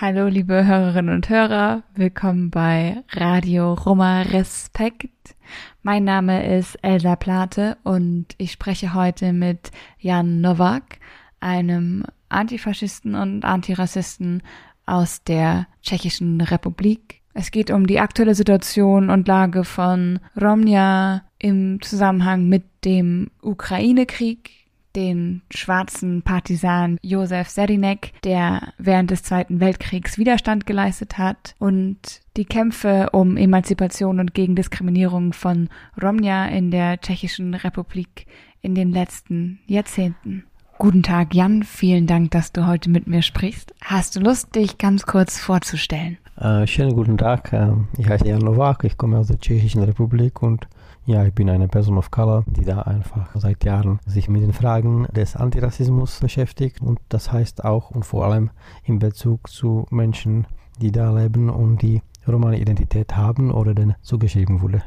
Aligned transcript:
Hallo, 0.00 0.28
liebe 0.28 0.64
Hörerinnen 0.64 1.12
und 1.12 1.28
Hörer. 1.28 1.82
Willkommen 1.96 2.50
bei 2.50 3.02
Radio 3.10 3.74
Roma 3.74 4.22
Respekt. 4.22 5.34
Mein 5.82 6.04
Name 6.04 6.56
ist 6.56 6.76
Elsa 6.82 7.16
Plate 7.16 7.78
und 7.82 8.26
ich 8.38 8.52
spreche 8.52 8.94
heute 8.94 9.32
mit 9.32 9.72
Jan 9.98 10.40
Nowak, 10.40 11.00
einem 11.40 12.04
Antifaschisten 12.28 13.16
und 13.16 13.44
Antirassisten 13.44 14.44
aus 14.86 15.24
der 15.24 15.66
Tschechischen 15.82 16.40
Republik. 16.42 17.22
Es 17.34 17.50
geht 17.50 17.72
um 17.72 17.88
die 17.88 17.98
aktuelle 17.98 18.36
Situation 18.36 19.10
und 19.10 19.26
Lage 19.26 19.64
von 19.64 20.20
Romja 20.40 21.24
im 21.40 21.82
Zusammenhang 21.82 22.48
mit 22.48 22.62
dem 22.84 23.32
Ukraine-Krieg, 23.42 24.57
den 24.98 25.42
schwarzen 25.50 26.22
Partisan 26.22 26.98
Josef 27.02 27.48
Serinek, 27.48 28.12
der 28.24 28.72
während 28.78 29.12
des 29.12 29.22
Zweiten 29.22 29.60
Weltkriegs 29.60 30.18
Widerstand 30.18 30.66
geleistet 30.66 31.18
hat 31.18 31.54
und 31.60 31.98
die 32.36 32.44
Kämpfe 32.44 33.10
um 33.12 33.36
Emanzipation 33.36 34.18
und 34.18 34.34
gegen 34.34 34.56
Diskriminierung 34.56 35.32
von 35.32 35.68
Romja 36.02 36.46
in 36.46 36.72
der 36.72 37.00
Tschechischen 37.00 37.54
Republik 37.54 38.26
in 38.60 38.74
den 38.74 38.90
letzten 38.90 39.60
Jahrzehnten. 39.68 40.42
Guten 40.78 41.04
Tag, 41.04 41.32
Jan. 41.32 41.62
Vielen 41.62 42.08
Dank, 42.08 42.32
dass 42.32 42.50
du 42.50 42.66
heute 42.66 42.90
mit 42.90 43.06
mir 43.06 43.22
sprichst. 43.22 43.74
Hast 43.84 44.16
du 44.16 44.20
Lust, 44.20 44.56
dich 44.56 44.78
ganz 44.78 45.06
kurz 45.06 45.38
vorzustellen? 45.38 46.18
Äh, 46.36 46.66
schönen 46.66 46.94
guten 46.94 47.18
Tag. 47.18 47.52
Äh, 47.52 47.70
ich 47.98 48.08
heiße 48.08 48.26
Jan 48.26 48.40
Nowak, 48.40 48.82
ich 48.82 48.96
komme 48.96 49.18
aus 49.18 49.28
der 49.28 49.38
Tschechischen 49.38 49.82
Republik 49.82 50.42
und 50.42 50.66
ja, 51.08 51.24
ich 51.24 51.32
bin 51.32 51.48
eine 51.48 51.68
Person 51.68 51.96
of 51.96 52.10
Color, 52.10 52.44
die 52.46 52.66
da 52.66 52.82
einfach 52.82 53.30
seit 53.34 53.64
Jahren 53.64 53.98
sich 54.04 54.28
mit 54.28 54.42
den 54.42 54.52
Fragen 54.52 55.06
des 55.06 55.36
Antirassismus 55.36 56.20
beschäftigt 56.20 56.82
und 56.82 57.00
das 57.08 57.32
heißt 57.32 57.64
auch 57.64 57.90
und 57.90 58.04
vor 58.04 58.26
allem 58.26 58.50
in 58.84 58.98
Bezug 58.98 59.48
zu 59.48 59.86
Menschen, 59.88 60.46
die 60.82 60.92
da 60.92 61.18
leben 61.18 61.48
und 61.48 61.80
die 61.80 62.02
romane 62.26 62.60
Identität 62.60 63.16
haben 63.16 63.50
oder 63.50 63.74
denen 63.74 63.94
zugeschrieben 64.02 64.60
wurde. 64.60 64.82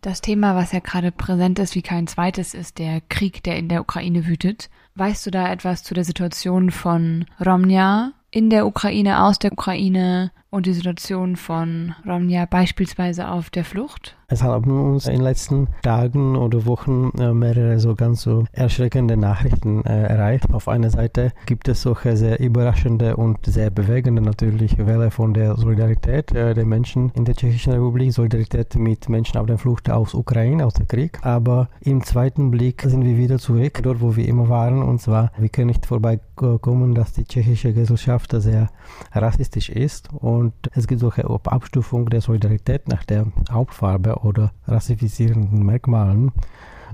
Das 0.00 0.20
Thema, 0.20 0.54
was 0.54 0.70
ja 0.70 0.78
gerade 0.78 1.10
präsent 1.10 1.58
ist 1.58 1.74
wie 1.74 1.82
kein 1.82 2.06
zweites, 2.06 2.54
ist 2.54 2.78
der 2.78 3.00
Krieg, 3.08 3.42
der 3.42 3.56
in 3.56 3.68
der 3.68 3.80
Ukraine 3.80 4.28
wütet. 4.28 4.70
Weißt 4.94 5.26
du 5.26 5.32
da 5.32 5.50
etwas 5.50 5.82
zu 5.82 5.92
der 5.92 6.04
Situation 6.04 6.70
von 6.70 7.24
Romja 7.44 8.12
in 8.30 8.48
der 8.48 8.64
Ukraine, 8.64 9.24
aus 9.24 9.40
der 9.40 9.52
Ukraine 9.52 10.30
und 10.50 10.66
die 10.66 10.72
Situation 10.72 11.36
von 11.36 11.94
Romja 12.06 12.46
beispielsweise 12.46 13.28
auf 13.28 13.50
der 13.50 13.64
Flucht? 13.64 14.16
Es 14.30 14.42
haben 14.42 14.92
uns 14.92 15.06
in 15.06 15.14
den 15.14 15.22
letzten 15.22 15.68
Tagen 15.82 16.36
oder 16.36 16.66
Wochen 16.66 17.10
äh, 17.18 17.32
mehrere 17.32 17.80
so 17.80 17.94
ganz 17.94 18.20
so 18.20 18.44
erschreckende 18.52 19.16
Nachrichten 19.16 19.82
äh, 19.86 20.02
erreicht. 20.02 20.52
Auf 20.52 20.68
einer 20.68 20.90
Seite 20.90 21.32
gibt 21.46 21.66
es 21.66 21.80
solche 21.80 22.14
sehr 22.14 22.38
überraschende 22.38 23.16
und 23.16 23.46
sehr 23.46 23.70
bewegende 23.70 24.20
natürlich 24.20 24.76
Welle 24.76 25.10
von 25.10 25.32
der 25.32 25.56
Solidarität 25.56 26.32
äh, 26.32 26.52
der 26.52 26.66
Menschen 26.66 27.10
in 27.14 27.24
der 27.24 27.36
Tschechischen 27.36 27.72
Republik, 27.72 28.12
Solidarität 28.12 28.74
mit 28.74 29.08
Menschen 29.08 29.38
auf 29.38 29.46
der 29.46 29.56
Flucht 29.56 29.88
aus 29.88 30.12
Ukraine, 30.12 30.66
aus 30.66 30.74
dem 30.74 30.86
Krieg. 30.86 31.18
Aber 31.22 31.70
im 31.80 32.04
zweiten 32.04 32.50
Blick 32.50 32.82
sind 32.82 33.06
wir 33.06 33.16
wieder 33.16 33.38
zurück, 33.38 33.80
dort 33.82 34.02
wo 34.02 34.14
wir 34.14 34.28
immer 34.28 34.50
waren. 34.50 34.82
Und 34.82 35.00
zwar, 35.00 35.32
wir 35.38 35.48
können 35.48 35.68
nicht 35.68 35.86
vorbeikommen, 35.86 36.94
dass 36.94 37.14
die 37.14 37.24
tschechische 37.24 37.72
Gesellschaft 37.72 38.32
sehr 38.32 38.68
rassistisch 39.14 39.70
ist. 39.70 40.10
Und 40.12 40.37
es 40.74 40.86
gibt 40.86 41.00
solche 41.00 41.24
Abstufung 41.28 42.10
der 42.10 42.20
Solidarität 42.20 42.88
nach 42.88 43.04
der 43.04 43.26
Hauptfarbe 43.50 44.16
oder 44.16 44.52
rassifizierenden 44.66 45.64
Merkmalen. 45.64 46.32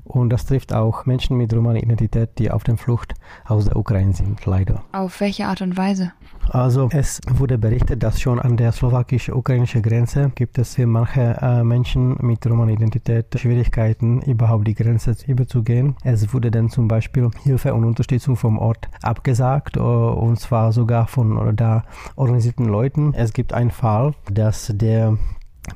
Und 0.05 0.31
das 0.31 0.45
trifft 0.47 0.73
auch 0.73 1.07
Menschen 1.07 1.37
mit 1.37 1.53
romaner 1.55 1.83
Identität, 1.83 2.39
die 2.39 2.51
auf 2.51 2.63
der 2.65 2.77
Flucht 2.77 3.15
aus 3.47 3.65
der 3.65 3.77
Ukraine 3.77 4.13
sind, 4.13 4.45
leider. 4.45 4.83
Auf 4.93 5.21
welche 5.21 5.47
Art 5.47 5.63
und 5.63 5.77
Weise? 5.77 6.13
Also 6.51 6.89
es 6.93 7.21
wurde 7.27 7.57
berichtet, 7.57 8.03
dass 8.03 8.21
schon 8.21 8.39
an 8.39 8.57
der 8.57 8.73
slowakisch-ukrainischen 8.73 9.83
Grenze 9.83 10.31
gibt 10.35 10.59
es 10.59 10.75
für 10.75 10.87
manche 10.87 11.39
äh, 11.41 11.65
Menschen 11.65 12.17
mit 12.21 12.47
romaner 12.47 12.73
Identität 12.73 13.27
Schwierigkeiten, 13.39 14.21
überhaupt 14.23 14.69
die 14.69 14.75
Grenze 14.75 15.17
überzugehen. 15.27 15.97
Es 16.05 16.35
wurde 16.35 16.51
dann 16.51 16.69
zum 16.69 16.87
Beispiel 16.87 17.31
Hilfe 17.43 17.73
und 17.73 17.85
Unterstützung 17.85 18.37
vom 18.37 18.59
Ort 18.59 18.89
abgesagt, 19.03 19.77
äh, 19.77 19.81
und 19.81 20.39
zwar 20.39 20.73
sogar 20.73 21.07
von 21.07 21.57
da 21.57 21.85
organisierten 22.17 22.67
Leuten. 22.67 23.15
Es 23.15 23.33
gibt 23.33 23.55
einen 23.55 23.71
Fall, 23.71 24.15
dass 24.31 24.71
der 24.75 25.17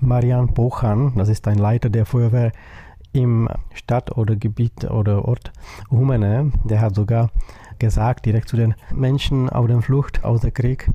Marian 0.00 0.53
Pochan, 0.53 1.15
das 1.16 1.28
ist 1.28 1.49
ein 1.49 1.59
Leiter 1.59 1.89
der 1.89 2.05
Feuerwehr 2.05 2.53
im 3.18 3.48
Stadt 3.74 4.16
oder 4.16 4.36
Gebiet 4.36 4.84
oder 4.90 5.24
Ort 5.26 5.52
Humene, 5.90 6.52
der 6.64 6.80
hat 6.80 6.94
sogar 6.94 7.30
gesagt, 7.78 8.26
direkt 8.26 8.48
zu 8.48 8.56
den 8.56 8.74
Menschen 8.92 9.48
auf 9.48 9.66
der 9.66 9.80
Flucht 9.82 10.24
aus 10.24 10.40
dem 10.40 10.54
Krieg, 10.54 10.90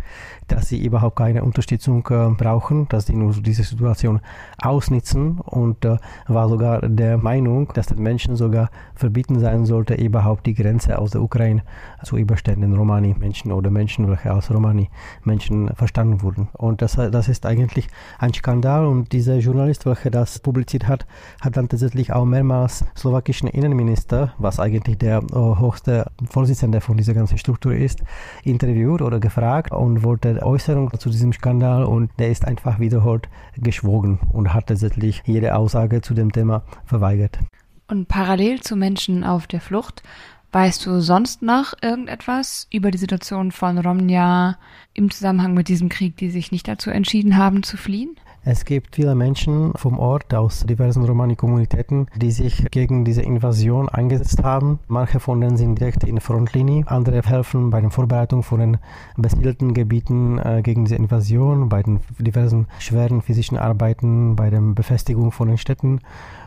dass 0.48 0.70
sie 0.70 0.84
überhaupt 0.84 1.16
keine 1.16 1.44
Unterstützung 1.44 2.06
äh, 2.09 2.30
brauchen, 2.30 2.88
dass 2.90 3.06
sie 3.08 3.16
nur 3.16 3.34
diese 3.34 3.64
Situation 3.64 4.22
ausnutzen 4.62 5.40
und 5.40 5.86
äh, 5.86 5.98
war 6.28 6.50
sogar 6.50 6.81
der 6.88 7.18
Meinung, 7.18 7.72
dass 7.74 7.88
den 7.88 8.02
Menschen 8.02 8.36
sogar 8.36 8.70
verbieten 8.96 9.40
sein 9.40 9.66
sollte, 9.66 9.96
überhaupt 9.96 10.46
die 10.46 10.53
Grenze 10.53 10.98
aus 10.98 11.12
der 11.12 11.22
Ukraine 11.22 11.64
zu 12.03 12.18
überstehen, 12.18 12.62
den 12.62 12.74
Romani-Menschen 12.74 13.52
oder 13.52 13.70
Menschen, 13.70 14.09
welche 14.09 14.32
als 14.32 14.52
Romani-Menschen 14.52 15.70
verstanden 15.76 16.22
wurden. 16.22 16.50
Und 16.53 16.82
das, 16.82 16.94
das 16.94 17.28
ist 17.28 17.46
eigentlich 17.46 17.88
ein 18.20 18.34
Skandal 18.34 18.86
und 18.86 19.12
dieser 19.12 19.38
Journalist, 19.38 19.86
welcher 19.86 20.09
das 20.09 20.40
publiziert 20.40 20.88
hat, 20.88 21.06
hat 21.42 21.58
dann 21.58 21.70
tatsächlich 21.70 22.14
auch 22.14 22.26
mehrmals 22.26 22.86
slowakischen 22.98 23.48
Innenminister, 23.48 24.34
was 24.38 24.59
eigentlich 24.59 24.98
der 24.98 25.20
äh, 25.20 25.59
höchste 25.59 26.12
Vorsitzende 26.30 26.82
von 26.82 26.98
dieser 26.98 27.14
ganzen 27.14 27.38
Struktur 27.38 27.74
ist, 27.74 28.03
interviewt 28.44 29.02
oder 29.02 29.20
gefragt 29.20 29.72
und 29.72 30.03
wollte 30.03 30.33
Äußerung 30.42 30.92
zu 30.98 31.10
diesem 31.10 31.34
Skandal 31.34 31.84
und 31.84 32.10
der 32.20 32.30
ist 32.30 32.46
einfach 32.46 32.80
wiederholt 32.80 33.30
geschwogen 33.58 34.20
und 34.32 34.54
hat 34.54 34.68
tatsächlich 34.68 35.22
jede 35.26 35.56
Aussage 35.56 36.02
zu 36.02 36.14
dem 36.14 36.32
Thema 36.32 36.64
verweigert. 36.86 37.40
Und 37.88 38.08
parallel 38.08 38.62
zu 38.62 38.76
Menschen 38.76 39.24
auf 39.24 39.48
der 39.48 39.62
Flucht, 39.62 40.04
weißt 40.52 40.86
du 40.86 41.02
sonst 41.02 41.42
noch 41.42 41.74
irgendetwas 41.82 42.68
über 42.72 42.92
die 42.92 42.98
Situation 42.98 43.52
von 43.52 43.78
Romja 43.78 44.58
im 44.94 45.12
Zusammenhang 45.12 45.54
mit 45.54 45.68
diesem 45.68 45.90
Krieg, 45.90 46.16
die 46.18 46.30
sich 46.30 46.52
nicht 46.52 46.68
dazu 46.68 46.90
entschieden 46.90 47.38
haben 47.38 47.64
zu 47.64 47.76
fliehen? 47.76 48.16
Es 48.46 48.66
gibt 48.66 48.97
viele 48.97 49.16
Menschen 49.16 49.72
vom 49.76 49.97
Ort 49.97 50.34
aus 50.34 50.66
diversen 50.66 51.06
Romani-Kommunitäten, 51.06 52.08
die 52.17 52.32
sich 52.32 52.70
gegen 52.72 53.06
diese 53.06 53.22
Invasion 53.22 53.88
eingesetzt 53.88 54.44
haben. 54.44 54.79
Manche 54.90 55.22
von 55.22 55.40
denen 55.40 55.56
sind 55.56 55.79
direkt 55.79 56.03
in 56.03 56.20
Frontlinie, 56.20 56.84
andere 56.88 57.22
helfen 57.22 57.70
bei 57.70 57.79
der 57.79 57.90
Vorbereitung 57.90 58.44
von 58.44 58.59
den 58.59 58.78
besiedelten 59.16 59.73
Gebieten 59.73 60.40
äh, 60.40 60.62
gegen 60.62 60.84
diese 60.84 60.97
Invasion, 60.97 61.70
bei 61.70 61.84
den 61.84 62.02
diversen 62.20 62.67
schweren 62.79 63.22
physischen 63.22 63.58
Arbeiten, 63.58 64.35
bei 64.35 64.50
der 64.50 64.59
Befestigung 64.59 65.32
von 65.32 65.47
den 65.47 65.58
Städten 65.58 66.02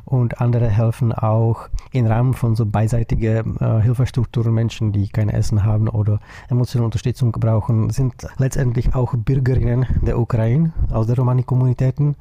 und 0.07 0.41
andere 0.41 0.69
helfen 0.69 1.13
auch 1.13 1.69
im 1.93 2.07
Rahmen 2.07 2.33
von 2.33 2.55
so 2.55 2.65
beiseitigen 2.65 3.57
äh, 3.59 3.83
Hilfestrukturen 3.83 4.55
Menschen, 4.55 4.93
die 4.93 5.09
kein 5.09 5.29
Essen 5.29 5.65
haben 5.65 5.89
oder 5.89 6.21
emotionale 6.49 6.87
Unterstützung 6.87 7.33
brauchen, 7.33 7.91
sind 7.91 8.15
letztendlich 8.39 8.95
auch 8.95 9.15
Bürgerinnen 9.17 9.87
der 10.03 10.19
Ukraine 10.19 10.73
aus 10.91 11.09
der 11.09 11.17
Romani-Kommunitäten 11.17 12.15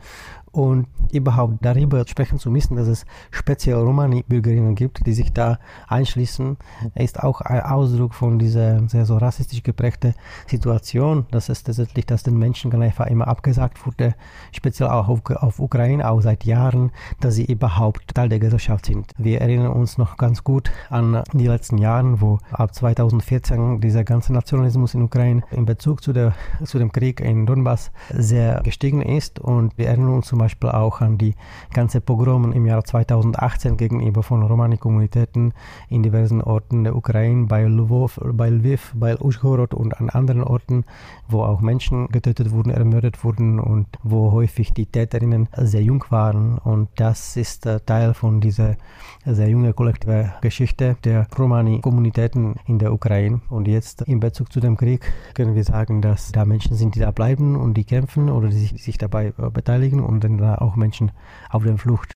und 0.56 0.88
überhaupt 1.12 1.57
darüber 1.62 2.06
sprechen 2.07 2.40
zu 2.40 2.50
müssen, 2.50 2.78
dass 2.78 2.88
es 2.88 3.06
speziell 3.30 3.75
Romani-Bürgerinnen 3.75 4.75
gibt, 4.75 5.06
die 5.06 5.13
sich 5.13 5.34
da 5.34 5.60
einschließen, 5.88 6.57
ist 6.96 7.22
auch 7.22 7.42
ein 7.42 7.62
Ausdruck 7.62 8.13
von 8.13 8.40
dieser 8.40 8.88
sehr 8.88 9.06
so 9.06 9.18
rassistisch 9.18 9.63
geprägten 9.63 10.13
Situation, 10.48 11.25
dass 11.31 11.50
es 11.50 11.63
tatsächlich, 11.63 12.06
dass 12.06 12.24
den 12.24 12.38
Menschen 12.38 12.74
einfach 12.81 13.07
immer 13.07 13.28
abgesagt 13.28 13.86
wurde, 13.86 14.16
speziell 14.52 14.90
auch 14.90 15.10
auf, 15.10 15.22
auf 15.30 15.60
Ukraine, 15.60 16.10
auch 16.10 16.22
seit 16.22 16.46
Jahren, 16.46 16.92
dass 17.19 17.36
sie 17.36 17.46
überhaupt 17.46 18.16
Teil 18.16 18.30
der 18.30 18.40
Gesellschaft 18.40 18.86
sind. 18.86 19.12
Wir 19.18 19.42
erinnern 19.42 19.72
uns 19.72 19.98
noch 19.98 20.18
ganz 20.18 20.44
gut 20.44 20.72
an 20.90 21.22
die 21.34 21.48
letzten 21.48 21.78
Jahre, 21.78 22.22
wo 22.22 22.40
ab 22.51 22.74
2014 22.74 23.81
dieser 23.81 24.04
ganze 24.04 24.31
Nationalismus 24.31 24.94
in 24.94 25.01
Ukraine 25.01 25.44
in 25.51 25.66
Bezug 25.66 26.01
zu, 26.01 26.13
der, 26.13 26.34
zu 26.63 26.80
dem 26.80 26.92
Krieg 26.92 27.19
in 27.19 27.46
Donbass 27.46 27.92
sehr 28.10 28.62
gestiegen 28.63 29.01
ist 29.01 29.40
und 29.40 29.78
wir 29.78 29.88
erinnern 29.88 30.10
uns 30.10 30.28
zum 30.28 30.40
Beispiel 30.40 30.45
auch 30.62 31.02
an 31.02 31.18
die 31.18 31.36
ganze 31.74 32.02
Pogromen 32.02 32.54
im 32.54 32.66
Jahr 32.66 32.84
2018 32.84 33.78
gegenüber 33.78 34.24
von 34.24 34.44
Romani-Kommunitäten 34.44 35.54
in 35.90 36.04
diversen 36.04 36.42
Orten 36.42 36.84
der 36.84 36.96
Ukraine, 36.96 37.46
bei 37.48 37.64
Lvov, 37.64 38.20
bei 38.24 38.50
Lviv, 38.50 38.94
bei 38.96 39.20
Uschhorod 39.20 39.74
und 39.74 40.00
an 40.00 40.10
anderen 40.10 40.44
Orten, 40.44 40.86
wo 41.28 41.44
auch 41.44 41.62
Menschen 41.62 42.08
getötet 42.10 42.52
wurden, 42.52 42.70
ermordet 42.70 43.24
wurden 43.24 43.60
und 43.60 43.88
wo 44.04 44.32
häufig 44.32 44.74
die 44.74 44.86
Täterinnen 44.86 45.50
sehr 45.58 45.82
jung 45.82 46.04
waren. 46.10 46.58
Und 46.58 46.90
das 46.96 47.38
ist 47.38 47.66
äh, 47.66 47.80
Teil 47.80 48.14
von 48.14 48.42
dieser 48.42 48.76
sehr 49.26 49.50
jungen 49.50 49.76
kollektiven 49.76 50.32
Geschichte 50.42 50.98
der 51.04 51.28
Romani-Kommunitäten 51.38 52.56
in 52.68 52.80
der 52.80 52.94
Ukraine. 52.94 53.42
Und 53.50 53.68
jetzt 53.68 54.02
in 54.04 54.20
Bezug 54.20 54.52
zu 54.52 54.60
dem 54.60 54.78
Krieg 54.78 55.12
können 55.34 55.56
wir 55.56 55.64
sagen, 55.64 56.02
dass 56.02 56.32
da 56.32 56.46
Menschen 56.46 56.76
sind, 56.76 56.96
die 56.96 57.00
da 57.00 57.12
bleiben 57.12 57.56
und 57.56 57.76
die 57.76 57.84
kämpfen 57.84 58.30
oder 58.30 58.50
die 58.50 58.58
sich, 58.58 58.84
sich 58.84 58.98
dabei 58.98 59.34
äh, 59.38 59.50
beteiligen 59.50 60.02
und 60.02 60.24
dann 60.25 60.38
da 60.38 60.56
auch 60.56 60.75
Menschen 60.75 61.12
auf 61.50 61.63
der 61.63 61.77
Flucht. 61.77 62.12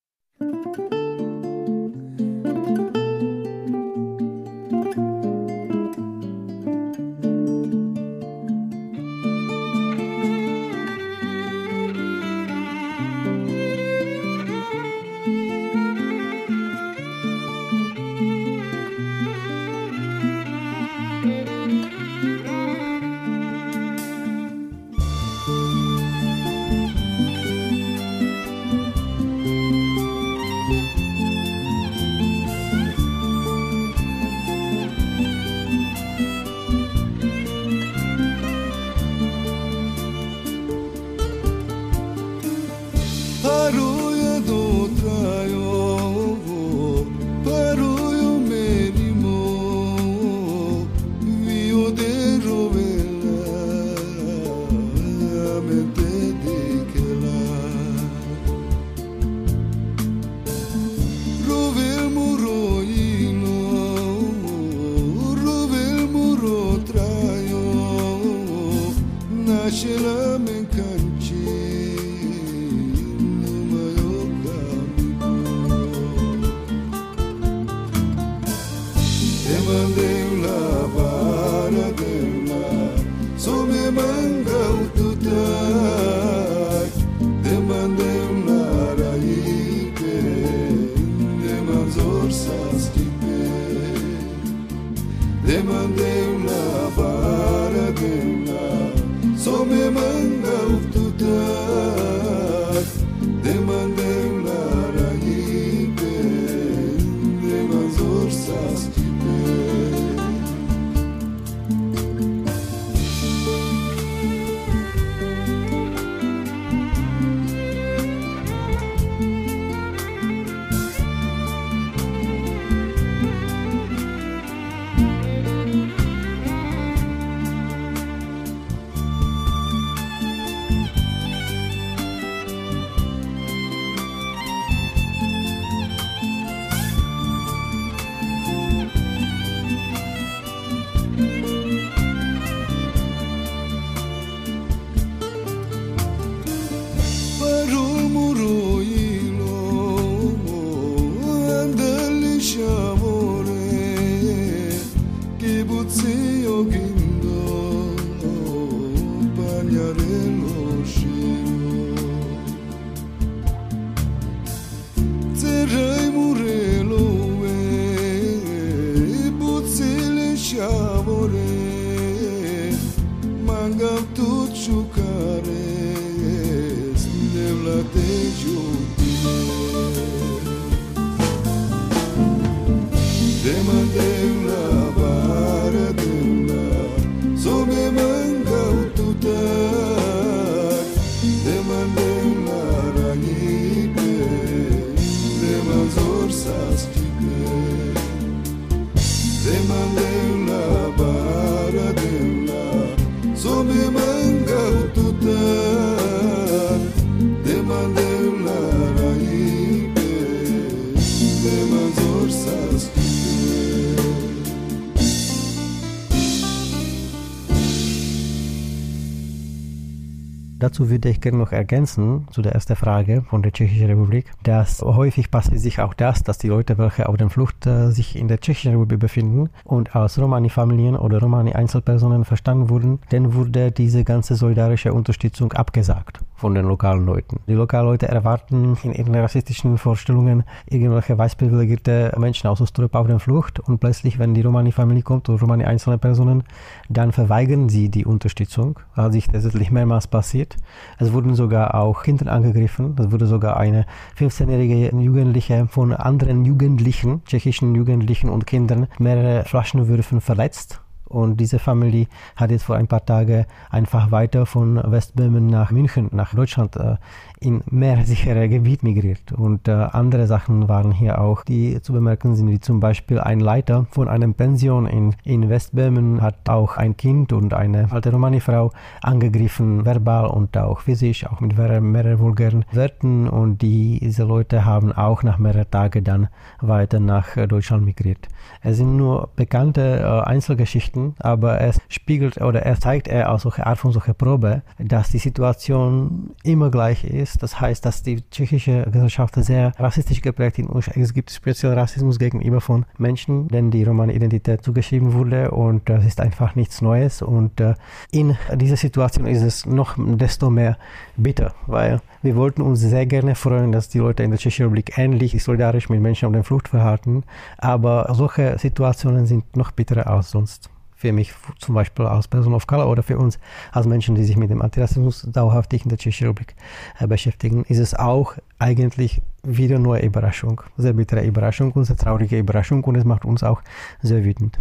Dazu 220.59 220.89
würde 220.89 221.09
ich 221.09 221.21
gerne 221.21 221.37
noch 221.37 221.51
ergänzen, 221.51 222.28
zu 222.31 222.42
der 222.42 222.54
ersten 222.54 222.75
Frage 222.75 223.23
von 223.30 223.42
der 223.42 223.51
Tschechischen 223.51 223.87
Republik, 223.87 224.25
dass 224.44 224.81
häufig 224.81 225.31
passiert 225.31 225.59
sich 225.59 225.80
auch 225.80 225.94
das, 225.94 226.23
dass 226.23 226.37
die 226.37 226.49
Leute, 226.49 226.78
welche 226.78 227.07
auf 227.09 227.18
der 227.18 227.30
Flucht 227.30 227.66
äh, 227.66 227.92
sich 227.92 228.18
in 228.18 228.28
der 228.28 228.39
Tschechischen 228.39 228.71
Republik 228.71 228.99
befinden 228.99 229.49
und 229.63 229.95
als 229.95 230.19
Romani-Familien 230.19 230.95
oder 230.95 231.19
Romani-Einzelpersonen 231.19 232.25
verstanden 232.25 232.69
wurden, 232.69 232.99
dann 233.09 233.33
wurde 233.33 233.71
diese 233.71 234.04
ganze 234.04 234.35
solidarische 234.35 234.94
Unterstützung 234.94 235.54
abgesagt 235.54 236.19
von 236.35 236.56
den 236.56 236.66
lokalen 236.66 237.06
Leuten. 237.06 237.42
Die 237.47 237.54
lokalen 237.54 237.87
Leute 237.87 238.07
erwarten 238.07 238.78
in 238.83 238.94
ihren 238.94 239.13
rassistischen 239.16 239.78
Vorstellungen 239.78 240.44
irgendwelche 240.69 241.18
weißprivilegierte 241.18 242.13
Menschen 242.18 242.47
aus 242.47 242.61
Ostrop 242.61 242.95
auf 242.95 243.07
der 243.07 243.19
Flucht 243.19 243.59
und 243.59 243.80
plötzlich, 243.80 244.19
wenn 244.19 244.33
die 244.33 244.42
Romani-Familie 244.42 245.04
kommt 245.04 245.28
oder 245.28 245.39
Romani-Einzelpersonen, 245.39 246.44
dann 246.87 247.11
verweigern 247.11 247.68
sie 247.68 247.89
die 247.89 248.06
Unterstützung, 248.06 248.80
also 248.94 249.09
was 249.09 249.13
sich 249.13 249.28
tatsächlich 249.28 249.71
mehrmals 249.71 250.07
passiert 250.07 250.48
es 250.97 251.13
wurden 251.13 251.35
sogar 251.35 251.75
auch 251.75 252.03
Kinder 252.03 252.31
angegriffen. 252.31 252.95
Es 252.97 253.11
wurde 253.11 253.27
sogar 253.27 253.57
eine 253.57 253.85
15-jährige 254.18 254.95
Jugendliche 254.95 255.68
von 255.68 255.94
anderen 255.94 256.45
Jugendlichen, 256.45 257.23
tschechischen 257.25 257.75
Jugendlichen 257.75 258.29
und 258.29 258.47
Kindern, 258.47 258.87
mehrere 258.97 259.44
Flaschenwürfen 259.45 260.21
verletzt. 260.21 260.81
Und 261.09 261.37
diese 261.37 261.57
Familie 261.57 262.06
hat 262.35 262.51
jetzt 262.51 262.63
vor 262.63 262.75
ein 262.75 262.87
paar 262.87 263.03
Tagen 263.03 263.45
einfach 263.71 264.11
weiter 264.11 264.45
von 264.45 264.79
Westböhmen 264.91 265.47
nach 265.47 265.71
München, 265.71 266.09
nach 266.11 266.35
Deutschland 266.35 266.75
äh, 266.75 266.97
in 267.40 267.64
mehr 267.69 268.06
sichere 268.06 268.50
Gebiet 268.50 268.84
migriert. 268.84 269.31
Und 269.31 269.68
äh, 269.68 269.72
andere 269.72 270.28
Sachen 270.28 270.68
waren 270.68 270.92
hier 270.92 271.22
auch, 271.22 271.44
die 271.44 271.81
zu 271.81 271.94
bemerken 271.94 272.36
sind, 272.36 272.50
wie 272.50 272.60
zum 272.60 272.80
Beispiel 272.80 273.19
ein 273.19 273.40
Leiter 273.40 273.86
von 273.92 274.08
einem 274.08 274.34
Pension 274.34 274.86
in, 274.86 275.16
in 275.24 275.50
Westböhmen 275.50 276.22
hat 276.22 276.50
auch 276.50 276.78
ein 276.78 276.98
Kind 276.98 277.34
und 277.34 277.54
eine 277.54 277.92
alte 277.92 278.12
Romani-Frau 278.12 278.72
angegriffen, 279.02 279.86
verbal 279.86 280.28
und 280.28 280.58
auch 280.58 280.81
physisch, 280.81 281.26
auch 281.26 281.40
mit 281.40 281.58
mehreren, 281.58 282.19
vulgären 282.19 282.66
Werten. 282.72 283.28
Und 283.28 283.62
die, 283.62 284.00
diese 284.02 284.24
Leute 284.24 284.66
haben 284.66 284.92
auch 284.92 285.24
nach 285.24 285.38
mehreren 285.38 285.69
Tagen 285.72 286.04
dann 286.04 286.28
weiter 286.60 287.00
nach 287.00 287.38
äh, 287.38 287.48
Deutschland 287.48 287.86
migriert. 287.86 288.28
Es 288.62 288.78
sind 288.78 288.98
nur 288.98 289.30
bekannte 289.36 290.00
äh, 290.00 290.28
Einzelgeschichten, 290.28 291.16
aber 291.19 291.62
es 291.62 291.80
spiegelt 291.88 292.42
oder 292.42 292.64
er 292.64 292.80
zeigt 292.80 293.08
er 293.08 293.31
aus 293.31 293.44
solcher 293.44 293.68
Art 293.68 293.78
von 293.78 293.92
solcher 293.92 294.14
Probe, 294.14 294.62
dass 294.78 295.12
die 295.12 295.19
Situation 295.19 296.31
immer 296.44 296.69
gleich 296.69 297.04
ist. 297.04 297.29
Das 297.38 297.59
heißt, 297.59 297.86
dass 297.86 298.04
die 298.04 298.21
tschechische 298.30 298.83
Gesellschaft 298.83 299.36
sehr 299.36 299.74
rassistisch 299.78 300.21
geprägt 300.21 300.59
ist. 300.59 300.88
Es 300.95 301.14
gibt 301.14 301.31
speziell 301.31 301.74
Rassismus 301.74 302.19
gegenüber 302.19 302.62
von 302.62 302.86
Menschen, 302.98 303.48
denen 303.48 303.71
die 303.71 303.83
Roman-Identität 303.83 304.64
zugeschrieben 304.64 305.14
wurde 305.14 305.52
und 305.52 305.90
das 305.90 306.06
ist 306.06 306.19
einfach 306.19 306.56
nichts 306.56 306.81
Neues. 306.81 307.21
Und 307.21 307.59
äh, 307.59 307.76
in 308.12 308.38
dieser 308.56 308.78
Situation 308.78 309.26
ist 309.26 309.44
es 309.44 309.66
noch 309.66 309.95
desto 309.98 310.50
mehr 310.50 310.78
bitter, 311.18 311.54
weil 311.68 312.02
wir 312.21 312.36
wollten 312.36 312.62
uns 312.62 312.80
sehr 312.80 313.06
gerne 313.06 313.36
freuen, 313.36 313.71
dass 313.71 313.90
die 313.90 314.00
Leute 314.00 314.24
in 314.24 314.31
der 314.31 314.40
Tschechischen 314.40 314.66
Republik 314.66 314.98
ähnlich 314.98 315.42
solidarisch 315.44 315.90
mit 315.90 316.02
Menschen 316.02 316.28
auf 316.28 316.33
der 316.33 316.44
Flucht 316.44 316.68
verhalten, 316.69 317.24
aber 317.57 318.14
solche 318.14 318.57
Situationen 318.57 319.26
sind 319.26 319.56
noch 319.56 319.71
bitterer 319.71 320.07
als 320.07 320.31
sonst. 320.31 320.69
Für 320.99 321.13
mich 321.13 321.33
zum 321.59 321.75
Beispiel 321.75 322.06
als 322.06 322.27
Person 322.27 322.53
of 322.53 322.68
Color 322.68 322.89
oder 322.89 323.03
für 323.03 323.18
uns 323.18 323.39
als 323.71 323.87
Menschen, 323.87 324.15
die 324.15 324.25
sich 324.25 324.35
mit 324.35 324.49
dem 324.49 324.61
Antirassismus 324.61 325.25
dauerhaft 325.31 325.71
in 325.71 325.87
der 325.87 325.97
Tschechischen 325.97 326.27
Republik 326.27 326.56
äh, 326.99 327.07
beschäftigen, 327.07 327.63
ist 327.63 327.79
es 327.79 327.94
auch 327.94 328.33
eigentlich 328.57 329.21
wieder 329.41 329.79
nur 329.79 329.95
eine 329.95 330.06
Überraschung. 330.06 330.61
Sehr 330.75 330.91
bittere 330.91 331.25
Überraschung 331.25 331.71
und 331.71 331.85
sehr 331.85 331.95
traurige 331.95 332.37
Überraschung 332.37 332.83
und 332.83 332.95
es 332.95 333.06
macht 333.06 333.23
uns 333.23 333.44
auch 333.44 333.61
sehr 334.01 334.25
wütend. 334.25 334.59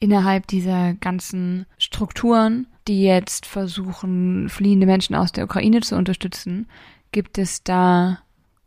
Innerhalb 0.00 0.48
dieser 0.48 0.94
ganzen 0.94 1.66
Strukturen, 1.78 2.66
die 2.88 3.04
jetzt 3.04 3.46
versuchen, 3.46 4.48
fliehende 4.48 4.86
Menschen 4.86 5.14
aus 5.14 5.30
der 5.30 5.44
Ukraine 5.44 5.80
zu 5.82 5.94
unterstützen, 5.94 6.66
gibt 7.12 7.38
es 7.38 7.62
da 7.62 8.18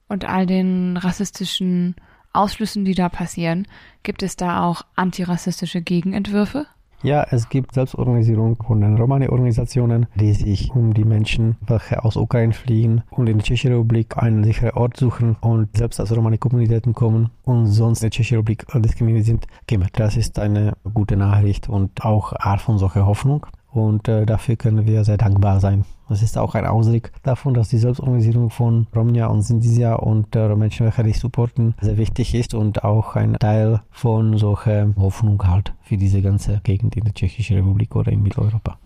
und 0.07 0.23
all 0.23 0.45
den 0.45 0.95
rassistischen 0.95 1.95
Ausschlüssen, 2.31 2.85
die 2.85 2.95
da 2.95 3.09
passieren, 3.09 3.67
gibt 4.03 4.23
es 4.23 4.37
da 4.37 4.63
auch 4.63 4.83
antirassistische 4.95 5.81
Gegenentwürfe? 5.81 6.67
Ja, 7.05 7.23
es 7.29 7.49
gibt 7.49 7.75
Selbstorganisierung 7.75 8.55
von 8.63 8.81
den 8.81 8.97
Romani-Organisationen, 8.97 10.07
die 10.15 10.33
sich 10.33 10.71
um 10.71 10.91
die 10.91 11.03
Menschen, 11.03 11.55
welche 11.67 12.03
aus 12.03 12.15
Ukraine 12.15 12.51
fliehen 12.51 13.03
und 13.11 13.29
in 13.29 13.37
der 13.37 13.45
Tschechischen 13.45 13.73
Republik 13.73 14.17
einen 14.17 14.43
sicheren 14.43 14.71
Ort 14.71 14.97
suchen 14.97 15.35
und 15.39 15.77
selbst 15.77 15.99
als 15.99 16.15
Romani-Kommunitäten 16.15 16.95
kommen 16.95 17.29
und 17.43 17.67
sonst 17.67 17.99
in 18.01 18.05
der 18.05 18.09
Tschechischen 18.09 18.37
Republik 18.37 18.65
diskriminiert 18.73 19.25
sind, 19.25 19.45
kümmern. 19.67 19.89
Das 19.93 20.17
ist 20.17 20.39
eine 20.39 20.73
gute 20.95 21.15
Nachricht 21.15 21.69
und 21.69 22.03
auch 22.03 22.33
Art 22.39 22.61
von 22.61 22.79
solcher 22.79 23.05
Hoffnung. 23.05 23.45
Und 23.71 24.07
äh, 24.07 24.25
dafür 24.25 24.55
können 24.55 24.87
wir 24.87 25.03
sehr 25.03 25.17
dankbar 25.17 25.59
sein. 25.59 25.85
Das 26.07 26.21
ist 26.21 26.37
auch 26.37 26.53
ein 26.53 26.65
Ausdruck 26.65 27.11
davon, 27.23 27.53
dass 27.53 27.69
die 27.69 27.77
Selbstorganisierung 27.77 28.51
von 28.51 28.87
Romnia 28.95 29.27
und 29.27 29.41
Sindisia 29.41 29.95
und 29.95 30.35
äh, 30.35 30.55
Menschen, 30.55 30.85
welche 30.85 31.03
dich 31.03 31.19
supporten, 31.19 31.73
sehr 31.81 31.97
wichtig 31.97 32.35
ist 32.35 32.53
und 32.53 32.83
auch 32.83 33.15
ein 33.15 33.33
Teil 33.39 33.81
von 33.89 34.37
solcher 34.37 34.93
Hoffnung 34.97 35.41
halt 35.47 35.73
für 35.81 35.97
diese 35.97 36.21
ganze 36.21 36.61
Gegend 36.63 36.95
in 36.95 37.05
der 37.05 37.13
Tschechischen 37.13 37.57
Republik 37.57 37.95
oder 37.95 38.11
in 38.11 38.21
Mitteleuropa. 38.21 38.77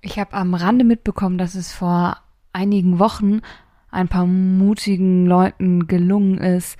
Ich 0.00 0.18
habe 0.18 0.34
am 0.34 0.54
Rande 0.54 0.84
mitbekommen, 0.84 1.38
dass 1.38 1.56
es 1.56 1.72
vor 1.72 2.16
einigen 2.52 2.98
Wochen 3.00 3.40
ein 3.90 4.08
paar 4.08 4.26
mutigen 4.26 5.26
Leuten 5.26 5.86
gelungen 5.86 6.38
ist, 6.38 6.76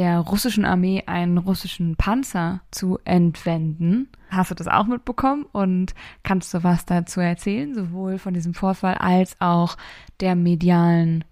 der 0.00 0.20
russischen 0.20 0.64
Armee 0.64 1.02
einen 1.04 1.36
russischen 1.36 1.94
Panzer 1.94 2.62
zu 2.70 2.98
entwenden. 3.04 4.08
Hast 4.30 4.50
du 4.50 4.54
das 4.54 4.66
auch 4.66 4.86
mitbekommen 4.86 5.44
und 5.52 5.94
kannst 6.22 6.54
du 6.54 6.64
was 6.64 6.86
dazu 6.86 7.20
erzählen, 7.20 7.74
sowohl 7.74 8.16
von 8.16 8.32
diesem 8.32 8.54
Vorfall 8.54 8.94
als 8.94 9.38
auch 9.42 9.76
der 10.20 10.36
medialen 10.36 11.22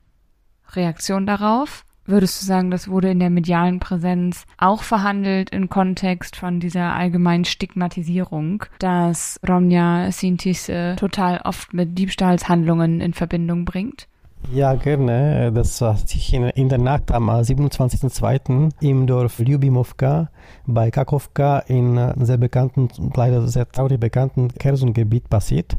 Reaktion 0.73 1.25
darauf? 1.25 1.87
Würdest 2.05 2.43
du 2.43 2.45
sagen, 2.45 2.71
das 2.71 2.89
wurde 2.89 3.11
in 3.11 3.21
der 3.21 3.31
medialen 3.31 3.81
Präsenz 3.81 4.45
auch 4.59 4.83
verhandelt 4.83 5.49
im 5.49 5.71
Kontext 5.71 6.37
von 6.37 6.61
dieser 6.61 6.93
allgemeinen 6.93 7.47
Stigmatisierung, 7.47 8.67
dass 8.81 9.41
Romja 9.49 10.13
Sintis 10.13 10.71
total 10.97 11.41
oft 11.45 11.73
mit 11.73 11.97
Diebstahlshandlungen 11.97 13.01
in 13.01 13.15
Verbindung 13.15 13.65
bringt? 13.65 14.09
Ja, 14.51 14.75
gerne. 14.75 15.53
Das 15.53 15.81
hat 15.83 16.09
sich 16.09 16.33
in, 16.33 16.69
der 16.69 16.79
Nacht 16.79 17.13
am 17.13 17.29
27.02. 17.29 18.71
im 18.81 19.07
Dorf 19.07 19.39
Ljubimovka 19.41 20.31
bei 20.67 20.91
Kakovka 20.91 21.59
in 21.61 22.01
sehr 22.21 22.39
bekannten, 22.39 22.89
leider 23.15 23.47
sehr 23.47 23.69
traurig 23.69 24.01
bekannten 24.01 24.49
Kherson-Gebiet 24.49 25.29
passiert. 25.29 25.77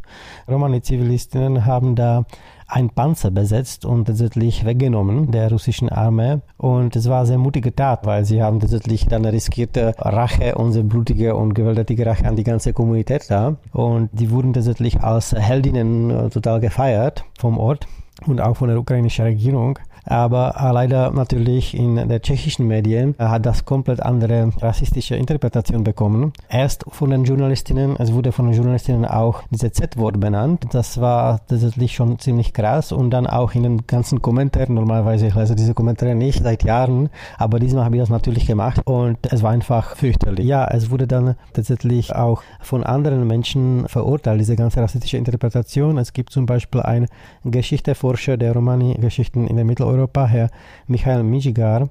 Romani-Zivilistinnen 0.48 1.66
haben 1.66 1.96
da 1.96 2.26
ein 2.68 2.92
Panzer 2.92 3.32
besetzt 3.32 3.86
und 3.86 4.06
tatsächlich 4.06 4.64
weggenommen 4.64 5.32
der 5.32 5.50
russischen 5.50 5.90
Armee. 5.90 6.38
Und 6.58 6.96
es 6.96 7.10
war 7.10 7.20
eine 7.20 7.28
sehr 7.28 7.38
mutige 7.40 7.74
Tat, 7.74 8.06
weil 8.06 8.24
sie 8.26 8.44
haben 8.44 8.60
tatsächlich 8.60 9.08
dann 9.08 9.26
riskierte 9.26 9.96
Rache, 9.98 10.54
unsere 10.54 10.84
blutige 10.84 11.36
und 11.36 11.56
gewalttätige 11.56 12.06
Rache 12.06 12.28
an 12.28 12.36
die 12.36 12.44
ganze 12.44 12.74
Kommunität 12.74 13.26
da. 13.30 13.56
Und 13.74 14.10
die 14.14 14.30
wurden 14.30 14.54
tatsächlich 14.54 15.02
als 15.02 15.34
Heldinnen 15.34 16.30
total 16.30 16.60
gefeiert 16.60 17.26
vom 17.40 17.58
Ort 17.58 17.88
und 18.28 18.42
auch 18.42 18.58
von 18.58 18.70
der 18.70 18.80
ukrainischen 18.80 19.26
Regierung. 19.26 19.80
Aber 20.10 20.56
leider 20.74 21.12
natürlich 21.12 21.78
in 21.78 21.96
den 21.96 22.22
tschechischen 22.22 22.68
Medien 22.68 23.16
hat 23.20 23.46
das 23.46 23.64
komplett 23.64 24.02
andere 24.02 24.52
rassistische 24.60 25.16
Interpretation 25.16 25.84
bekommen. 25.84 26.34
Erst 26.50 26.84
von 26.90 27.12
den 27.12 27.24
Journalistinnen, 27.24 27.96
es 27.98 28.12
wurde 28.12 28.32
von 28.32 28.48
den 28.48 28.56
Journalistinnen 28.56 29.06
auch 29.06 29.44
dieses 29.52 29.74
Z-Wort 29.74 30.20
benannt. 30.20 30.66
Das 30.72 31.00
war 31.00 31.46
tatsächlich 31.46 31.94
schon 31.94 32.18
ziemlich 32.18 32.54
krass 32.54 32.92
und 32.92 33.12
dann 33.12 33.28
auch 33.28 33.54
in 33.54 33.62
den 33.62 33.86
ganzen 33.86 34.22
Kommentaren. 34.22 34.74
Normalerweise 34.74 35.28
ich 35.28 35.36
lese 35.36 35.56
diese 35.56 35.76
Kommentare 35.76 36.16
nicht 36.16 36.42
seit 36.42 36.64
Jahren, 36.64 37.10
aber 37.38 37.60
diesmal 37.60 37.86
habe 37.86 37.96
ich 37.98 38.02
das 38.02 38.10
natürlich 38.10 38.48
gemacht 38.48 38.82
und 38.86 39.20
es 39.32 39.44
war 39.44 39.52
einfach 39.52 39.96
fürchterlich. 39.96 40.46
Ja, 40.46 40.68
es 40.68 40.90
wurde 40.90 41.06
dann 41.06 41.36
tatsächlich 41.54 42.16
auch 42.16 42.42
von 42.62 42.84
anderen 42.84 43.28
Menschen 43.28 43.88
verurteilt, 43.88 44.40
diese 44.40 44.56
ganze 44.56 44.82
rassistische 44.82 45.18
Interpretation. 45.18 46.00
Es 46.00 46.14
gibt 46.14 46.32
zum 46.32 46.48
Beispiel 46.48 46.82
einen 46.82 47.08
Geschichteforscher 47.44 48.38
der 48.38 48.54
Romani-Geschichten 48.54 49.46
in 49.46 49.56
der 49.56 49.66
Mitteleuropa, 49.66 49.99
Europa 50.00 50.30
é 50.34 50.50
Michael 50.88 51.24
Midgar, 51.24 51.88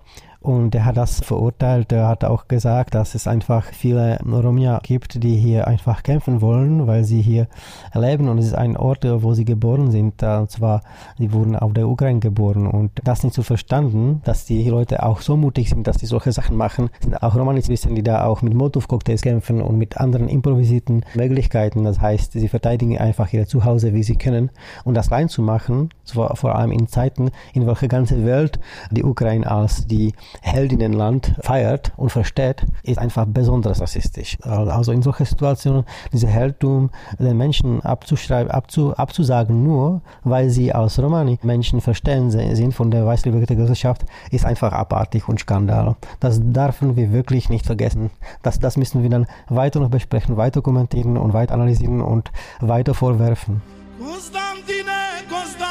Und 0.49 0.75
er 0.75 0.87
hat 0.87 0.97
das 0.97 1.21
verurteilt. 1.21 1.93
Er 1.93 2.09
hat 2.09 2.25
auch 2.25 2.49
gesagt, 2.49 2.95
dass 2.95 3.15
es 3.15 3.29
einfach 3.29 3.67
viele 3.67 4.19
Romja 4.25 4.81
gibt, 4.83 5.23
die 5.23 5.37
hier 5.37 5.69
einfach 5.69 6.03
kämpfen 6.03 6.41
wollen, 6.41 6.87
weil 6.87 7.05
sie 7.05 7.21
hier 7.21 7.49
leben. 7.93 8.31
Und 8.31 8.39
es 8.39 8.47
ist 8.47 8.55
ein 8.55 8.75
Ort, 8.75 9.05
wo 9.05 9.35
sie 9.35 9.45
geboren 9.45 9.91
sind. 9.91 10.23
Und 10.23 10.51
zwar, 10.51 10.81
sie 11.19 11.35
wurden 11.35 11.55
auf 11.55 11.75
der 11.75 11.87
Ukraine 11.87 12.21
geboren. 12.21 12.67
Und 12.67 12.93
das 13.05 13.25
nicht 13.25 13.35
zu 13.35 13.43
verstanden, 13.43 14.23
dass 14.25 14.47
die 14.47 14.67
Leute 14.71 15.03
auch 15.03 15.21
so 15.21 15.37
mutig 15.37 15.69
sind, 15.69 15.87
dass 15.87 15.99
sie 15.99 16.07
solche 16.07 16.33
Sachen 16.33 16.57
machen. 16.57 16.89
Es 16.99 17.05
sind 17.05 17.23
auch 17.23 17.37
Romaniswisten, 17.37 17.95
die 17.95 18.03
da 18.03 18.25
auch 18.25 18.41
mit 18.41 18.55
Molotow-Cocktails 18.55 19.21
kämpfen 19.21 19.61
und 19.61 19.77
mit 19.77 19.99
anderen 19.99 20.31
improvisierten 20.31 21.05
Möglichkeiten. 21.15 21.85
Das 21.85 22.01
heißt, 22.01 22.33
sie 22.33 22.49
verteidigen 22.49 22.97
einfach 22.97 23.31
ihr 23.35 23.47
Zuhause, 23.47 23.93
wie 23.93 24.03
sie 24.03 24.17
können. 24.17 24.49
Und 24.85 24.95
das 24.95 25.11
reinzumachen, 25.11 25.91
vor 26.07 26.55
allem 26.55 26.73
in 26.73 26.89
Zeiten, 26.89 27.33
in 27.53 27.67
welcher 27.67 27.89
ganze 27.89 28.25
Welt 28.25 28.59
die 28.91 29.05
Ukraine 29.05 29.47
als 29.51 29.87
die 29.87 30.15
Heldinnenland 30.41 31.35
feiert 31.41 31.93
und 31.97 32.11
versteht, 32.11 32.65
ist 32.83 32.99
einfach 32.99 33.27
besonders 33.27 33.81
rassistisch. 33.81 34.39
Also 34.43 34.93
in 34.93 35.03
solchen 35.03 35.27
Situationen, 35.27 35.85
diese 36.13 36.27
Heldtum 36.27 36.91
den 37.19 37.37
Menschen 37.37 37.81
abzuschreiben, 37.83 38.51
abzu, 38.51 38.95
abzusagen, 38.97 39.63
nur 39.63 40.03
weil 40.25 40.51
sie 40.51 40.73
als 40.73 40.99
Romani 40.99 41.39
Menschen 41.43 41.81
verstehen 41.81 42.31
sind 42.31 42.73
von 42.73 42.91
der 42.91 43.07
weißlibertären 43.07 43.57
Gesellschaft, 43.57 44.05
ist 44.31 44.45
einfach 44.45 44.73
abartig 44.73 45.29
und 45.29 45.41
Skandal. 45.41 45.97
Das 46.21 46.41
dürfen 46.43 46.97
wir 46.97 47.13
wirklich 47.13 47.49
nicht 47.49 47.67
vergessen. 47.67 48.11
Das, 48.43 48.59
das 48.61 48.77
müssen 48.77 49.03
wir 49.03 49.11
dann 49.11 49.27
weiter 49.49 49.81
noch 49.81 49.91
besprechen, 49.91 50.37
weiter 50.37 50.63
kommentieren 50.63 51.17
und 51.17 51.33
weiter 51.33 51.55
analysieren 51.55 52.01
und 52.01 52.31
weiter 52.61 52.95
vorwerfen. 52.95 53.63
Constantine, 53.99 54.93
Constantine. 55.29 55.68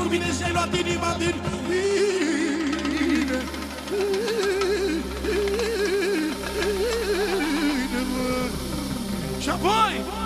pentru 0.00 0.18
mine 0.18 0.32
și 0.32 0.42
ai 0.44 0.52
luat 0.52 0.78
inima 0.78 1.14
din 1.18 1.34
mine. 1.68 3.42
Și 9.40 9.48
apoi... 9.48 10.19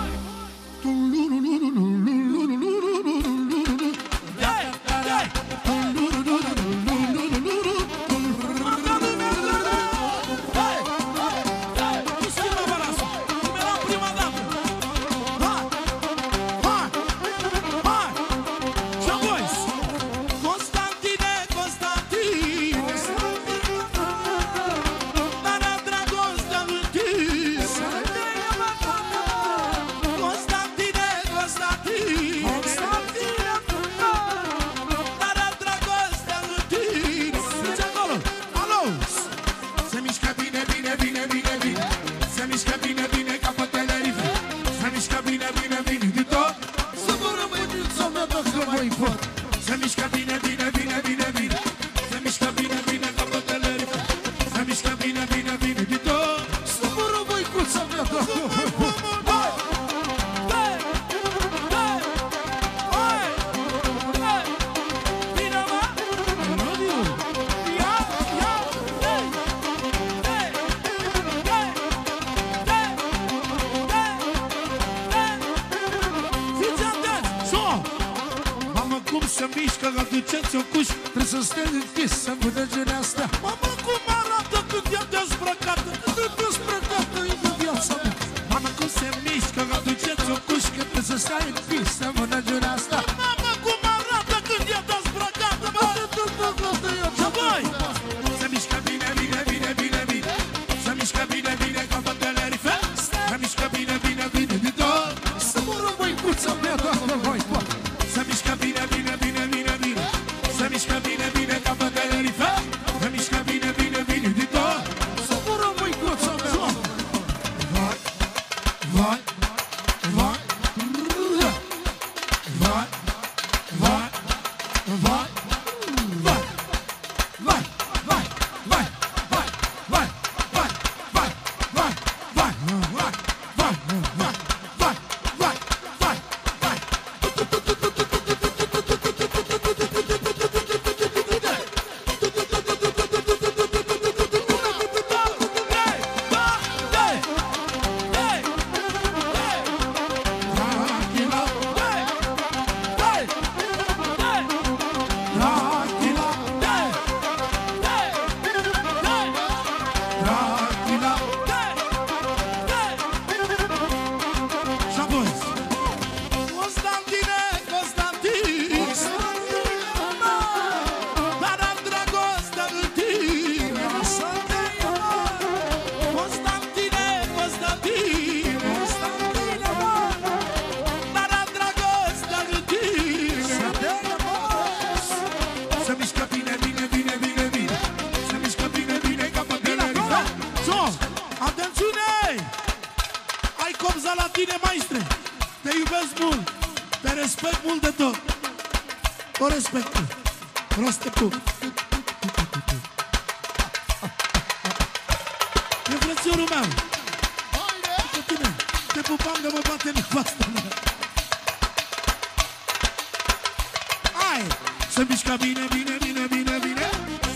Hai! 214.35 214.47
Să 214.95 215.01
mișcă 215.09 215.33
bine, 215.43 215.65
bine, 215.73 215.95
bine, 216.03 216.23
bine, 216.33 216.55
bine. 216.65 216.87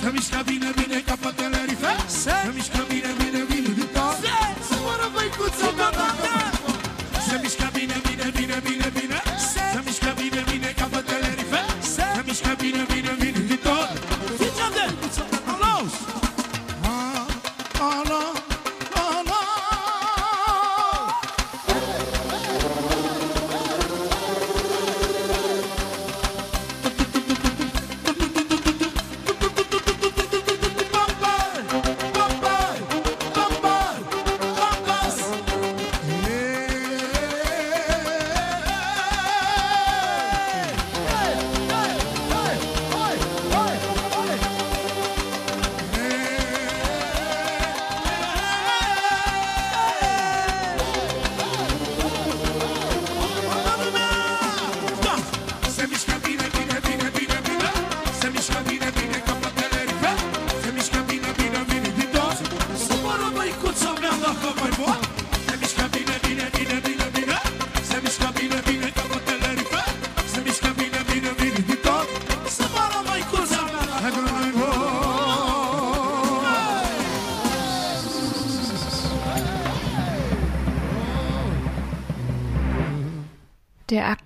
Să 0.01 0.09
mișcă 0.15 0.39
bine, 0.49 0.69
bine 0.79 0.99
ca 1.07 1.15
pe 1.21 1.29
Tenerife 1.37 1.93
Să 2.23 2.35
mișcă 2.55 2.81
bine, 2.89 3.11
bine, 3.19 3.41
bine, 3.49 3.71
bine. 3.77 3.89
Să 4.69 4.75
mă 4.85 4.93
rămâi 5.01 5.29
cu 5.37 5.45
țuca 5.57 5.89
mea 5.97 6.11
Să 7.27 7.35
mișcă 7.41 7.58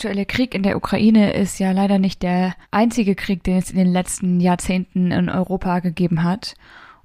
aktuelle 0.04 0.26
Krieg 0.26 0.54
in 0.54 0.64
der 0.64 0.76
Ukraine 0.76 1.32
ist 1.32 1.60
ja 1.60 1.72
leider 1.72 1.98
nicht 1.98 2.24
der 2.24 2.56
einzige 2.72 3.16
Krieg, 3.16 3.42
den 3.42 3.56
es 3.56 3.72
in 3.72 3.78
den 3.78 3.94
letzten 3.94 4.42
Jahrzehnten 4.42 5.12
in 5.12 5.30
Europa 5.30 5.80
gegeben 5.80 6.24
hat. 6.24 6.56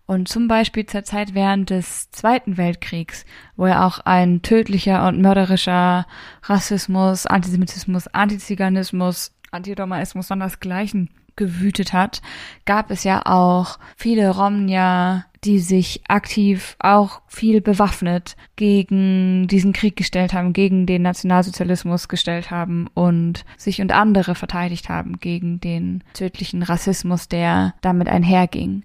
Und 0.07 0.27
zum 0.27 0.49
Beispiel 0.49 0.85
zur 0.85 1.05
Zeit 1.05 1.33
während 1.33 1.71
des 1.71 2.11
Zweiten 2.11 2.57
Weltkriegs, 2.57 3.25
wo 3.55 3.69
ja 3.69 3.87
auch 3.87 4.01
ein 4.01 4.43
tödlicher 4.43 5.07
und 5.07 5.23
mörderischer 5.23 6.09
Rassismus, 6.43 7.25
Antisemitismus, 7.27 8.09
Antiziganismus, 8.09 9.31
Antiromaismus 9.53 10.27
sondersgleichen 10.27 11.09
gewütet 11.37 11.93
hat, 11.93 12.21
gab 12.65 12.91
es 12.91 13.05
ja 13.05 13.25
auch 13.27 13.79
viele 13.97 14.31
Romnia, 14.31 15.25
die 15.45 15.59
sich 15.59 16.03
aktiv 16.09 16.77
auch 16.79 17.23
viel 17.27 17.61
bewaffnet 17.61 18.37
gegen 18.57 19.47
diesen 19.47 19.73
Krieg 19.73 19.97
gestellt 19.97 20.33
haben, 20.33 20.53
gegen 20.53 20.87
den 20.87 21.03
Nationalsozialismus 21.03 22.09
gestellt 22.09 22.51
haben 22.51 22.89
und 22.95 23.45
sich 23.57 23.81
und 23.81 23.93
andere 23.93 24.35
verteidigt 24.35 24.89
haben 24.89 25.19
gegen 25.21 25.61
den 25.61 26.03
tödlichen 26.15 26.63
Rassismus, 26.63 27.29
der 27.29 27.75
damit 27.81 28.09
einherging. 28.09 28.85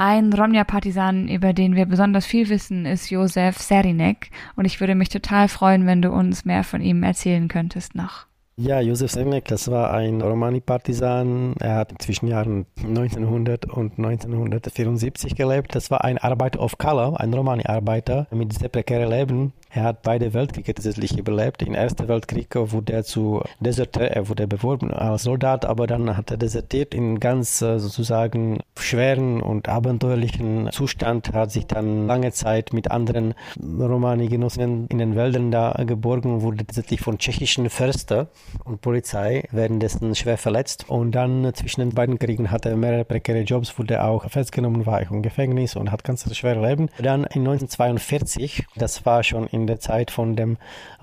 Ein 0.00 0.32
Romja-Partisan, 0.32 1.26
über 1.26 1.52
den 1.52 1.74
wir 1.74 1.84
besonders 1.86 2.24
viel 2.24 2.48
wissen, 2.48 2.86
ist 2.86 3.10
Josef 3.10 3.58
Serinek 3.58 4.30
und 4.54 4.64
ich 4.64 4.78
würde 4.78 4.94
mich 4.94 5.08
total 5.08 5.48
freuen, 5.48 5.86
wenn 5.86 6.02
du 6.02 6.12
uns 6.12 6.44
mehr 6.44 6.62
von 6.62 6.80
ihm 6.80 7.02
erzählen 7.02 7.48
könntest 7.48 7.96
noch. 7.96 8.27
Ja, 8.60 8.80
Josef 8.80 9.12
Sernek, 9.12 9.44
das 9.44 9.70
war 9.70 9.92
ein 9.92 10.20
Romani-Partisan. 10.20 11.54
Er 11.60 11.76
hat 11.76 11.92
zwischen 12.02 12.26
Jahren 12.26 12.66
1900 12.82 13.66
und 13.66 13.98
1974 13.98 15.36
gelebt. 15.36 15.76
Das 15.76 15.92
war 15.92 16.02
ein 16.02 16.18
Arbeiter 16.18 16.58
of 16.58 16.76
Color, 16.76 17.20
ein 17.20 17.32
Romani-Arbeiter 17.32 18.26
mit 18.32 18.52
sehr 18.52 18.68
prekären 18.68 19.10
Leben. 19.10 19.52
Er 19.70 19.84
hat 19.84 20.02
beide 20.02 20.32
Weltkriege 20.32 20.74
tatsächlich 20.74 21.18
überlebt. 21.18 21.62
Im 21.62 21.74
Ersten 21.74 22.08
Weltkrieg 22.08 22.54
wurde 22.54 22.92
er 22.92 23.04
zu 23.04 23.42
Deserteur, 23.60 24.10
er 24.10 24.28
wurde 24.28 24.46
beworben 24.46 24.92
als 24.92 25.24
Soldat, 25.24 25.66
aber 25.66 25.86
dann 25.86 26.16
hat 26.16 26.30
er 26.30 26.36
desertiert 26.36 26.94
in 26.94 27.20
ganz 27.20 27.60
äh, 27.60 27.78
sozusagen 27.78 28.60
schweren 28.78 29.42
und 29.42 29.68
abenteuerlichen 29.68 30.70
Zustand, 30.72 31.32
hat 31.32 31.52
sich 31.52 31.66
dann 31.66 32.06
lange 32.06 32.32
Zeit 32.32 32.72
mit 32.72 32.90
anderen 32.90 33.34
Romani-Genossen 33.60 34.86
in 34.88 34.98
den 34.98 35.16
Wäldern 35.16 35.50
da 35.50 35.72
geborgen, 35.86 36.42
wurde 36.42 36.64
tatsächlich 36.64 37.00
von 37.00 37.18
tschechischen 37.18 37.68
Förster 37.68 38.28
und 38.64 38.80
Polizei 38.80 39.44
währenddessen 39.50 40.14
schwer 40.14 40.38
verletzt. 40.38 40.86
Und 40.88 41.12
dann 41.12 41.52
zwischen 41.54 41.80
den 41.80 41.90
beiden 41.90 42.18
Kriegen 42.18 42.50
hatte 42.50 42.70
er 42.70 42.76
mehrere 42.76 43.04
prekäre 43.04 43.40
Jobs, 43.40 43.78
wurde 43.78 44.02
auch 44.02 44.30
festgenommen, 44.30 44.86
war 44.86 45.02
auch 45.02 45.10
im 45.10 45.22
Gefängnis 45.22 45.76
und 45.76 45.90
hat 45.90 46.04
ganz 46.04 46.24
schwer 46.34 46.56
Leben. 46.56 46.88
Dann 46.98 47.24
in 47.24 47.46
1942, 47.46 48.66
das 48.76 49.04
war 49.04 49.22
schon 49.22 49.46
in 49.46 49.57
der 49.66 49.80
Zeit 49.80 50.10
von 50.10 50.36
dem 50.36 50.56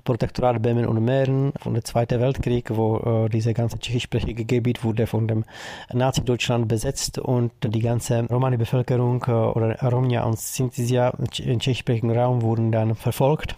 Protektorat 0.04 0.62
Böhmen 0.62 0.86
und 0.86 1.04
Mähren, 1.04 1.52
von 1.60 1.74
der 1.74 1.84
Zweiten 1.84 2.20
Weltkrieg, 2.20 2.70
wo 2.76 3.26
äh, 3.26 3.28
diese 3.28 3.54
ganze 3.54 3.78
tschechischsprachige 3.78 4.44
Gebiet 4.44 4.84
wurde 4.84 5.06
von 5.06 5.26
dem 5.26 5.44
Nazi-Deutschland 5.92 6.68
besetzt 6.68 7.18
und 7.18 7.52
die 7.62 7.80
ganze 7.80 8.24
Romani-Bevölkerung 8.30 9.24
äh, 9.26 9.32
oder 9.32 9.76
Romja 9.82 10.22
und 10.24 10.38
Sintisja 10.38 11.10
im 11.10 11.58
tschechischsprachigen 11.58 12.16
Raum 12.16 12.42
wurden 12.42 12.72
dann 12.72 12.94
verfolgt. 12.94 13.56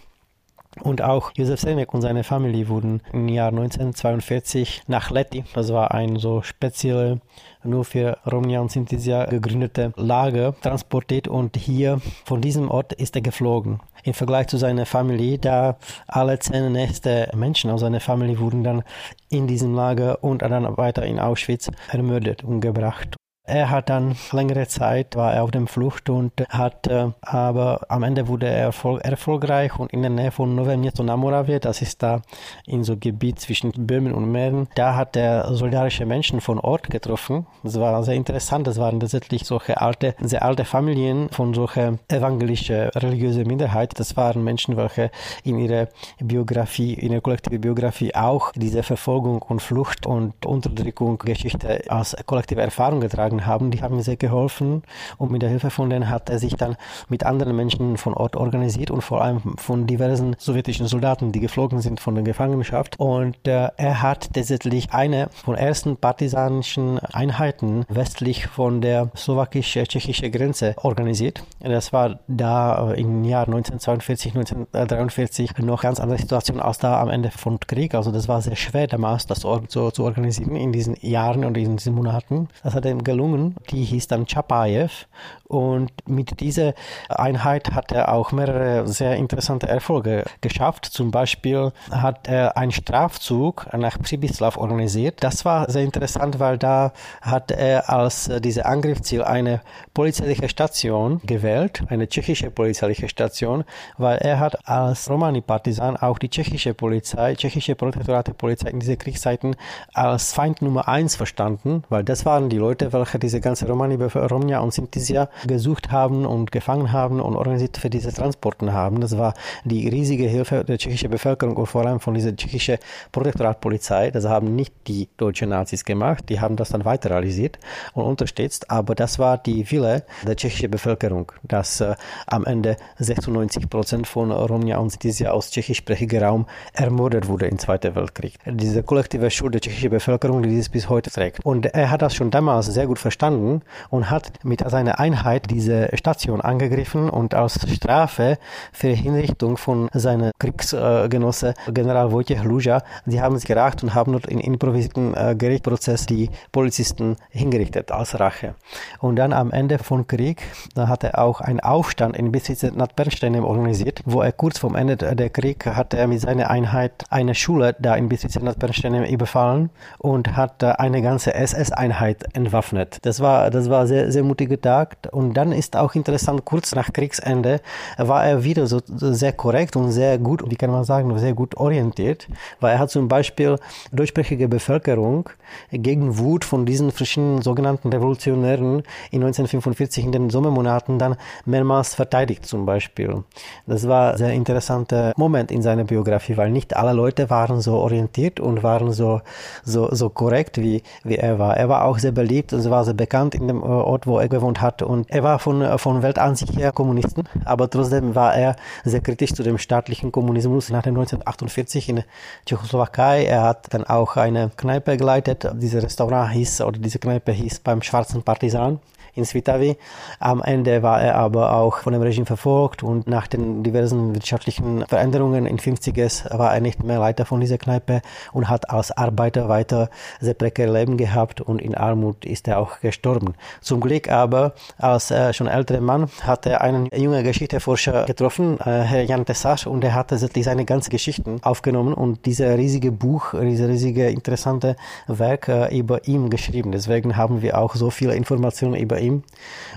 Und 0.83 1.01
auch 1.01 1.31
Josef 1.35 1.59
Semek 1.59 1.93
und 1.93 2.01
seine 2.01 2.23
Familie 2.23 2.69
wurden 2.69 3.01
im 3.11 3.27
Jahr 3.27 3.49
1942 3.49 4.83
nach 4.87 5.09
Leti, 5.09 5.43
das 5.53 5.73
war 5.73 5.91
ein 5.91 6.17
so 6.17 6.41
spezielle, 6.43 7.21
nur 7.63 7.83
für 7.83 8.17
Romja 8.31 8.61
und 8.61 8.71
Sintisja 8.71 9.25
gegründete 9.25 9.93
Lager, 9.95 10.55
transportiert 10.61 11.27
und 11.27 11.57
hier 11.57 11.99
von 12.23 12.41
diesem 12.41 12.69
Ort 12.69 12.93
ist 12.93 13.15
er 13.15 13.21
geflogen. 13.21 13.79
Im 14.03 14.13
Vergleich 14.13 14.47
zu 14.47 14.57
seiner 14.57 14.85
Familie, 14.85 15.39
da 15.39 15.77
alle 16.07 16.37
zehn 16.39 16.71
nächste 16.71 17.29
Menschen 17.35 17.71
aus 17.71 17.81
seiner 17.81 17.99
Familie 17.99 18.39
wurden 18.39 18.63
dann 18.63 18.83
in 19.29 19.47
diesem 19.47 19.73
Lager 19.75 20.23
und 20.23 20.43
dann 20.43 20.77
weiter 20.77 21.03
in 21.03 21.19
Auschwitz 21.19 21.69
ermordet 21.91 22.43
und 22.43 22.61
gebracht. 22.61 23.17
Er 23.49 23.69
hat 23.69 23.89
dann 23.89 24.15
längere 24.31 24.67
Zeit 24.67 25.15
war 25.15 25.33
er 25.33 25.43
auf 25.43 25.51
dem 25.51 25.67
Flucht 25.67 26.09
und 26.09 26.31
hat 26.49 26.87
äh, 26.87 27.07
aber 27.21 27.81
am 27.89 28.03
Ende 28.03 28.27
wurde 28.27 28.47
er 28.47 28.65
erfol 28.65 29.01
erfolgreich 29.01 29.77
und 29.79 29.91
in 29.91 30.01
der 30.01 30.11
Nähe 30.11 30.31
von 30.31 30.55
Nové 30.55 30.77
Město 30.77 31.03
na 31.03 31.17
das 31.59 31.81
ist 31.81 32.03
da 32.03 32.21
in 32.65 32.83
so 32.83 32.95
Gebiet 32.97 33.39
zwischen 33.39 33.71
Böhmen 33.71 34.13
und 34.13 34.31
Mähren, 34.31 34.67
da 34.75 34.95
hat 34.95 35.15
er 35.15 35.53
solidarische 35.53 36.05
Menschen 36.05 36.41
von 36.41 36.59
Ort 36.59 36.89
getroffen. 36.89 37.47
Das 37.63 37.79
war 37.79 38.03
sehr 38.03 38.15
interessant. 38.15 38.67
Das 38.67 38.77
waren 38.77 38.99
tatsächlich 38.99 39.45
solche 39.45 39.81
alte, 39.81 40.15
sehr 40.19 40.43
alte 40.43 40.65
Familien 40.65 41.29
von 41.29 41.53
solcher 41.53 41.97
evangelische 42.07 42.91
religiöse 42.95 43.45
Minderheit. 43.45 43.99
Das 43.99 44.15
waren 44.17 44.43
Menschen, 44.43 44.77
welche 44.77 45.11
in 45.43 45.57
ihrer 45.57 45.87
Biografie, 46.19 46.93
in 46.93 47.11
ihrer 47.11 47.21
kollektiven 47.21 47.61
Biografie 47.61 48.13
auch 48.15 48.51
diese 48.55 48.83
Verfolgung 48.83 49.41
und 49.41 49.61
Flucht 49.61 50.05
und 50.05 50.45
Unterdrückung 50.45 51.17
Geschichte 51.17 51.83
als 51.89 52.15
kollektive 52.25 52.61
Erfahrung 52.61 52.99
getragen 52.99 53.38
haben, 53.45 53.71
die 53.71 53.81
haben 53.81 53.95
mir 53.95 54.03
sehr 54.03 54.17
geholfen 54.17 54.83
und 55.17 55.31
mit 55.31 55.41
der 55.41 55.49
Hilfe 55.49 55.69
von 55.69 55.89
denen 55.89 56.09
hat 56.09 56.29
er 56.29 56.39
sich 56.39 56.55
dann 56.55 56.75
mit 57.07 57.25
anderen 57.25 57.55
Menschen 57.55 57.97
von 57.97 58.13
Ort 58.13 58.35
organisiert 58.35 58.91
und 58.91 59.01
vor 59.01 59.21
allem 59.21 59.55
von 59.57 59.87
diversen 59.87 60.35
sowjetischen 60.37 60.87
Soldaten, 60.87 61.31
die 61.31 61.39
geflogen 61.39 61.81
sind 61.81 61.99
von 61.99 62.15
der 62.15 62.23
Gefangenschaft 62.23 62.99
und 62.99 63.47
äh, 63.47 63.69
er 63.77 64.01
hat 64.01 64.33
tatsächlich 64.33 64.91
eine 64.91 65.29
von 65.43 65.55
ersten 65.55 65.97
partisanischen 65.97 66.99
Einheiten 66.99 67.85
westlich 67.89 68.47
von 68.47 68.81
der 68.81 69.09
slowakisch-tschechischen 69.15 70.31
Grenze 70.31 70.75
organisiert. 70.77 71.43
Das 71.59 71.93
war 71.93 72.19
da 72.27 72.91
äh, 72.91 73.01
im 73.01 73.23
Jahr 73.23 73.45
1942, 73.45 74.35
1943 74.35 75.57
noch 75.59 75.81
ganz 75.81 75.99
andere 75.99 76.17
Situation 76.17 76.59
als 76.59 76.77
da 76.77 77.01
am 77.01 77.09
Ende 77.09 77.31
von 77.31 77.59
Krieg. 77.59 77.95
Also 77.95 78.11
das 78.11 78.27
war 78.27 78.41
sehr 78.41 78.55
schwer 78.55 78.87
damals, 78.87 79.25
das 79.25 79.41
so 79.41 79.91
zu 79.91 80.03
organisieren 80.03 80.55
in 80.55 80.71
diesen 80.71 80.95
Jahren 81.01 81.45
und 81.45 81.57
in 81.57 81.77
diesen 81.77 81.95
Monaten. 81.95 82.49
Das 82.63 82.73
hat 82.73 82.85
ihm 82.85 83.03
gelungen. 83.03 83.28
Die 83.69 83.83
hieß 83.83 84.07
dann 84.07 84.25
Chapayev 84.25 85.07
und 85.49 85.91
mit 86.07 86.39
dieser 86.41 86.73
Einheit 87.09 87.71
hat 87.73 87.91
er 87.91 88.13
auch 88.13 88.31
mehrere 88.31 88.87
sehr 88.87 89.15
interessante 89.15 89.67
Erfolge 89.67 90.23
geschafft. 90.41 90.85
Zum 90.85 91.09
Beispiel 91.09 91.71
hat 91.89 92.27
er 92.27 92.55
einen 92.55 92.71
Strafzug 92.71 93.65
nach 93.75 93.99
Přibyslav 93.99 94.57
organisiert. 94.57 95.23
Das 95.23 95.45
war 95.45 95.69
sehr 95.69 95.81
interessant, 95.81 96.39
weil 96.39 96.59
da 96.59 96.93
hat 97.21 97.49
er 97.49 97.89
als 97.89 98.29
diese 98.41 98.67
Angriffsziel 98.67 99.23
eine 99.23 99.61
polizeiliche 99.95 100.49
Station 100.49 101.19
gewählt, 101.25 101.83
eine 101.87 102.07
tschechische 102.07 102.51
polizeiliche 102.51 103.09
Station, 103.09 103.63
weil 103.97 104.19
er 104.19 104.39
hat 104.39 104.67
als 104.69 105.09
Romani-Partisan 105.09 105.97
auch 105.97 106.19
die 106.19 106.29
tschechische 106.29 106.75
Polizei, 106.75 107.33
tschechische 107.33 107.73
Protektorate 107.73 108.35
Polizei 108.35 108.69
in 108.69 108.79
diesen 108.79 108.99
Kriegszeiten 108.99 109.55
als 109.93 110.31
Feind 110.31 110.61
Nummer 110.61 110.87
eins 110.87 111.15
verstanden, 111.15 111.83
weil 111.89 112.03
das 112.03 112.23
waren 112.25 112.49
die 112.49 112.57
Leute, 112.57 112.93
welche 112.93 113.17
diese 113.17 113.41
ganze 113.41 113.67
Romani, 113.67 113.95
Romja 113.95 114.59
und 114.59 114.73
Sintisja 114.73 115.27
gesucht 115.47 115.91
haben 115.91 116.25
und 116.25 116.51
gefangen 116.51 116.91
haben 116.91 117.19
und 117.19 117.35
organisiert 117.35 117.77
für 117.77 117.89
diese 117.89 118.13
Transporten 118.13 118.73
haben. 118.73 119.01
Das 119.01 119.17
war 119.17 119.33
die 119.63 119.87
riesige 119.87 120.27
Hilfe 120.27 120.63
der 120.63 120.77
tschechischen 120.77 121.09
Bevölkerung 121.09 121.55
und 121.57 121.65
vor 121.65 121.85
allem 121.85 121.99
von 121.99 122.13
dieser 122.13 122.35
tschechischen 122.35 122.77
Protektoratpolizei. 123.11 124.11
Das 124.11 124.25
haben 124.25 124.55
nicht 124.55 124.73
die 124.87 125.09
deutschen 125.17 125.49
Nazis 125.49 125.85
gemacht, 125.85 126.25
die 126.29 126.39
haben 126.39 126.55
das 126.55 126.69
dann 126.69 126.85
weiter 126.85 127.09
realisiert 127.11 127.59
und 127.93 128.03
unterstützt, 128.03 128.69
aber 128.69 128.95
das 128.95 129.19
war 129.19 129.37
die 129.37 129.69
Wille 129.71 130.03
der 130.25 130.35
tschechischen 130.35 130.71
Bevölkerung, 130.71 131.31
dass 131.43 131.81
äh, 131.81 131.95
am 132.27 132.45
Ende 132.45 132.77
96 132.97 133.69
Prozent 133.69 134.07
von 134.07 134.31
Romja 134.31 134.77
und 134.77 134.89
Sintisja 134.89 135.31
aus 135.31 135.51
tschechischsprachigen 135.51 136.23
Raum 136.23 136.45
ermordet 136.73 137.27
wurde 137.27 137.47
im 137.47 137.59
Zweiten 137.59 137.95
Weltkrieg. 137.95 138.33
Diese 138.45 138.83
kollektive 138.83 139.29
Schuld 139.31 139.53
der 139.53 139.61
tschechischen 139.61 139.89
Bevölkerung, 139.89 140.43
die 140.43 140.49
dieses 140.49 140.69
bis 140.69 140.89
heute 140.89 141.11
trägt. 141.11 141.45
Und 141.45 141.65
er 141.65 141.91
hat 141.91 142.01
das 142.01 142.15
schon 142.15 142.31
damals 142.31 142.67
sehr 142.67 142.87
gut 142.87 142.99
verstanden 142.99 143.61
und 143.89 144.09
hat 144.09 144.43
mit 144.43 144.67
seiner 144.69 144.99
Einheit 144.99 145.28
diese 145.37 145.89
Station 145.93 146.41
angegriffen 146.41 147.09
und 147.09 147.35
als 147.35 147.59
Strafe 147.71 148.37
für 148.71 148.89
Hinrichtung 148.89 149.57
von 149.57 149.89
seinem 149.93 150.31
Kriegsgenosse 150.39 151.53
General 151.71 152.11
Wojciech 152.11 152.43
Luja, 152.43 152.81
die 153.05 153.21
haben 153.21 153.37
sich 153.37 153.47
geracht 153.47 153.83
und 153.83 153.93
haben 153.93 154.13
dort 154.13 154.25
in 154.25 154.39
improvisierten 154.39 155.13
äh, 155.13 155.35
Gerichtsprozess 155.37 156.05
die 156.05 156.29
Polizisten 156.51 157.17
hingerichtet 157.29 157.91
als 157.91 158.19
Rache. 158.19 158.55
Und 158.99 159.17
dann 159.17 159.33
am 159.33 159.51
Ende 159.51 159.77
von 159.77 160.07
Krieg, 160.07 160.41
da 160.75 160.87
hat 160.87 161.03
er 161.03 161.19
auch 161.19 161.41
einen 161.41 161.59
Aufstand 161.59 162.17
in 162.17 162.31
Besitzer 162.31 162.71
nad 162.71 162.95
Bernsteinem 162.95 163.43
organisiert, 163.43 164.01
wo 164.05 164.21
er 164.21 164.31
kurz 164.31 164.59
vor 164.59 164.75
Ende 164.75 164.97
der 164.97 165.29
Krieg 165.29 165.65
hat 165.65 165.93
er 165.93 166.07
mit 166.07 166.21
seiner 166.21 166.49
Einheit 166.49 167.03
eine 167.09 167.35
Schule 167.35 167.75
da 167.79 167.95
in 167.95 168.09
Besitzer 168.09 168.41
nad 168.41 168.59
Bernsteinem 168.59 169.03
überfallen 169.03 169.69
und 169.97 170.35
hat 170.35 170.63
eine 170.63 171.01
ganze 171.01 171.33
SS-Einheit 171.33 172.25
entwaffnet. 172.33 172.99
Das 173.03 173.19
war, 173.19 173.49
das 173.49 173.69
war 173.69 173.87
sehr, 173.87 174.11
sehr 174.11 174.23
mutiger 174.23 174.59
Tag. 174.59 174.97
Und 175.19 175.33
dann 175.33 175.51
ist 175.51 175.75
auch 175.75 175.95
interessant, 175.95 176.45
kurz 176.45 176.73
nach 176.73 176.93
Kriegsende 176.93 177.59
war 177.97 178.25
er 178.25 178.45
wieder 178.45 178.67
so 178.67 178.79
sehr 178.87 179.33
korrekt 179.33 179.75
und 179.75 179.91
sehr 179.91 180.17
gut, 180.17 180.49
wie 180.49 180.55
kann 180.55 180.71
man 180.71 180.85
sagen, 180.85 181.17
sehr 181.19 181.33
gut 181.33 181.57
orientiert, 181.57 182.29
weil 182.61 182.71
er 182.75 182.79
hat 182.79 182.89
zum 182.89 183.09
Beispiel 183.09 183.57
deutschsprachige 183.91 184.47
Bevölkerung 184.47 185.29
gegen 185.73 186.17
Wut 186.17 186.45
von 186.45 186.65
diesen 186.65 186.91
verschiedenen 186.91 187.41
sogenannten 187.41 187.89
Revolutionären 187.89 188.83
in 189.11 189.21
1945 189.23 190.05
in 190.05 190.13
den 190.13 190.29
Sommermonaten 190.29 190.99
dann 190.99 191.17
mehrmals 191.43 191.95
verteidigt 191.95 192.45
zum 192.45 192.65
Beispiel. 192.65 193.25
Das 193.67 193.89
war 193.89 194.11
ein 194.11 194.17
sehr 194.17 194.31
interessanter 194.31 195.11
Moment 195.17 195.51
in 195.51 195.61
seiner 195.61 195.83
Biografie, 195.83 196.37
weil 196.37 196.49
nicht 196.49 196.77
alle 196.77 196.93
Leute 196.93 197.29
waren 197.29 197.59
so 197.59 197.73
orientiert 197.73 198.39
und 198.39 198.63
waren 198.63 198.93
so, 198.93 199.19
so, 199.65 199.93
so 199.93 200.07
korrekt, 200.07 200.59
wie, 200.59 200.81
wie 201.03 201.17
er 201.17 201.39
war. 201.39 201.57
Er 201.57 201.67
war 201.67 201.83
auch 201.83 201.97
sehr 201.99 202.13
beliebt 202.13 202.53
und 202.53 202.69
war 202.69 202.85
sehr 202.85 202.93
bekannt 202.93 203.35
in 203.35 203.49
dem 203.49 203.61
Ort, 203.61 204.07
wo 204.07 204.17
er 204.17 204.29
gewohnt 204.29 204.61
hat 204.61 204.81
und 204.81 205.08
er 205.09 205.23
war 205.23 205.39
von, 205.39 205.79
von 205.79 206.03
Weltansicht 206.03 206.55
her 206.55 206.71
Kommunisten, 206.71 207.27
aber 207.43 207.69
trotzdem 207.69 208.15
war 208.15 208.35
er 208.35 208.55
sehr 208.83 209.01
kritisch 209.01 209.33
zu 209.33 209.43
dem 209.43 209.57
staatlichen 209.57 210.11
Kommunismus 210.11 210.69
nach 210.69 210.83
dem 210.83 210.95
1948 210.95 211.89
in 211.89 212.03
Tschechoslowakei. 212.45 213.25
Er 213.25 213.43
hat 213.43 213.73
dann 213.73 213.83
auch 213.83 214.17
eine 214.17 214.51
Kneipe 214.55 214.97
geleitet. 214.97 215.49
Dieses 215.55 215.83
Restaurant 215.83 216.31
hieß, 216.31 216.61
oder 216.61 216.79
diese 216.79 216.99
Kneipe 216.99 217.31
hieß 217.31 217.59
beim 217.61 217.81
Schwarzen 217.81 218.21
Partisan 218.21 218.79
in 219.15 219.25
Svitavi. 219.25 219.77
Am 220.19 220.41
Ende 220.41 220.83
war 220.83 221.01
er 221.01 221.15
aber 221.15 221.55
auch 221.55 221.79
von 221.79 221.93
dem 221.93 222.01
Regime 222.01 222.25
verfolgt 222.25 222.83
und 222.83 223.07
nach 223.07 223.27
den 223.27 223.63
diversen 223.63 224.13
wirtschaftlichen 224.15 224.85
Veränderungen 224.87 225.45
in 225.45 225.57
50s 225.57 226.37
war 226.37 226.53
er 226.53 226.61
nicht 226.61 226.83
mehr 226.83 226.99
Leiter 226.99 227.25
von 227.25 227.39
dieser 227.39 227.57
Kneipe 227.57 228.01
und 228.33 228.49
hat 228.49 228.69
als 228.69 228.91
Arbeiter 228.91 229.49
weiter 229.49 229.89
sehr 230.19 230.33
prekäre 230.33 230.71
Leben 230.71 230.97
gehabt 230.97 231.41
und 231.41 231.61
in 231.61 231.75
Armut 231.75 232.25
ist 232.25 232.47
er 232.47 232.59
auch 232.59 232.79
gestorben. 232.79 233.33
Zum 233.61 233.79
Glück 233.79 234.09
aber 234.09 234.53
als 234.77 235.11
äh, 235.11 235.33
schon 235.33 235.47
älterer 235.47 235.81
Mann 235.81 236.09
hat 236.21 236.45
er 236.45 236.61
einen 236.61 236.87
jungen 236.95 237.23
Geschichteforscher 237.23 238.05
getroffen, 238.05 238.59
äh, 238.59 238.81
Herr 238.81 239.03
Jan 239.03 239.25
Tessach, 239.25 239.65
und 239.65 239.83
er 239.83 239.95
hat 239.95 240.09
tatsächlich 240.09 240.45
seine 240.45 240.65
ganzen 240.65 240.89
Geschichten 240.89 241.39
aufgenommen 241.41 241.93
und 241.93 242.25
dieses 242.25 242.57
riesige 242.57 242.91
Buch, 242.91 243.33
dieses 243.33 243.67
riesige 243.67 244.09
interessante 244.09 244.75
Werk 245.07 245.47
äh, 245.47 245.77
über 245.77 246.07
ihn 246.07 246.29
geschrieben. 246.29 246.71
Deswegen 246.71 247.17
haben 247.17 247.41
wir 247.41 247.57
auch 247.57 247.75
so 247.75 247.89
viele 247.89 248.15
Informationen 248.15 248.75
über 248.75 248.98
ihm. 248.99 249.23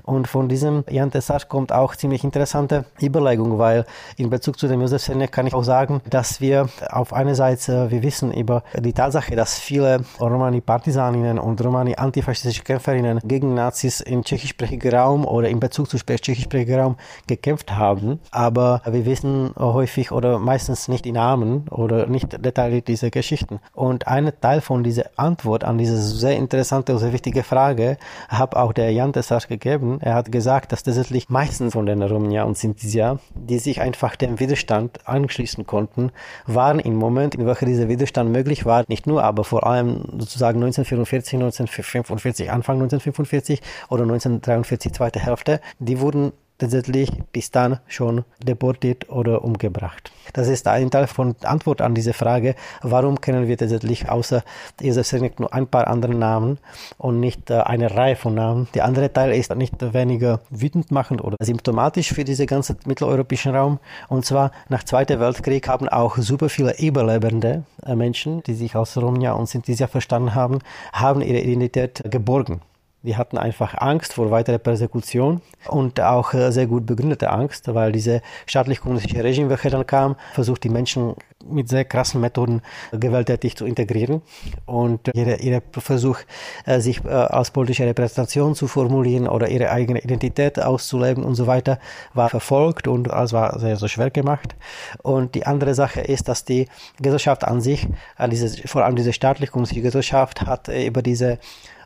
Und 0.05 0.29
von 0.29 0.49
diesem 0.49 0.85
Jan 0.89 1.11
Tessach 1.11 1.49
kommt 1.49 1.73
auch 1.73 1.97
ziemlich 1.97 2.25
interessante 2.25 2.85
Überlegung, 3.01 3.59
weil 3.59 3.85
in 4.17 4.31
Bezug 4.31 4.59
zu 4.59 4.69
dem 4.69 4.81
Josef 4.81 5.03
Senek 5.03 5.33
kann 5.33 5.47
ich 5.47 5.55
auch 5.55 5.65
sagen, 5.65 6.01
dass 6.09 6.41
wir 6.41 6.69
auf 6.91 7.13
einer 7.13 7.35
Seite, 7.35 7.91
wir 7.91 8.03
wissen 8.03 8.33
über 8.33 8.63
die 8.79 8.93
Tatsache, 8.93 9.37
dass 9.37 9.59
viele 9.59 10.05
Romani-Partisaninnen 10.21 11.39
und 11.39 11.65
Romani-antifaschistische 11.65 12.63
Kämpferinnen 12.63 13.21
gegen 13.25 13.55
Nazis 13.55 14.01
im 14.01 14.25
tschechischsprachigen 14.25 14.95
Raum 14.95 15.25
oder 15.25 15.49
in 15.49 15.61
Bezug 15.61 15.89
zu 15.89 15.99
tschechischsprachigen 15.99 16.81
Raum 16.81 16.97
gekämpft 17.27 17.73
haben, 17.73 18.21
aber 18.31 18.83
wir 18.87 19.07
wissen 19.07 19.53
häufig 19.59 20.13
oder 20.13 20.39
meistens 20.39 20.89
nicht 20.89 21.05
die 21.05 21.13
Namen 21.13 21.69
oder 21.69 22.07
nicht 22.07 22.45
detailliert 22.45 22.89
diese 22.89 23.11
Geschichten. 23.11 23.61
Und 23.73 24.07
ein 24.09 24.33
Teil 24.41 24.61
von 24.61 24.85
dieser 24.85 25.11
Antwort 25.17 25.65
an 25.65 25.79
diese 25.79 25.97
sehr 25.97 26.37
interessante 26.37 26.93
und 26.93 26.99
sehr 26.99 27.13
wichtige 27.13 27.43
Frage 27.43 27.97
hat 28.29 28.55
auch 28.55 28.73
der 28.73 28.93
Jan 28.93 29.12
Tessach 29.13 29.49
gegeben. 29.49 29.99
Er 30.01 30.15
hat 30.15 30.33
gesagt, 30.33 30.73
dass 30.73 30.83
tatsächlich 30.83 31.29
meistens 31.29 31.73
von 31.73 31.87
den 31.87 32.03
Romja 32.03 32.45
und 32.45 32.57
Sintisia, 32.57 33.19
die 33.35 33.59
sich 33.59 33.81
einfach 33.81 34.17
dem 34.17 34.41
Widerstand 34.41 35.07
anschließen 35.07 35.67
konnten, 35.67 36.11
waren 36.47 36.79
im 36.79 36.97
Moment, 36.97 37.35
in 37.35 37.47
welchem 37.47 37.67
dieser 37.67 37.89
Widerstand 37.89 38.31
möglich 38.31 38.65
war, 38.65 38.85
nicht 38.89 39.07
nur, 39.07 39.23
aber 39.23 39.45
vor 39.45 39.67
allem 39.67 40.05
sozusagen 40.19 40.59
1944, 40.59 41.35
1945, 41.35 42.51
Anfang 42.51 42.77
1945 42.77 43.61
oder 43.89 44.03
1943, 44.03 44.93
zweite 44.93 45.21
Hälfte, 45.21 45.61
die 45.79 46.01
wurden 46.01 46.33
tatsächlich 46.63 47.11
bis 47.33 47.51
dann 47.51 47.81
schon 47.89 48.25
deportiert 48.41 49.11
oder 49.11 49.43
umgebracht. 49.43 50.13
Das 50.33 50.49
ist 50.49 50.69
ein 50.69 50.91
Teil 50.91 51.09
von 51.09 51.35
Antwort 51.43 51.81
an 51.81 51.95
diese 51.95 52.13
Frage, 52.13 52.55
warum 52.83 53.21
kennen 53.21 53.49
wir 53.49 53.59
tatsächlich 53.59 54.09
außer 54.09 54.45
Josef 54.81 55.07
Senek 55.07 55.41
nur 55.41 55.53
ein 55.53 55.67
paar 55.67 55.89
andere 55.89 56.15
Namen 56.15 56.59
und 56.99 57.19
nicht 57.21 57.51
äh, 57.51 57.59
eine 57.59 57.95
Reihe 57.95 58.17
von 58.17 58.35
Namen. 58.35 58.69
Der 58.75 58.85
andere 58.85 59.13
Teil 59.13 59.33
ist 59.33 59.55
nicht 59.57 59.75
weniger 59.93 60.41
wütend 60.51 60.91
machend 60.91 61.23
oder 61.23 61.37
symptomatisch 61.41 62.13
für 62.13 62.25
diesen 62.25 62.47
ganzen 62.47 62.77
mitteleuropäischen 62.87 63.55
Raum. 63.55 63.81
Und 64.09 64.25
zwar 64.25 64.53
nach 64.69 64.85
Zweiter 64.85 65.19
Weltkrieg 65.19 65.69
haben 65.69 65.89
auch 65.89 66.17
super 66.17 66.49
viele 66.49 66.79
überlebende 66.79 67.65
äh, 67.85 67.97
Menschen, 67.97 68.43
die 68.45 68.55
sich 68.55 68.77
als 68.77 68.97
Romja 68.97 69.33
und 69.33 69.49
Sinti 69.49 69.77
verstanden 69.77 70.35
haben, 70.35 70.61
haben 70.93 71.21
ihre 71.23 71.41
Identität 71.41 72.03
geborgen. 72.09 72.61
Die 73.03 73.17
hatten 73.17 73.37
einfach 73.37 73.75
Angst 73.79 74.15
vor 74.15 74.31
weiterer 74.31 74.59
Persekution 74.59 75.41
und 75.69 76.01
auch 76.01 76.35
äh, 76.35 76.53
sehr 76.53 76.67
gut 76.67 76.87
begründete 76.87 77.31
Angst, 77.31 77.73
weil 77.75 77.93
diese 77.93 78.23
staatlich-kommunistische 78.47 79.25
Regime, 79.25 79.51
welche 79.51 79.71
dann 79.71 79.87
kam, 79.87 80.17
versucht 80.33 80.63
die 80.65 80.69
Menschen 80.69 81.15
mit 81.49 81.69
sehr 81.69 81.85
krassen 81.85 82.21
Methoden 82.21 82.63
gewalttätig 82.93 83.57
zu 83.57 83.67
integrieren. 83.67 84.23
Und 84.67 85.11
ihre, 85.15 85.37
ihre 85.37 85.63
Versuch, 85.73 86.19
äh, 86.65 86.81
sich 86.81 87.05
äh, 87.05 87.09
als 87.09 87.51
politische 87.51 87.87
Repräsentation 87.87 88.55
zu 88.55 88.69
formulieren 88.69 89.29
oder 89.29 89.49
ihre 89.49 89.71
eigene 89.71 90.01
Identität 90.03 90.61
auszuleben 90.61 91.25
und 91.25 91.35
so 91.35 91.47
weiter, 91.47 91.79
war 92.15 92.29
verfolgt 92.29 92.89
und 92.89 93.09
es 93.09 93.33
war 93.33 93.59
sehr, 93.59 93.77
sehr 93.77 93.89
schwer 93.89 94.11
gemacht. 94.11 94.55
Und 95.03 95.35
die 95.35 95.47
andere 95.47 95.75
Sache 95.75 96.01
ist, 96.01 96.29
dass 96.29 96.45
die 96.45 96.69
Gesellschaft 97.01 97.45
an 97.45 97.61
sich, 97.61 97.89
diese, 98.31 98.69
vor 98.69 98.85
allem 98.85 98.97
diese 98.97 99.13
staatlich-kommunistische 99.13 99.83
Gesellschaft, 99.83 100.43
hat 100.43 100.69
über 100.69 101.03
diese 101.03 101.39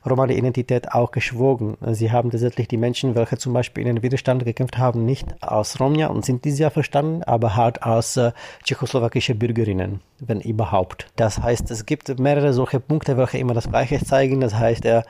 Romani-Identität 0.08 0.92
auch 0.92 1.10
geschwogen. 1.10 1.76
Sie 1.92 2.12
haben 2.12 2.30
tatsächlich 2.30 2.68
die 2.68 2.76
Menschen, 2.76 3.14
welche 3.14 3.38
zum 3.38 3.52
Beispiel 3.52 3.86
in 3.86 3.96
den 3.96 4.02
Widerstand 4.02 4.44
gekämpft 4.44 4.78
haben, 4.78 5.04
nicht 5.04 5.26
als 5.42 5.80
Romja 5.80 6.08
und 6.08 6.24
sind 6.24 6.46
ja 6.46 6.70
verstanden, 6.70 7.22
aber 7.24 7.56
halt 7.56 7.82
als 7.82 8.16
äh, 8.16 8.32
tschechoslowakische 8.62 9.34
Bürgerinnen, 9.34 10.00
wenn 10.20 10.40
überhaupt. 10.40 11.08
Das 11.16 11.42
heißt, 11.42 11.70
es 11.70 11.86
gibt 11.86 12.18
mehrere 12.18 12.52
solche 12.52 12.80
Punkte, 12.80 13.16
welche 13.16 13.38
immer 13.38 13.54
das 13.54 13.68
Gleiche 13.68 14.02
zeigen. 14.04 14.40
Das 14.40 14.54
heißt, 14.54 14.84
der 14.84 15.04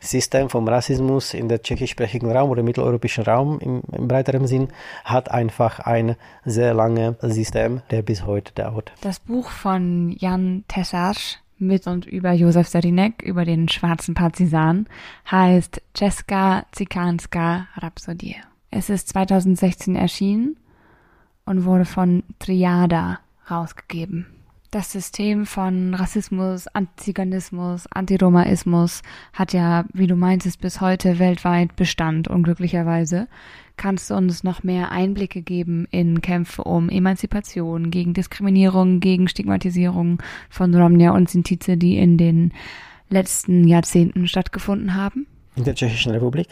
System 0.00 0.48
vom 0.48 0.66
Rassismus 0.66 1.34
in 1.34 1.48
der 1.48 1.62
tschechischsprachigen 1.62 2.30
Raum 2.30 2.50
oder 2.50 2.62
mitteleuropäischen 2.62 3.24
Raum 3.24 3.60
im, 3.60 3.82
im 3.92 4.08
breiteren 4.08 4.46
Sinn 4.46 4.68
hat 5.04 5.30
einfach 5.30 5.80
ein 5.80 6.16
sehr 6.44 6.74
langes 6.74 7.16
System, 7.20 7.82
der 7.90 8.02
bis 8.02 8.24
heute 8.24 8.52
dauert. 8.54 8.92
Das 9.02 9.20
Buch 9.20 9.50
von 9.50 10.14
Jan 10.18 10.64
Tessarsch 10.68 11.38
mit 11.60 11.86
und 11.86 12.06
über 12.06 12.32
Josef 12.32 12.68
Serinek, 12.68 13.22
über 13.22 13.44
den 13.44 13.68
schwarzen 13.68 14.14
Partisan, 14.14 14.86
heißt 15.30 15.82
Czeska 15.94 16.64
Zikanska 16.72 17.68
Rhapsodie. 17.76 18.36
Es 18.70 18.90
ist 18.90 19.08
2016 19.08 19.96
erschienen 19.96 20.56
und 21.44 21.64
wurde 21.64 21.84
von 21.84 22.22
Triada 22.38 23.20
rausgegeben. 23.50 24.26
Das 24.70 24.92
System 24.92 25.46
von 25.46 25.94
Rassismus, 25.94 26.66
Antiziganismus, 26.68 27.86
Antiromaismus 27.90 29.00
hat 29.32 29.54
ja, 29.54 29.86
wie 29.94 30.06
du 30.06 30.14
meintest, 30.14 30.60
bis 30.60 30.82
heute 30.82 31.18
weltweit 31.18 31.74
Bestand, 31.74 32.28
unglücklicherweise. 32.28 33.28
Kannst 33.78 34.10
du 34.10 34.14
uns 34.14 34.44
noch 34.44 34.62
mehr 34.64 34.92
Einblicke 34.92 35.40
geben 35.40 35.88
in 35.90 36.20
Kämpfe 36.20 36.64
um 36.64 36.90
Emanzipation, 36.90 37.90
gegen 37.90 38.12
Diskriminierung, 38.12 39.00
gegen 39.00 39.26
Stigmatisierung 39.26 40.22
von 40.50 40.74
Romnia 40.74 41.12
und 41.12 41.30
Sintize, 41.30 41.78
die 41.78 41.96
in 41.96 42.18
den 42.18 42.52
letzten 43.08 43.66
Jahrzehnten 43.66 44.28
stattgefunden 44.28 44.94
haben? 44.94 45.26
In 45.56 45.64
der 45.64 45.76
Tschechischen 45.76 46.12
Republik? 46.12 46.48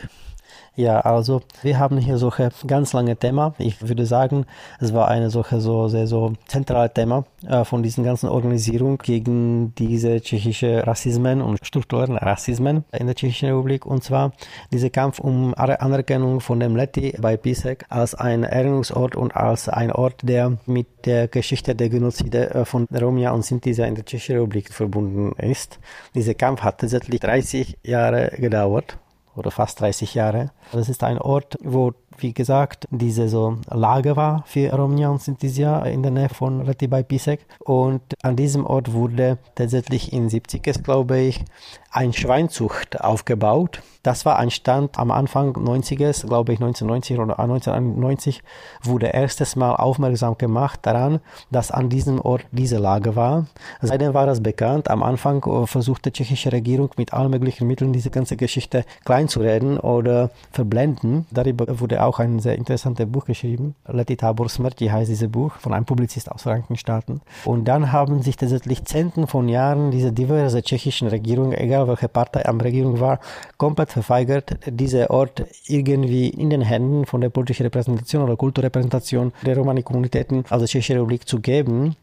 Ja, 0.77 1.01
also 1.01 1.41
wir 1.63 1.79
haben 1.79 1.97
hier 1.97 2.19
solche 2.19 2.51
ganz 2.67 2.93
lange 2.93 3.17
Thema. 3.17 3.55
Ich 3.57 3.89
würde 3.89 4.05
sagen, 4.05 4.45
es 4.79 4.93
war 4.93 5.09
eine 5.09 5.31
solche 5.31 5.59
so 5.59 5.89
sehr 5.89 6.07
so 6.07 6.35
zentrale 6.49 6.93
Thema 6.93 7.25
äh, 7.49 7.65
von 7.65 7.83
diesen 7.83 8.05
ganzen 8.05 8.29
Organisierungen 8.29 8.99
gegen 8.99 9.75
diese 9.77 10.21
tschechische 10.21 10.87
Rassismen 10.87 11.41
und 11.41 11.65
strukturellen 11.65 12.19
Rassismen 12.19 12.85
in 12.93 13.07
der 13.07 13.15
Tschechischen 13.15 13.49
Republik. 13.49 13.87
Und 13.87 14.05
zwar 14.05 14.33
dieser 14.71 14.91
Kampf 14.91 15.19
um 15.19 15.55
Anerkennung 15.55 16.41
von 16.41 16.61
dem 16.61 16.77
Leti 16.77 17.15
bei 17.19 17.39
Pisek 17.39 17.87
als 17.89 18.15
ein 18.15 18.45
Erinnerungsort 18.45 19.17
und 19.17 19.35
als 19.35 19.71
ein 19.71 19.91
Ort, 19.91 20.29
der 20.29 20.59
mit 20.67 21.07
der 21.07 21.27
Geschichte 21.29 21.75
der 21.75 21.89
Genozide 21.89 22.51
äh, 22.51 22.65
von 22.67 22.87
Romja 22.93 23.31
und 23.31 23.47
Sinti 23.47 23.71
in 23.71 23.95
der 23.95 24.05
Tschechischen 24.05 24.37
Republik 24.37 24.75
verbunden 24.75 25.33
ist. 25.39 25.79
Dieser 26.15 26.35
Kampf 26.35 26.61
hat 26.61 26.83
tatsächlich 26.83 27.21
30 27.21 27.79
Jahre 27.83 28.33
gedauert 28.37 28.99
oder 29.37 29.51
fast 29.51 29.81
30 29.81 30.15
Jahre. 30.15 30.51
Das 30.73 30.89
ist 30.89 31.03
ein 31.05 31.19
Ort, 31.19 31.57
wo 31.63 31.93
wie 32.19 32.33
gesagt, 32.33 32.87
diese 32.91 33.29
so 33.29 33.59
Lage 33.71 34.17
war 34.17 34.45
für 34.47 34.73
Romnia 34.73 35.09
und 35.09 35.23
Sintesia 35.23 35.81
in 35.85 36.03
der 36.03 36.13
Nähe 36.13 36.29
von 36.29 36.61
Reti 36.63 36.87
bei 36.87 37.03
Pisek. 37.03 37.47
Und 37.61 38.03
an 38.23 38.37
diesem 38.37 38.67
Ort 38.67 38.93
wurde 38.93 39.39
tatsächlich 39.55 40.13
in 40.13 40.29
70 40.29 40.63
glaube 40.83 41.19
ich, 41.19 41.45
ein 41.91 42.13
Schweinzucht 42.13 43.01
aufgebaut. 43.01 43.81
Das 44.03 44.25
war 44.27 44.39
ein 44.39 44.51
Stand 44.51 44.99
am 44.99 45.11
Anfang 45.11 45.55
90er, 45.55 46.27
glaube 46.27 46.53
ich 46.53 46.61
1990 46.61 47.19
oder 47.19 47.39
1991, 47.41 48.43
wurde 48.83 49.07
erstes 49.07 49.57
Mal 49.57 49.75
aufmerksam 49.75 50.39
gemacht 50.39 50.81
daran, 50.83 51.21
dass 51.51 51.71
an 51.71 51.89
diesem 51.89 52.21
Ort 52.21 52.47
diese 52.53 52.77
Lage 52.77 53.17
war. 53.17 53.47
Seitdem 53.81 54.15
war 54.15 54.27
das 54.27 54.43
bekannt. 54.43 54.91
Am 54.91 55.03
Anfang 55.03 55.43
äh, 55.45 55.67
versuchte 55.67 56.11
die 56.11 56.19
tschechische 56.19 56.53
Regierung 56.53 56.91
mit 56.97 57.13
allen 57.15 57.31
möglichen 57.31 57.67
Mitteln 57.67 57.93
diese 57.93 58.11
ganze 58.11 58.37
Geschichte 58.37 58.85
kleinzureden 59.05 59.79
oder 59.79 60.31
verblenden. 60.53 61.27
Darüber 61.31 61.81
wurde 61.81 62.05
auch 62.07 62.19
ein 62.19 62.39
sehr 62.39 62.57
interessantes 62.57 63.07
Buch 63.07 63.25
geschrieben. 63.25 63.75
Leti 63.87 64.17
Tabor 64.17 64.49
Smrti 64.49 64.87
heißt 64.87 65.11
dieses 65.11 65.31
Buch 65.31 65.53
von 65.55 65.73
einem 65.73 65.85
Publizist 65.85 66.31
aus 66.31 66.43
Frankenstaaten. 66.43 67.21
Und 67.45 67.67
dann 67.67 67.93
haben 67.93 68.23
sich 68.23 68.37
tatsächlich 68.37 68.85
Zehnten 68.85 69.27
von 69.27 69.49
Jahren 69.49 69.91
diese 69.91 70.13
diverse 70.13 70.63
tschechischen 70.63 71.09
Regierungen, 71.09 71.53
egal 71.53 71.89
welche 71.89 72.09
Partei 72.09 72.47
am 72.47 72.61
Regierung 72.61 73.01
war, 73.01 73.19
komplett 73.57 73.91
verweigert, 73.91 74.57
diese 74.67 75.11
Ort 75.11 75.45
irgendwie 75.67 76.29
in 76.29 76.51
den 76.51 76.63
Händen 76.63 77.07
von 77.07 77.21
der 77.21 77.31
politischen 77.31 77.65
Repräsentation 77.65 78.23
oder 78.23 78.37
Kulturrepräsentation 78.37 79.33
der 79.45 79.57
Romani-Kommunitäten, 79.57 80.45
also 80.51 80.67
Tschechische 80.67 80.95
Republik, 80.95 81.29
zu 81.29 81.41
geben. 81.41 81.97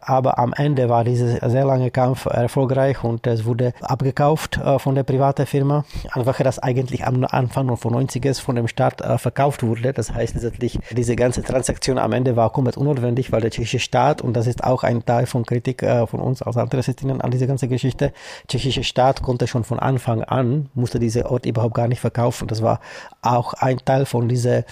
Aber 0.00 0.38
am 0.38 0.52
Ende 0.54 0.88
war 0.88 1.04
dieser 1.04 1.48
sehr 1.48 1.64
lange 1.64 1.90
Kampf 1.90 2.26
erfolgreich 2.26 3.04
und 3.04 3.26
es 3.26 3.44
wurde 3.44 3.74
abgekauft 3.80 4.56
äh, 4.56 4.78
von 4.78 4.94
der 4.94 5.02
privaten 5.02 5.46
Firma. 5.46 5.84
Einfach 6.12 6.38
das 6.38 6.58
eigentlich 6.58 7.06
am 7.06 7.24
Anfang 7.24 7.76
von 7.76 7.94
90er 7.94 8.40
von 8.40 8.56
dem 8.56 8.66
Staat 8.66 9.00
äh, 9.02 9.18
verkauft 9.50 9.62
wurde. 9.62 9.92
Das 9.92 10.12
heißt 10.12 10.34
letztendlich, 10.34 10.78
diese 10.90 11.16
ganze 11.16 11.42
Transaktion 11.42 11.98
am 11.98 12.12
Ende 12.12 12.36
war 12.36 12.50
komplett 12.50 12.76
unnotwendig, 12.76 13.32
weil 13.32 13.40
der 13.40 13.50
tschechische 13.50 13.78
Staat, 13.78 14.22
und 14.22 14.34
das 14.34 14.46
ist 14.46 14.64
auch 14.64 14.84
ein 14.84 15.04
Teil 15.04 15.26
von 15.26 15.44
Kritik 15.44 15.82
äh, 15.82 16.06
von 16.06 16.20
uns 16.20 16.42
als 16.42 16.56
Interessistinnen 16.56 17.20
an 17.20 17.30
dieser 17.30 17.46
ganzen 17.46 17.68
Geschichte, 17.68 18.12
tschechische 18.48 18.84
Staat 18.84 19.22
konnte 19.22 19.46
schon 19.46 19.64
von 19.64 19.78
Anfang 19.78 20.22
an, 20.22 20.68
musste 20.74 20.98
diese 20.98 21.30
Ort 21.30 21.46
überhaupt 21.46 21.74
gar 21.74 21.88
nicht 21.88 22.00
verkaufen. 22.00 22.48
Das 22.48 22.62
war 22.62 22.80
auch 23.22 23.54
ein 23.54 23.78
Teil 23.84 24.06
von 24.06 24.28
dieser 24.28 24.64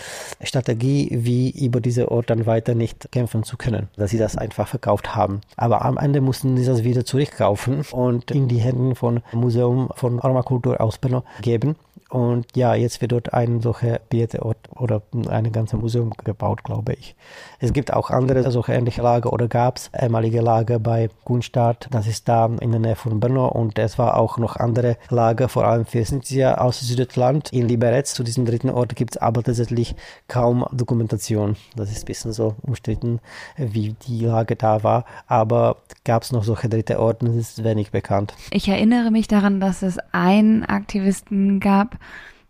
Strategie, 0.42 1.08
wie 1.12 1.50
über 1.50 1.80
diese 1.80 2.10
Ort 2.10 2.30
dann 2.30 2.46
weiter 2.46 2.74
nicht 2.74 3.10
kämpfen 3.12 3.42
zu 3.42 3.56
können, 3.56 3.88
dass 3.96 4.10
sie 4.10 4.18
das 4.18 4.36
einfach 4.36 4.68
verkauft 4.68 5.14
haben. 5.14 5.40
Aber 5.56 5.84
am 5.84 5.98
Ende 5.98 6.20
mussten 6.20 6.56
sie 6.56 6.64
das 6.64 6.84
wieder 6.84 7.04
zurückkaufen 7.04 7.84
und 7.92 8.30
in 8.30 8.48
die 8.48 8.58
Hände 8.58 8.94
von 8.94 9.22
Museum 9.32 9.90
von 9.94 10.20
Armakultur 10.20 10.80
aus 10.80 10.98
Brno 10.98 11.24
geben. 11.40 11.76
Und 12.08 12.56
ja, 12.56 12.74
jetzt 12.74 13.02
wird 13.02 13.12
dort 13.12 13.34
ein 13.34 13.60
solcher 13.60 13.98
Bieteort 14.08 14.56
oder 14.74 15.02
ein 15.28 15.52
ganzes 15.52 15.78
Museum 15.78 16.12
gebaut, 16.24 16.64
glaube 16.64 16.94
ich. 16.94 17.14
Es 17.58 17.74
gibt 17.74 17.92
auch 17.92 18.10
andere 18.10 18.50
solche 18.50 18.72
ähnliche 18.72 19.02
Lager 19.02 19.30
oder 19.30 19.46
gab 19.46 19.76
es 19.76 19.90
ehemalige 19.98 20.40
Lager 20.40 20.78
bei 20.78 21.10
Gunstadt, 21.26 21.88
das 21.90 22.06
ist 22.06 22.26
da 22.28 22.46
in 22.60 22.70
der 22.70 22.80
Nähe 22.80 22.96
von 22.96 23.20
Brno 23.20 23.48
und 23.48 23.78
es 23.78 23.98
war 23.98 24.16
auch 24.16 24.38
noch 24.38 24.56
andere 24.56 24.96
Lager, 25.10 25.50
vor 25.50 25.66
allem 25.66 25.84
für 25.84 26.02
Sintia 26.02 26.56
aus 26.58 26.80
Südland. 26.80 27.52
In 27.52 27.68
Liberec, 27.68 28.06
zu 28.06 28.22
diesem 28.22 28.46
dritten 28.46 28.70
Ort, 28.70 28.96
gibt 28.96 29.16
es 29.16 29.16
aber 29.18 29.42
tatsächlich 29.42 29.94
kaum 30.28 30.64
Dokumentation. 30.72 31.56
Das 31.76 31.90
ist 31.90 32.04
ein 32.04 32.06
bisschen 32.06 32.32
so 32.32 32.54
umstritten, 32.62 33.20
wie 33.56 33.94
die 34.06 34.24
Lage 34.24 34.56
da 34.56 34.82
war, 34.82 35.04
aber 35.26 35.76
gab 36.04 36.22
es 36.22 36.32
noch 36.32 36.44
solche 36.44 36.70
dritte 36.70 37.00
Orte, 37.00 37.26
das 37.26 37.34
ist 37.34 37.64
wenig 37.64 37.90
bekannt. 37.90 38.34
Ich 38.50 38.66
erinnere 38.68 39.10
mich 39.10 39.28
daran, 39.28 39.60
dass 39.60 39.82
es 39.82 39.98
einen 40.12 40.64
Aktivisten 40.64 41.60
gab, 41.60 41.97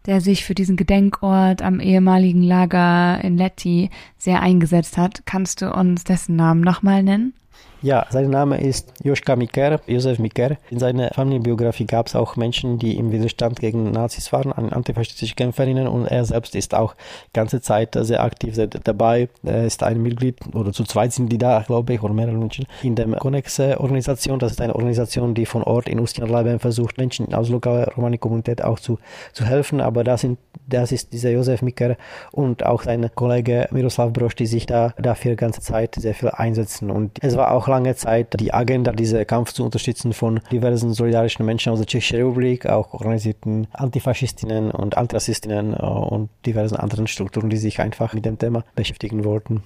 der 0.07 0.21
sich 0.21 0.45
für 0.45 0.55
diesen 0.55 0.77
Gedenkort 0.77 1.61
am 1.61 1.81
ehemaligen 1.81 2.43
Lager 2.43 3.23
in 3.23 3.37
Letti 3.37 3.91
sehr 4.17 4.41
eingesetzt 4.41 4.97
hat. 4.97 5.23
Kannst 5.27 5.61
du 5.61 5.73
uns 5.73 6.05
dessen 6.05 6.37
Namen 6.37 6.63
nochmal 6.63 7.03
nennen? 7.03 7.35
Ja, 7.81 8.07
sein 8.11 8.29
Name 8.29 8.61
ist 8.61 8.93
Joschka 9.05 9.37
Miker, 9.37 9.79
Josef 9.87 10.19
Miker. 10.19 10.57
In 10.69 10.81
seiner 10.81 11.11
Familienbiografie 11.14 11.87
gab 11.87 12.09
es 12.09 12.17
auch 12.17 12.35
Menschen, 12.35 12.81
die 12.81 12.97
im 12.97 13.12
Widerstand 13.12 13.61
gegen 13.61 13.93
Nazis 13.93 14.33
waren, 14.33 14.53
antifaschistische 14.53 15.37
Kämpferinnen 15.37 15.87
und 15.87 16.07
er 16.07 16.25
selbst 16.25 16.57
ist 16.57 16.75
auch 16.75 16.97
ganze 17.33 17.61
Zeit 17.61 17.97
sehr 18.01 18.25
aktiv 18.25 18.59
dabei. 18.83 19.29
Er 19.45 19.64
ist 19.64 19.85
ein 19.85 20.03
Mitglied 20.03 20.41
oder 20.55 20.73
zu 20.73 20.83
zweit 20.83 21.12
sind 21.12 21.31
die 21.31 21.38
da, 21.38 21.62
glaube 21.64 21.95
ich, 21.95 22.03
oder 22.03 22.12
mehrere 22.12 22.35
Menschen 22.35 22.67
in 22.83 22.97
der 22.97 23.07
Connex-Organisation. 23.07 24.41
Das 24.41 24.51
ist 24.51 24.61
eine 24.61 24.75
Organisation, 24.75 25.35
die 25.35 25.47
von 25.47 25.62
Ort 25.62 25.88
in 25.88 26.01
Ustjana 26.01 26.59
versucht, 26.59 26.99
Menschen 26.99 27.33
aus 27.33 27.49
lokaler 27.49 27.93
Romani-Kommunität 27.95 28.64
auch 28.64 28.81
zu, 28.81 28.99
zu 29.33 29.45
helfen. 29.45 29.81
Aber 29.81 30.03
das, 30.03 30.23
sind, 30.23 30.41
das 30.67 30.91
ist 30.91 31.12
dieser 31.12 31.31
Josef 31.31 31.62
Miker 31.62 31.97
und 32.33 32.67
auch 32.67 32.83
sein 32.83 33.09
Kollege 33.14 33.69
Miroslav 33.71 34.12
Brosch, 34.12 34.35
die 34.35 34.47
sich 34.47 34.67
da 34.67 34.95
dafür 34.99 35.37
ganze 35.37 35.61
Zeit 35.61 35.95
sehr 35.95 36.14
viel 36.14 36.31
einsetzen. 36.31 36.91
Und 36.91 37.23
es 37.23 37.37
war 37.37 37.53
auch 37.53 37.67
lange 37.68 37.94
Zeit 37.94 38.38
die 38.40 38.52
Agenda, 38.52 38.92
diesen 38.92 39.26
Kampf 39.26 39.52
zu 39.52 39.64
unterstützen 39.64 40.12
von 40.12 40.40
diversen 40.50 40.92
solidarischen 40.92 41.44
Menschen 41.44 41.72
aus 41.72 41.78
der 41.78 41.87
Tschechischen 41.87 42.18
Republik, 42.18 42.66
auch 42.66 42.92
organisierten 42.94 43.68
Antifaschistinnen 43.72 44.70
und 44.70 44.96
Antirassistinnen 44.96 45.74
äh, 45.74 45.76
und 45.76 46.31
diversen 46.46 46.76
anderen 46.76 47.07
Strukturen, 47.07 47.50
die 47.50 47.57
sich 47.57 47.81
einfach 47.81 48.12
mit 48.14 48.24
dem 48.24 48.38
Thema 48.38 48.64
beschäftigen 48.74 49.24
wollten. 49.24 49.62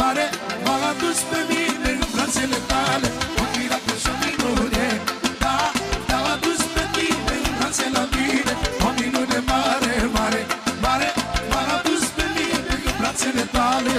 Mare 0.00 0.26
M-a 0.64 0.76
adus 0.90 1.18
pe 1.30 1.40
mine 1.50 1.90
în 1.98 2.02
brațele 2.12 2.58
tale 2.70 3.08
Un 3.40 3.48
miracol 3.56 3.96
și 4.02 4.08
o 4.12 4.14
minune 4.22 4.86
Da, 5.42 5.56
te-am 6.08 6.26
adus 6.34 6.60
pe 6.74 6.82
tine 6.94 7.34
în 7.46 7.52
brațe 7.58 7.86
la 7.96 8.04
mine 8.14 8.52
O 8.86 8.88
minune 9.00 9.38
mare, 9.50 9.92
mare, 10.16 10.40
mare 10.84 11.08
M-a 11.50 11.62
adus 11.76 12.04
pe 12.16 12.24
mine 12.36 12.74
în 12.86 12.94
brațele 12.98 13.44
tale 13.56 13.96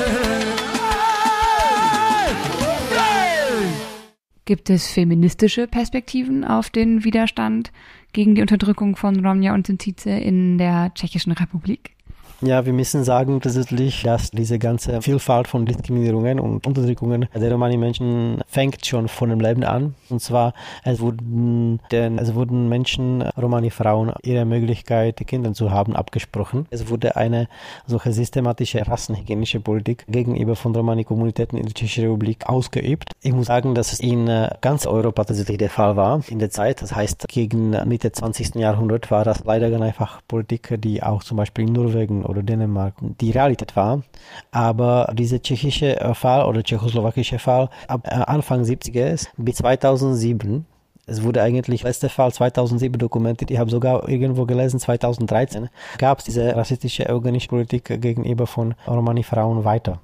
Gibt 4.49 4.69
es 4.69 4.83
feministische 4.93 5.67
Perspektiven 5.67 6.45
auf 6.45 6.69
den 6.69 7.03
Widerstand 7.03 7.73
gegen 8.13 8.33
die 8.35 8.41
Unterdrückung 8.41 8.95
von 8.95 9.19
Romja 9.25 9.53
und 9.53 9.67
Sintize 9.67 10.09
in 10.09 10.57
der 10.57 10.93
Tschechischen 10.93 11.33
Republik? 11.33 11.96
Ja, 12.41 12.67
wir 12.67 12.73
müssen 12.73 13.03
sagen 13.03 13.41
tatsächlich, 13.41 14.03
dass 14.03 14.29
diese 14.29 14.59
ganze 14.59 15.01
Vielfalt 15.01 15.47
von 15.47 15.65
Diskriminierungen 15.65 16.39
und 16.39 16.67
Unterdrückungen 16.67 17.27
der 17.33 17.51
Romani-Menschen 17.51 18.43
fängt 18.47 18.85
schon 18.85 19.07
von 19.07 19.31
dem 19.31 19.39
Leben 19.39 19.63
an. 19.63 19.95
Und 20.09 20.21
zwar, 20.21 20.53
es 20.83 20.99
wurden, 20.99 21.79
denn, 21.91 22.19
es 22.19 22.35
wurden 22.35 22.69
Menschen, 22.69 23.23
Romani-Frauen, 23.23 24.13
ihre 24.21 24.45
Möglichkeit, 24.45 25.25
Kinder 25.25 25.53
zu 25.53 25.71
haben, 25.71 25.95
abgesprochen. 25.95 26.67
Es 26.69 26.91
wurde 26.91 27.15
eine 27.15 27.47
solche 27.87 28.13
systematische 28.13 28.87
rassenhygienische 28.87 29.59
Politik 29.59 30.05
gegenüber 30.07 30.55
von 30.55 30.75
Romani-Kommunitäten 30.75 31.57
in 31.57 31.65
der 31.65 31.73
Tschechischen 31.73 32.03
Republik 32.03 32.47
ausgeübt. 32.47 33.13
Ich 33.23 33.33
muss 33.33 33.47
sagen, 33.47 33.73
dass 33.73 33.93
es 33.93 33.99
in 33.99 34.27
äh, 34.27 34.51
ganz 34.61 34.85
Europa 34.85 35.23
tatsächlich 35.23 35.57
der 35.57 35.71
Fall 35.71 35.95
war 35.95 36.21
in 36.27 36.37
der 36.37 36.51
Zeit. 36.51 36.83
Das 36.83 36.95
heißt, 36.95 37.27
gegen 37.29 37.71
Mitte 37.87 38.11
20. 38.11 38.55
Jahrhundert 38.55 39.09
war 39.09 39.23
das 39.23 39.43
leider 39.43 39.71
ganz 39.71 39.81
einfach 39.81 40.21
Politik, 40.27 40.75
die 40.83 41.01
auch 41.01 41.23
zum 41.23 41.37
Beispiel 41.37 41.67
in 41.67 41.73
Norwegen 41.73 42.26
oder 42.27 42.43
Dänemark 42.43 42.95
die 42.99 43.31
Realität 43.31 43.75
war. 43.75 44.03
Aber 44.51 45.11
dieser 45.13 45.41
tschechische 45.41 45.99
äh, 45.99 46.13
Fall 46.13 46.45
oder 46.45 46.63
tschechoslowakische 46.63 47.39
Fall 47.39 47.69
ab 47.87 48.07
äh, 48.07 48.15
Anfang 48.15 48.63
70er 48.63 49.27
bis 49.37 49.55
2007 49.55 50.65
es 51.07 51.23
wurde 51.23 51.41
eigentlich 51.41 51.83
letzter 51.83 52.09
Fall 52.09 52.33
2007 52.33 52.99
dokumentiert. 52.99 53.49
Ich 53.49 53.57
habe 53.57 53.71
sogar 53.71 54.07
irgendwo 54.09 54.45
gelesen, 54.45 54.77
2013 54.79 55.69
gab 55.97 56.19
es 56.19 56.25
diese 56.25 56.53
rassistische 56.55 57.09
organische 57.09 57.47
Politik 57.47 58.01
gegenüber 58.01 58.45
von 58.45 58.75
Romani-Frauen 58.85 59.63
weiter. 59.63 60.01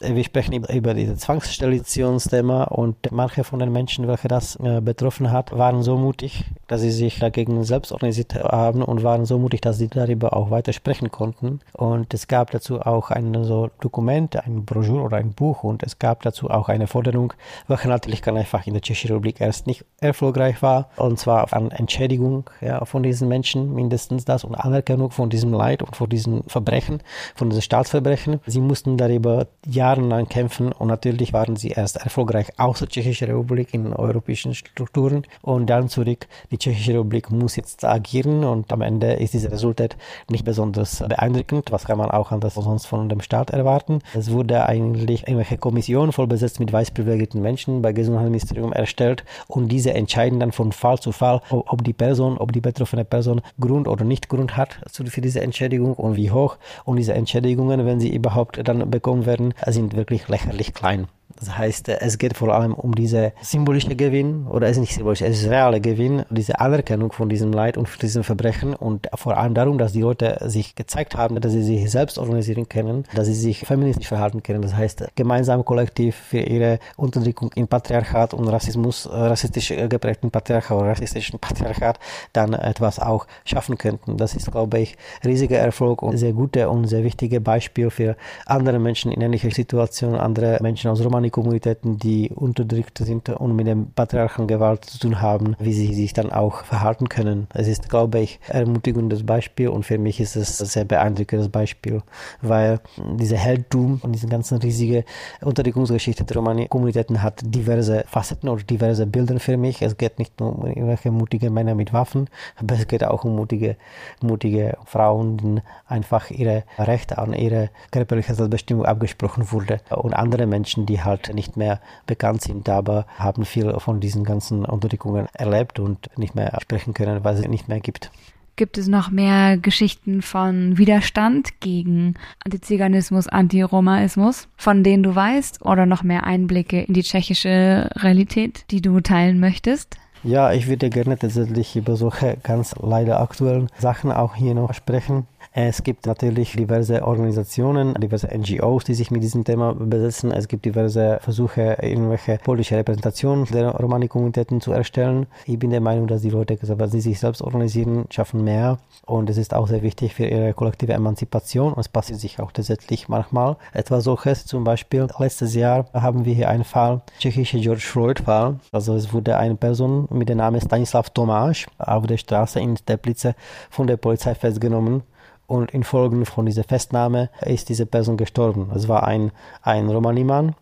Wir 0.00 0.24
sprechen 0.24 0.54
über 0.54 0.94
dieses 0.94 1.20
Zwangssteriliationsthema 1.20 2.64
und 2.64 2.96
manche 3.12 3.44
von 3.44 3.58
den 3.58 3.70
Menschen, 3.70 4.08
welche 4.08 4.28
das 4.28 4.56
äh, 4.56 4.80
betroffen 4.80 5.30
hat, 5.30 5.56
waren 5.56 5.82
so 5.82 5.96
mutig, 5.98 6.44
dass 6.68 6.80
sie 6.80 6.90
sich 6.90 7.18
dagegen 7.18 7.62
selbst 7.64 7.92
organisiert 7.92 8.34
haben 8.34 8.82
und 8.82 9.02
waren 9.02 9.26
so 9.26 9.38
mutig, 9.38 9.60
dass 9.60 9.76
sie 9.76 9.88
darüber 9.88 10.34
auch 10.34 10.50
weiter 10.50 10.72
sprechen 10.72 11.10
konnten. 11.10 11.60
Und 11.74 12.14
es 12.14 12.28
gab 12.28 12.50
dazu 12.50 12.80
auch 12.80 13.10
ein 13.10 13.44
so 13.44 13.70
Dokument, 13.80 14.36
ein 14.36 14.64
Broschüre 14.64 15.02
oder 15.02 15.18
ein 15.18 15.32
Buch 15.32 15.64
und 15.64 15.82
es 15.82 15.98
gab 15.98 16.22
dazu 16.22 16.50
auch 16.50 16.70
eine 16.70 16.86
Forderung, 16.86 17.34
welche 17.68 17.88
natürlich 17.88 18.22
ganz 18.22 18.38
einfach 18.38 18.66
in 18.66 18.72
der 18.72 18.82
Tschechischen 18.82 19.08
Republik 19.08 19.40
erst 19.40 19.66
nicht 19.66 19.84
erfolgreich 20.00 20.45
war, 20.60 20.88
und 20.96 21.18
zwar 21.18 21.52
an 21.52 21.70
Entschädigung 21.70 22.48
ja, 22.60 22.84
von 22.84 23.02
diesen 23.02 23.28
Menschen, 23.28 23.74
mindestens 23.74 24.24
das, 24.24 24.44
und 24.44 24.54
Anerkennung 24.54 25.10
von 25.10 25.30
diesem 25.30 25.52
Leid 25.52 25.82
und 25.82 25.96
von 25.96 26.08
diesen 26.08 26.42
Verbrechen, 26.44 27.02
von 27.34 27.50
diesen 27.50 27.62
Staatsverbrechen. 27.62 28.40
Sie 28.46 28.60
mussten 28.60 28.96
darüber 28.96 29.46
jahrelang 29.66 30.28
kämpfen 30.28 30.72
und 30.72 30.88
natürlich 30.88 31.32
waren 31.32 31.56
sie 31.56 31.70
erst 31.70 31.96
erfolgreich 31.96 32.48
aus 32.58 32.78
der 32.78 32.88
Tschechischen 32.88 33.28
Republik 33.28 33.74
in 33.74 33.92
europäischen 33.92 34.54
Strukturen 34.54 35.22
und 35.42 35.66
dann 35.66 35.88
zurück. 35.88 36.26
Die 36.50 36.58
Tschechische 36.58 36.92
Republik 36.92 37.30
muss 37.30 37.56
jetzt 37.56 37.84
agieren 37.84 38.44
und 38.44 38.72
am 38.72 38.82
Ende 38.82 39.14
ist 39.14 39.34
dieses 39.34 39.50
Resultat 39.50 39.96
nicht 40.30 40.44
besonders 40.44 41.00
beeindruckend. 41.00 41.72
Was 41.72 41.84
kann 41.84 41.98
man 41.98 42.10
auch 42.10 42.32
anders 42.32 42.54
sonst 42.54 42.86
von 42.86 43.08
dem 43.08 43.20
Staat 43.20 43.50
erwarten? 43.50 44.00
Es 44.14 44.30
wurde 44.30 44.66
eigentlich 44.66 45.22
irgendwelche 45.22 45.58
Kommission 45.58 46.12
voll 46.12 46.26
besetzt 46.26 46.60
mit 46.60 46.72
weiß 46.72 46.90
privilegierten 46.90 47.42
Menschen 47.42 47.82
bei 47.82 47.92
Gesundheitsministerium 47.92 48.72
erstellt 48.72 49.24
und 49.48 49.68
diese 49.68 49.94
entscheiden 49.94 50.35
dann 50.40 50.52
von 50.52 50.72
Fall 50.72 50.98
zu 50.98 51.12
Fall, 51.12 51.40
ob, 51.50 51.72
ob 51.72 51.84
die 51.84 51.92
Person, 51.92 52.38
ob 52.38 52.52
die 52.52 52.60
betroffene 52.60 53.04
Person 53.04 53.40
Grund 53.60 53.88
oder 53.88 54.04
nicht 54.04 54.28
Grund 54.28 54.56
hat 54.56 54.80
für 54.90 55.20
diese 55.20 55.40
Entschädigung 55.40 55.94
und 55.94 56.16
wie 56.16 56.30
hoch. 56.30 56.56
Und 56.84 56.96
diese 56.96 57.14
Entschädigungen, 57.14 57.84
wenn 57.86 58.00
sie 58.00 58.14
überhaupt 58.14 58.60
dann 58.66 58.90
bekommen 58.90 59.26
werden, 59.26 59.54
sind 59.66 59.96
wirklich 59.96 60.28
lächerlich 60.28 60.74
klein. 60.74 61.08
Das 61.38 61.56
heißt, 61.56 61.88
es 61.88 62.18
geht 62.18 62.36
vor 62.36 62.54
allem 62.54 62.74
um 62.74 62.94
diese 62.94 63.32
symbolische 63.42 63.94
Gewinn, 63.94 64.46
oder 64.46 64.66
es 64.66 64.72
ist 64.72 64.80
nicht 64.80 64.94
symbolisch, 64.94 65.22
es 65.22 65.42
ist 65.42 65.50
reale 65.50 65.80
Gewinn, 65.80 66.24
diese 66.30 66.60
Anerkennung 66.60 67.12
von 67.12 67.28
diesem 67.28 67.52
Leid 67.52 67.76
und 67.76 67.88
von 67.88 68.00
diesem 68.00 68.24
Verbrechen 68.24 68.74
und 68.74 69.08
vor 69.14 69.36
allem 69.36 69.54
darum, 69.54 69.78
dass 69.78 69.92
die 69.92 70.00
Leute 70.00 70.38
sich 70.46 70.74
gezeigt 70.74 71.16
haben, 71.16 71.40
dass 71.40 71.52
sie 71.52 71.62
sich 71.62 71.90
selbst 71.90 72.18
organisieren 72.18 72.68
können, 72.68 73.04
dass 73.14 73.26
sie 73.26 73.34
sich 73.34 73.60
feministisch 73.60 74.08
verhalten 74.08 74.42
können. 74.42 74.62
Das 74.62 74.74
heißt, 74.74 75.08
gemeinsam 75.14 75.64
kollektiv 75.64 76.16
für 76.16 76.40
ihre 76.40 76.78
Unterdrückung 76.96 77.50
in 77.54 77.68
Patriarchat 77.68 78.34
und 78.34 78.48
Rassismus, 78.48 79.08
rassistisch 79.10 79.74
geprägten 79.88 80.30
Patriarchat 80.30 80.76
oder 80.76 80.88
rassistischen 80.88 81.38
Patriarchat 81.38 81.98
dann 82.32 82.54
etwas 82.54 82.98
auch 82.98 83.26
schaffen 83.44 83.76
könnten. 83.78 84.16
Das 84.16 84.34
ist, 84.34 84.50
glaube 84.50 84.78
ich, 84.78 84.96
riesiger 85.24 85.58
Erfolg 85.58 86.02
und 86.02 86.16
sehr 86.16 86.32
gute 86.32 86.70
und 86.70 86.86
sehr 86.86 87.04
wichtige 87.04 87.40
Beispiel 87.40 87.90
für 87.90 88.16
andere 88.46 88.78
Menschen 88.78 89.12
in 89.12 89.20
ähnlicher 89.20 89.50
Situation, 89.50 90.14
andere 90.14 90.58
Menschen 90.62 90.90
aus 90.90 91.04
Romani 91.04 91.25
Kommunitäten, 91.30 91.98
die 91.98 92.30
unterdrückt 92.30 92.98
sind 92.98 93.28
und 93.28 93.56
mit 93.56 93.66
dem 93.66 93.90
patriarchalen 93.92 94.48
Gewalt 94.48 94.84
zu 94.84 94.98
tun 94.98 95.20
haben, 95.20 95.56
wie 95.58 95.72
sie 95.72 95.94
sich 95.94 96.12
dann 96.12 96.32
auch 96.32 96.64
verhalten 96.64 97.08
können. 97.08 97.46
Es 97.54 97.68
ist, 97.68 97.88
glaube 97.88 98.20
ich, 98.20 98.38
ein 98.48 98.66
ermutigendes 98.66 99.24
Beispiel 99.24 99.68
und 99.68 99.84
für 99.84 99.98
mich 99.98 100.20
ist 100.20 100.36
es 100.36 100.60
ein 100.60 100.66
sehr 100.66 100.84
beeindruckendes 100.84 101.48
Beispiel, 101.48 102.02
weil 102.42 102.80
diese 103.18 103.36
Heldtum 103.36 104.00
und 104.02 104.12
diese 104.12 104.26
ganzen 104.26 104.58
riesige 104.58 105.04
Unterdrückungsgeschichte 105.40 106.24
der 106.24 106.36
Romani-Kommunitäten 106.36 107.22
hat 107.22 107.40
diverse 107.44 108.04
Facetten 108.06 108.48
oder 108.48 108.62
diverse 108.62 109.06
Bilder 109.06 109.38
für 109.40 109.56
mich. 109.56 109.82
Es 109.82 109.96
geht 109.96 110.18
nicht 110.18 110.38
nur 110.40 110.56
um 110.56 110.66
irgendwelche 110.66 111.10
mutige 111.10 111.50
Männer 111.50 111.74
mit 111.74 111.92
Waffen, 111.92 112.28
aber 112.56 112.74
es 112.74 112.86
geht 112.86 113.04
auch 113.04 113.24
um 113.24 113.36
mutige, 113.36 113.76
mutige 114.20 114.76
Frauen, 114.84 115.36
die 115.38 115.62
einfach 115.86 116.30
ihre 116.30 116.64
Rechte 116.78 117.18
an 117.18 117.32
ihre 117.32 117.70
körperliche 117.90 118.34
Selbstbestimmung 118.34 118.84
abgesprochen 118.84 119.50
wurde 119.52 119.80
und 119.90 120.14
andere 120.14 120.46
Menschen, 120.46 120.86
die 120.86 121.02
halt 121.02 121.15
nicht 121.32 121.56
mehr 121.56 121.80
bekannt 122.06 122.42
sind, 122.42 122.68
aber 122.68 123.06
haben 123.18 123.44
viel 123.44 123.72
von 123.78 124.00
diesen 124.00 124.24
ganzen 124.24 124.64
Unterdrückungen 124.64 125.26
erlebt 125.32 125.78
und 125.78 126.10
nicht 126.16 126.34
mehr 126.34 126.56
sprechen 126.62 126.94
können, 126.94 127.24
weil 127.24 127.36
es 127.36 127.46
nicht 127.48 127.68
mehr 127.68 127.80
gibt. 127.80 128.10
Gibt 128.56 128.78
es 128.78 128.88
noch 128.88 129.10
mehr 129.10 129.58
Geschichten 129.58 130.22
von 130.22 130.78
Widerstand 130.78 131.60
gegen 131.60 132.14
Antiziganismus, 132.42 133.28
Antiromaismus, 133.28 134.48
von 134.56 134.82
denen 134.82 135.02
du 135.02 135.14
weißt, 135.14 135.60
oder 135.60 135.84
noch 135.84 136.02
mehr 136.02 136.24
Einblicke 136.24 136.80
in 136.80 136.94
die 136.94 137.02
tschechische 137.02 137.90
Realität, 137.96 138.64
die 138.70 138.80
du 138.80 139.00
teilen 139.00 139.40
möchtest? 139.40 139.98
Ja, 140.22 140.52
ich 140.52 140.68
würde 140.68 140.88
gerne 140.88 141.18
tatsächlich 141.18 141.76
über 141.76 141.96
solche 141.96 142.38
ganz 142.42 142.74
leider 142.80 143.20
aktuellen 143.20 143.68
Sachen 143.78 144.10
auch 144.10 144.34
hier 144.34 144.54
noch 144.54 144.72
sprechen. 144.72 145.26
Es 145.58 145.82
gibt 145.82 146.04
natürlich 146.04 146.52
diverse 146.52 147.02
Organisationen, 147.02 147.94
diverse 147.94 148.28
NGOs, 148.28 148.84
die 148.84 148.92
sich 148.92 149.10
mit 149.10 149.22
diesem 149.22 149.42
Thema 149.42 149.72
besetzen. 149.72 150.30
Es 150.30 150.48
gibt 150.48 150.66
diverse 150.66 151.18
Versuche, 151.22 151.78
irgendwelche 151.80 152.36
politische 152.44 152.76
Repräsentationen 152.76 153.46
der 153.46 153.70
Romani-Kommunitäten 153.70 154.60
zu 154.60 154.72
erstellen. 154.72 155.26
Ich 155.46 155.58
bin 155.58 155.70
der 155.70 155.80
Meinung, 155.80 156.08
dass 156.08 156.20
die 156.20 156.28
Leute, 156.28 156.58
wenn 156.60 156.90
sie 156.90 157.00
sich 157.00 157.18
selbst 157.18 157.40
organisieren, 157.40 158.04
schaffen 158.10 158.44
mehr. 158.44 158.76
Und 159.06 159.30
es 159.30 159.38
ist 159.38 159.54
auch 159.54 159.66
sehr 159.66 159.80
wichtig 159.80 160.12
für 160.12 160.26
ihre 160.26 160.52
kollektive 160.52 160.92
Emanzipation. 160.92 161.72
Und 161.72 161.80
es 161.80 161.88
passiert 161.88 162.20
sich 162.20 162.38
auch 162.38 162.52
tatsächlich 162.52 163.08
manchmal 163.08 163.56
etwas 163.72 164.04
solches. 164.04 164.44
Zum 164.44 164.62
Beispiel 164.62 165.06
letztes 165.18 165.54
Jahr 165.54 165.86
haben 165.94 166.26
wir 166.26 166.34
hier 166.34 166.50
einen 166.50 166.64
Fall, 166.64 167.00
tschechische 167.18 167.58
George 167.60 167.80
Floyd-Fall. 167.80 168.60
Also 168.72 168.94
es 168.94 169.10
wurde 169.10 169.38
eine 169.38 169.54
Person 169.54 170.06
mit 170.10 170.28
dem 170.28 170.36
Namen 170.36 170.60
Stanislav 170.60 171.08
Tomáš 171.14 171.66
auf 171.78 172.06
der 172.06 172.18
Straße 172.18 172.60
in 172.60 172.74
Teplice 172.74 173.34
von 173.70 173.86
der 173.86 173.96
Polizei 173.96 174.34
festgenommen 174.34 175.02
und 175.46 175.72
infolge 175.72 176.24
von 176.26 176.46
dieser 176.46 176.64
Festnahme 176.64 177.30
ist 177.42 177.68
diese 177.68 177.86
Person 177.86 178.16
gestorben. 178.16 178.70
Es 178.74 178.88
war 178.88 179.06
ein, 179.06 179.30
ein 179.62 179.88
Romanimann. 179.88 180.54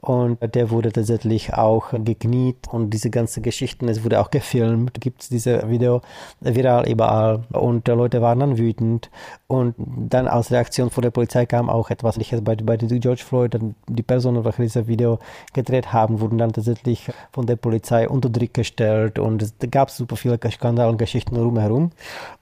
Und 0.00 0.38
der 0.54 0.70
wurde 0.70 0.92
tatsächlich 0.92 1.52
auch 1.54 1.90
gekniet. 1.92 2.68
Und 2.70 2.90
diese 2.90 3.10
ganzen 3.10 3.42
Geschichten, 3.42 3.88
es 3.88 4.02
wurde 4.02 4.20
auch 4.20 4.30
gefilmt, 4.30 4.98
gibt 5.00 5.22
es 5.22 5.28
diese 5.28 5.68
Video 5.68 6.00
viral 6.40 6.88
überall. 6.88 7.42
Und 7.52 7.86
die 7.86 7.90
Leute 7.90 8.22
waren 8.22 8.40
dann 8.40 8.56
wütend. 8.56 9.10
Und 9.46 9.74
dann 9.76 10.26
als 10.26 10.50
Reaktion 10.50 10.90
von 10.90 11.02
der 11.02 11.10
Polizei 11.10 11.44
kam 11.44 11.68
auch 11.68 11.90
etwas. 11.90 12.18
Bei, 12.42 12.56
bei 12.56 12.76
George 12.76 13.22
Floyd, 13.22 13.58
die 13.88 14.02
Personen, 14.02 14.44
welche 14.44 14.62
dieses 14.62 14.86
Video 14.86 15.18
gedreht 15.52 15.92
haben, 15.92 16.20
wurden 16.20 16.38
dann 16.38 16.52
tatsächlich 16.52 17.10
von 17.32 17.46
der 17.46 17.56
Polizei 17.56 18.08
unter 18.08 18.30
Druck 18.30 18.54
gestellt. 18.54 19.18
Und 19.18 19.42
es 19.42 19.54
gab 19.70 19.90
super 19.90 20.16
viele 20.16 20.38
Skandale 20.50 20.88
und 20.88 20.96
Geschichten 20.96 21.36
rumherum 21.36 21.90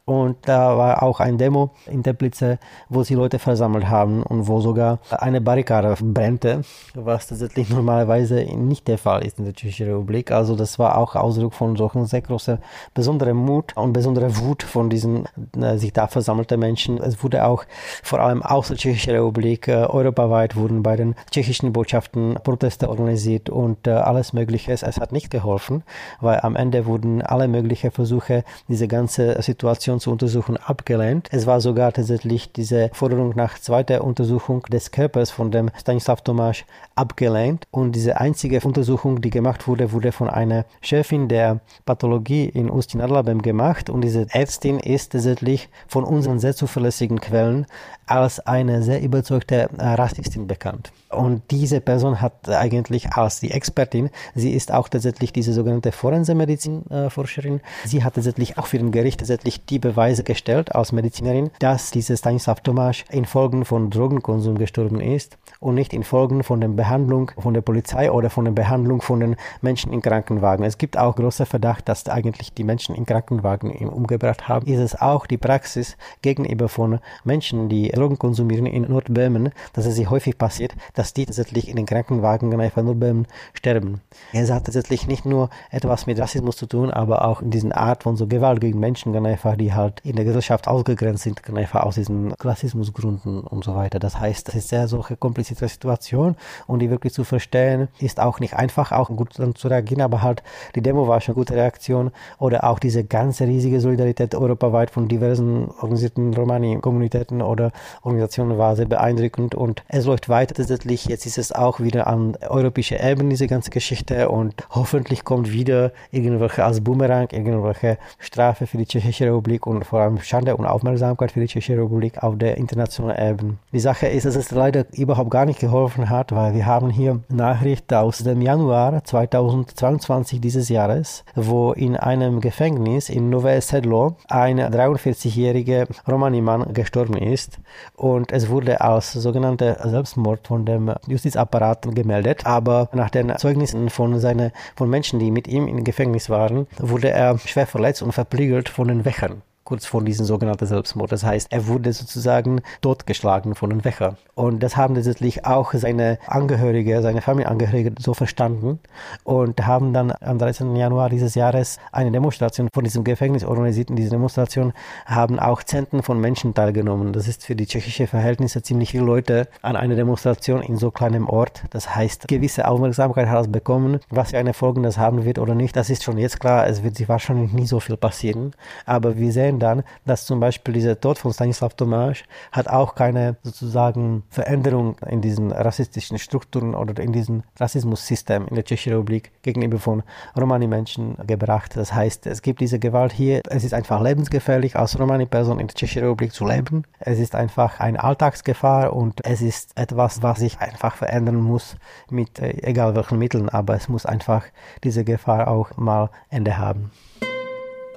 und 0.08 0.38
da 0.48 0.78
war 0.78 1.02
auch 1.02 1.20
ein 1.20 1.36
Demo 1.36 1.70
in 1.84 2.02
Teplice, 2.02 2.58
wo 2.88 3.02
sie 3.02 3.14
Leute 3.14 3.38
versammelt 3.38 3.90
haben 3.90 4.22
und 4.22 4.48
wo 4.48 4.58
sogar 4.62 5.00
eine 5.10 5.42
Barrikade 5.42 5.96
brennte, 6.00 6.62
was 6.94 7.26
tatsächlich 7.26 7.68
normalerweise 7.78 8.36
nicht 8.56 8.88
der 8.88 8.96
Fall 8.96 9.22
ist 9.22 9.38
in 9.38 9.44
der 9.44 9.52
Tschechischen 9.52 9.88
Republik. 9.88 10.30
Also 10.30 10.56
das 10.56 10.78
war 10.78 10.96
auch 10.96 11.14
Ausdruck 11.14 11.52
von 11.52 11.76
solchen 11.76 12.06
sehr 12.06 12.22
großer, 12.22 12.58
besonderer 12.94 13.34
Mut 13.34 13.76
und 13.76 13.92
besonderer 13.92 14.34
Wut 14.38 14.62
von 14.62 14.88
diesen 14.88 15.28
äh, 15.60 15.76
sich 15.76 15.92
da 15.92 16.06
versammelten 16.06 16.58
Menschen. 16.58 16.96
Es 16.96 17.22
wurde 17.22 17.44
auch 17.44 17.64
vor 18.02 18.20
allem 18.20 18.42
aus 18.42 18.68
der 18.68 18.78
Tschechischen 18.78 19.12
Republik, 19.12 19.68
äh, 19.68 19.74
europaweit 19.74 20.56
wurden 20.56 20.82
bei 20.82 20.96
den 20.96 21.16
tschechischen 21.30 21.74
Botschaften 21.74 22.38
Proteste 22.42 22.88
organisiert 22.88 23.50
und 23.50 23.86
äh, 23.86 23.90
alles 23.90 24.32
Mögliche. 24.32 24.72
Es 24.72 24.84
hat 24.84 25.12
nicht 25.12 25.30
geholfen, 25.30 25.82
weil 26.22 26.40
am 26.40 26.56
Ende 26.56 26.86
wurden 26.86 27.20
alle 27.20 27.46
möglichen 27.46 27.90
Versuche, 27.90 28.42
diese 28.68 28.88
ganze 28.88 29.42
Situation 29.42 29.97
untersuchen, 30.06 30.56
abgelehnt. 30.56 31.28
Es 31.32 31.46
war 31.46 31.60
sogar 31.60 31.92
tatsächlich 31.92 32.52
diese 32.52 32.90
Forderung 32.92 33.34
nach 33.34 33.58
zweiter 33.58 34.04
Untersuchung 34.04 34.62
des 34.62 34.90
Körpers 34.90 35.30
von 35.30 35.50
dem 35.50 35.70
Stanislav 35.78 36.22
Tomasz 36.22 36.64
abgelehnt. 36.94 37.66
Und 37.70 37.92
diese 37.92 38.20
einzige 38.20 38.60
Untersuchung, 38.60 39.20
die 39.20 39.30
gemacht 39.30 39.66
wurde, 39.66 39.92
wurde 39.92 40.12
von 40.12 40.28
einer 40.28 40.64
Chefin 40.80 41.28
der 41.28 41.60
Pathologie 41.86 42.44
in 42.46 42.70
Ustin 42.70 43.00
Adlabem 43.00 43.42
gemacht. 43.42 43.90
Und 43.90 44.02
diese 44.02 44.26
Ärztin 44.30 44.78
ist 44.78 45.12
tatsächlich 45.12 45.68
von 45.86 46.04
unseren 46.04 46.38
sehr 46.38 46.54
zuverlässigen 46.54 47.20
Quellen 47.20 47.66
als 48.06 48.40
eine 48.40 48.82
sehr 48.82 49.02
überzeugte 49.02 49.68
Rassistin 49.78 50.46
bekannt. 50.46 50.92
Und 51.10 51.42
diese 51.50 51.80
Person 51.80 52.20
hat 52.20 52.48
eigentlich 52.48 53.12
als 53.12 53.40
die 53.40 53.50
Expertin, 53.50 54.10
sie 54.34 54.52
ist 54.52 54.72
auch 54.72 54.88
tatsächlich 54.88 55.32
diese 55.32 55.52
sogenannte 55.52 55.92
Forensemedizin-Forscherin, 55.92 57.60
sie 57.84 58.04
hat 58.04 58.14
tatsächlich 58.14 58.58
auch 58.58 58.66
für 58.66 58.78
den 58.78 58.92
Gericht 58.92 59.20
tatsächlich 59.20 59.64
die 59.64 59.78
Beweise 59.88 60.22
gestellt 60.22 60.74
als 60.74 60.92
Medizinerin, 60.92 61.50
dass 61.60 61.90
dieser 61.90 62.16
Stanislav 62.16 62.60
Tomasz 62.60 63.04
infolge 63.10 63.64
von 63.64 63.90
Drogenkonsum 63.90 64.58
gestorben 64.58 65.00
ist 65.00 65.38
und 65.60 65.74
nicht 65.74 65.92
infolge 65.92 66.42
von 66.42 66.60
der 66.60 66.68
Behandlung 66.68 67.30
von 67.38 67.54
der 67.54 67.62
Polizei 67.62 68.10
oder 68.10 68.28
von 68.30 68.44
der 68.44 68.52
Behandlung 68.52 69.00
von 69.00 69.20
den 69.20 69.36
Menschen 69.62 69.92
in 69.92 70.02
Krankenwagen. 70.02 70.64
Es 70.64 70.78
gibt 70.78 70.98
auch 70.98 71.16
großer 71.16 71.46
Verdacht, 71.46 71.88
dass 71.88 72.08
eigentlich 72.08 72.52
die 72.52 72.64
Menschen 72.64 72.94
in 72.94 73.06
Krankenwagen 73.06 73.70
ihn 73.70 73.88
umgebracht 73.88 74.48
haben. 74.48 74.66
Ist 74.66 74.80
es 74.80 75.00
auch 75.00 75.26
die 75.26 75.38
Praxis 75.38 75.96
gegenüber 76.22 76.68
von 76.68 76.98
Menschen, 77.24 77.68
die 77.68 77.88
Drogen 77.88 78.18
konsumieren 78.18 78.66
in 78.66 78.82
Nordböhmen, 78.82 79.52
dass 79.72 79.86
es 79.86 79.96
sich 79.96 80.10
häufig 80.10 80.36
passiert, 80.36 80.74
dass 80.94 81.14
die 81.14 81.26
tatsächlich 81.26 81.68
in 81.68 81.76
den 81.76 81.86
Krankenwagen 81.86 82.48
nur 82.48 82.94
beim 82.94 83.26
Sterben. 83.54 84.00
Es 84.32 84.50
hat 84.50 84.64
tatsächlich 84.64 85.06
nicht 85.06 85.24
nur 85.24 85.50
etwas 85.70 86.06
mit 86.06 86.18
Rassismus 86.18 86.56
zu 86.56 86.66
tun, 86.66 86.90
aber 86.90 87.24
auch 87.24 87.40
in 87.40 87.50
diesen 87.50 87.72
Art 87.72 88.02
von 88.02 88.16
so 88.16 88.26
Gewalt 88.26 88.60
gegen 88.60 88.78
Menschen, 88.78 89.14
einfach, 89.26 89.56
die 89.56 89.72
halt 89.78 90.00
in 90.00 90.16
der 90.16 90.24
Gesellschaft 90.24 90.68
ausgegrenzt 90.68 91.22
sind, 91.22 91.40
einfach 91.56 91.84
aus 91.84 91.94
diesen 91.94 92.34
Klassismusgründen 92.36 93.40
und 93.40 93.64
so 93.64 93.74
weiter. 93.74 93.98
Das 93.98 94.20
heißt, 94.20 94.48
das 94.48 94.54
ist 94.54 94.68
sehr 94.68 94.88
solche 94.88 95.16
komplizierte 95.16 95.66
Situation 95.66 96.36
und 96.66 96.80
die 96.80 96.90
wirklich 96.90 97.14
zu 97.14 97.24
verstehen, 97.24 97.88
ist 97.98 98.20
auch 98.20 98.40
nicht 98.40 98.54
einfach, 98.54 98.92
auch 98.92 99.08
gut 99.08 99.32
zu 99.32 99.68
reagieren, 99.68 100.02
aber 100.02 100.22
halt 100.22 100.42
die 100.74 100.82
Demo 100.82 101.08
war 101.08 101.20
schon 101.20 101.34
eine 101.34 101.40
gute 101.40 101.54
Reaktion 101.54 102.10
oder 102.38 102.64
auch 102.64 102.78
diese 102.78 103.04
ganze 103.04 103.46
riesige 103.46 103.80
Solidarität 103.80 104.34
europaweit 104.34 104.90
von 104.90 105.08
diversen 105.08 105.68
organisierten 105.80 106.34
Romani-Kommunitäten 106.34 107.40
oder 107.40 107.72
Organisationen 108.02 108.58
war 108.58 108.76
sehr 108.76 108.86
beeindruckend 108.86 109.54
und 109.54 109.82
es 109.88 110.04
läuft 110.04 110.28
weiter 110.28 110.54
tatsächlich 110.54 111.06
jetzt 111.06 111.26
ist 111.26 111.38
es 111.38 111.52
auch 111.52 111.80
wieder 111.80 112.06
an 112.06 112.36
europäischer 112.48 113.02
Ebene, 113.02 113.30
diese 113.30 113.46
ganze 113.46 113.70
Geschichte 113.70 114.28
und 114.28 114.54
hoffentlich 114.70 115.24
kommt 115.24 115.52
wieder 115.52 115.92
irgendwelche 116.10 116.64
als 116.64 116.82
Boomerang, 116.82 117.28
irgendwelche 117.30 117.98
Strafe 118.18 118.66
für 118.66 118.78
die 118.78 118.86
Tschechische 118.86 119.26
Republik 119.26 119.57
und 119.66 119.84
vor 119.84 120.00
allem 120.00 120.20
Schande 120.20 120.56
und 120.56 120.66
Aufmerksamkeit 120.66 121.32
für 121.32 121.40
die 121.40 121.46
Tschechische 121.46 121.76
Republik 121.76 122.22
auf 122.22 122.38
der 122.38 122.56
internationalen 122.56 123.30
Ebene. 123.30 123.54
Die 123.72 123.80
Sache 123.80 124.06
ist, 124.06 124.24
dass 124.24 124.36
es 124.36 124.50
leider 124.50 124.86
überhaupt 124.92 125.30
gar 125.30 125.44
nicht 125.44 125.60
geholfen 125.60 126.08
hat, 126.08 126.32
weil 126.32 126.54
wir 126.54 126.64
haben 126.64 126.90
hier 126.90 127.20
Nachricht 127.28 127.92
aus 127.92 128.18
dem 128.18 128.40
Januar 128.40 129.04
2022 129.04 130.40
dieses 130.40 130.68
Jahres, 130.68 131.24
wo 131.34 131.72
in 131.72 131.96
einem 131.96 132.40
Gefängnis 132.40 133.10
in 133.10 133.30
Nové 133.30 133.60
Sedlo 133.60 134.16
ein 134.28 134.58
43-jähriger 134.58 135.86
Romani-Mann 136.08 136.72
gestorben 136.72 137.16
ist. 137.16 137.58
Und 137.94 138.32
es 138.32 138.48
wurde 138.48 138.80
als 138.80 139.12
sogenannter 139.12 139.86
Selbstmord 139.88 140.46
von 140.46 140.64
dem 140.64 140.78
dem 140.78 140.94
Justizapparat 141.06 141.94
gemeldet, 141.94 142.46
aber 142.46 142.88
nach 142.92 143.10
den 143.10 143.36
Zeugnissen 143.36 143.90
von, 143.90 144.18
seine, 144.18 144.52
von 144.76 144.88
Menschen, 144.88 145.18
die 145.18 145.30
mit 145.30 145.48
ihm 145.48 145.68
im 145.68 145.84
Gefängnis 145.84 146.30
waren, 146.30 146.66
wurde 146.78 147.10
er 147.10 147.38
schwer 147.38 147.66
verletzt 147.66 148.02
und 148.02 148.12
verprügelt 148.12 148.68
von 148.68 148.88
den 148.88 149.04
Wächern 149.04 149.42
kurz 149.68 149.84
vor 149.84 150.02
diesem 150.02 150.24
sogenannten 150.24 150.64
Selbstmord. 150.64 151.12
Das 151.12 151.24
heißt, 151.24 151.48
er 151.52 151.66
wurde 151.66 151.92
sozusagen 151.92 152.62
totgeschlagen 152.80 153.54
von 153.54 153.68
den 153.68 153.84
Wächern. 153.84 154.16
Und 154.34 154.62
das 154.62 154.78
haben 154.78 154.94
tatsächlich 154.94 155.44
auch 155.44 155.74
seine 155.74 156.18
Angehörige, 156.26 157.02
seine 157.02 157.20
Familienangehörige 157.20 157.92
so 157.98 158.14
verstanden 158.14 158.78
und 159.24 159.66
haben 159.66 159.92
dann 159.92 160.10
am 160.22 160.38
13. 160.38 160.74
Januar 160.74 161.10
dieses 161.10 161.34
Jahres 161.34 161.78
eine 161.92 162.10
Demonstration 162.10 162.70
von 162.72 162.82
diesem 162.82 163.04
Gefängnis 163.04 163.44
organisiert. 163.44 163.90
In 163.90 163.96
dieser 163.96 164.12
Demonstration 164.12 164.72
haben 165.04 165.38
auch 165.38 165.62
Zenten 165.62 166.02
von 166.02 166.18
Menschen 166.18 166.54
teilgenommen. 166.54 167.12
Das 167.12 167.28
ist 167.28 167.44
für 167.44 167.54
die 167.54 167.66
tschechische 167.66 168.06
Verhältnisse 168.06 168.62
ziemlich 168.62 168.92
viele 168.92 169.04
Leute 169.04 169.48
an 169.60 169.76
einer 169.76 169.96
Demonstration 169.96 170.62
in 170.62 170.78
so 170.78 170.90
kleinem 170.90 171.28
Ort. 171.28 171.64
Das 171.68 171.94
heißt, 171.94 172.26
gewisse 172.26 172.66
Aufmerksamkeit 172.66 173.28
hat 173.28 173.42
es 173.42 173.52
bekommen. 173.52 174.00
Was 174.08 174.30
für 174.30 174.38
eine 174.38 174.54
Folge 174.54 174.80
das 174.80 174.96
haben 174.96 175.26
wird 175.26 175.38
oder 175.38 175.54
nicht, 175.54 175.76
das 175.76 175.90
ist 175.90 176.04
schon 176.04 176.16
jetzt 176.16 176.40
klar. 176.40 176.66
Es 176.66 176.82
wird 176.82 176.96
sich 176.96 177.10
wahrscheinlich 177.10 177.52
nie 177.52 177.66
so 177.66 177.80
viel 177.80 177.98
passieren. 177.98 178.52
Aber 178.86 179.18
wir 179.18 179.30
sehen 179.30 179.57
dann, 179.58 179.82
dass 180.04 180.26
zum 180.26 180.40
Beispiel 180.40 180.74
dieser 180.74 181.00
Tod 181.00 181.18
von 181.18 181.32
Stanislav 181.32 181.74
Tomáš 181.74 182.24
hat 182.52 182.68
auch 182.68 182.94
keine 182.94 183.36
sozusagen 183.42 184.22
Veränderung 184.30 184.96
in 185.06 185.20
diesen 185.20 185.52
rassistischen 185.52 186.18
Strukturen 186.18 186.74
oder 186.74 187.02
in 187.02 187.12
diesem 187.12 187.42
Rassismussystem 187.58 188.46
in 188.48 188.54
der 188.54 188.64
Tschechischen 188.64 188.92
Republik 188.92 189.32
gegenüber 189.42 189.78
von 189.78 190.02
Romani-Menschen 190.36 191.16
gebracht. 191.26 191.76
Das 191.76 191.92
heißt, 191.94 192.26
es 192.26 192.42
gibt 192.42 192.60
diese 192.60 192.78
Gewalt 192.78 193.12
hier. 193.12 193.42
Es 193.48 193.64
ist 193.64 193.74
einfach 193.74 194.00
lebensgefährlich, 194.00 194.76
als 194.76 194.98
Romani-Person 194.98 195.60
in 195.60 195.66
der 195.66 195.74
Tschechischen 195.74 196.02
Republik 196.02 196.32
zu 196.32 196.46
leben. 196.46 196.84
Es 196.98 197.18
ist 197.18 197.34
einfach 197.34 197.80
eine 197.80 198.02
Alltagsgefahr 198.02 198.92
und 198.92 199.24
es 199.24 199.42
ist 199.42 199.78
etwas, 199.78 200.22
was 200.22 200.38
sich 200.38 200.58
einfach 200.60 200.96
verändern 200.96 201.36
muss 201.36 201.76
mit 202.10 202.38
äh, 202.38 202.62
egal 202.62 202.94
welchen 202.96 203.18
Mitteln. 203.18 203.48
Aber 203.48 203.74
es 203.74 203.88
muss 203.88 204.06
einfach 204.06 204.44
diese 204.84 205.04
Gefahr 205.04 205.48
auch 205.48 205.76
mal 205.76 206.10
Ende 206.30 206.58
haben. 206.58 206.90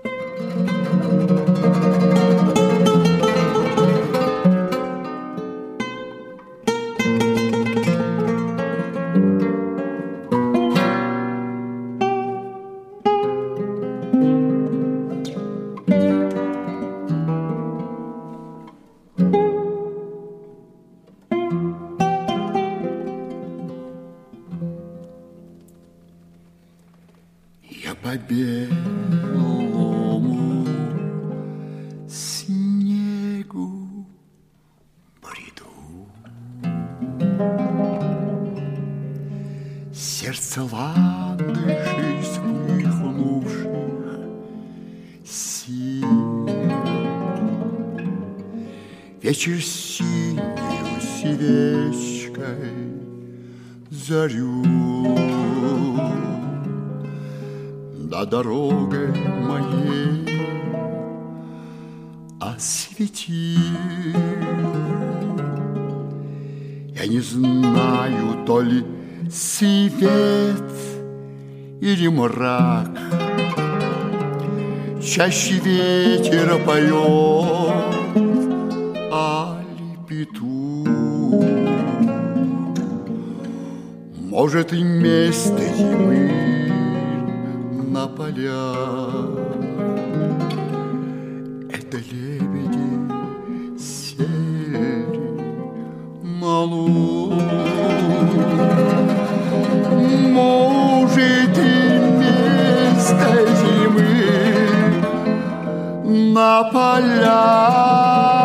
Я 0.04 1.11
Чаще 75.32 75.60
ветер 75.64 76.60
поет, 76.66 76.92
али 79.14 79.98
петух. 80.06 81.46
Может, 84.18 84.74
и 84.74 84.84
место 84.84 85.64
зимы 85.78 86.32
на 87.94 88.08
полях. 88.08 89.61
yaparlar 106.62 108.41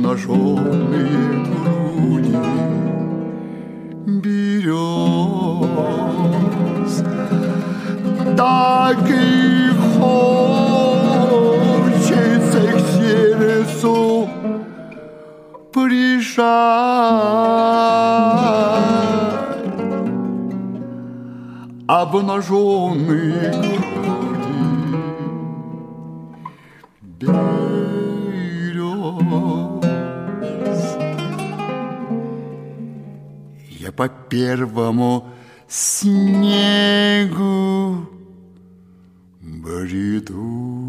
Обнаженные 0.00 1.44
груди 1.44 2.32
берез 4.06 5.68
Так 8.34 9.04
и 9.10 9.68
хочется 9.98 12.60
к 12.72 12.80
сердцу 12.96 14.00
прижать. 15.70 16.48
Обнаженные 21.86 23.50
груди 23.50 23.69
по 33.99 34.09
первому 34.09 35.27
снегу 35.67 36.95
бреду. 39.41 40.85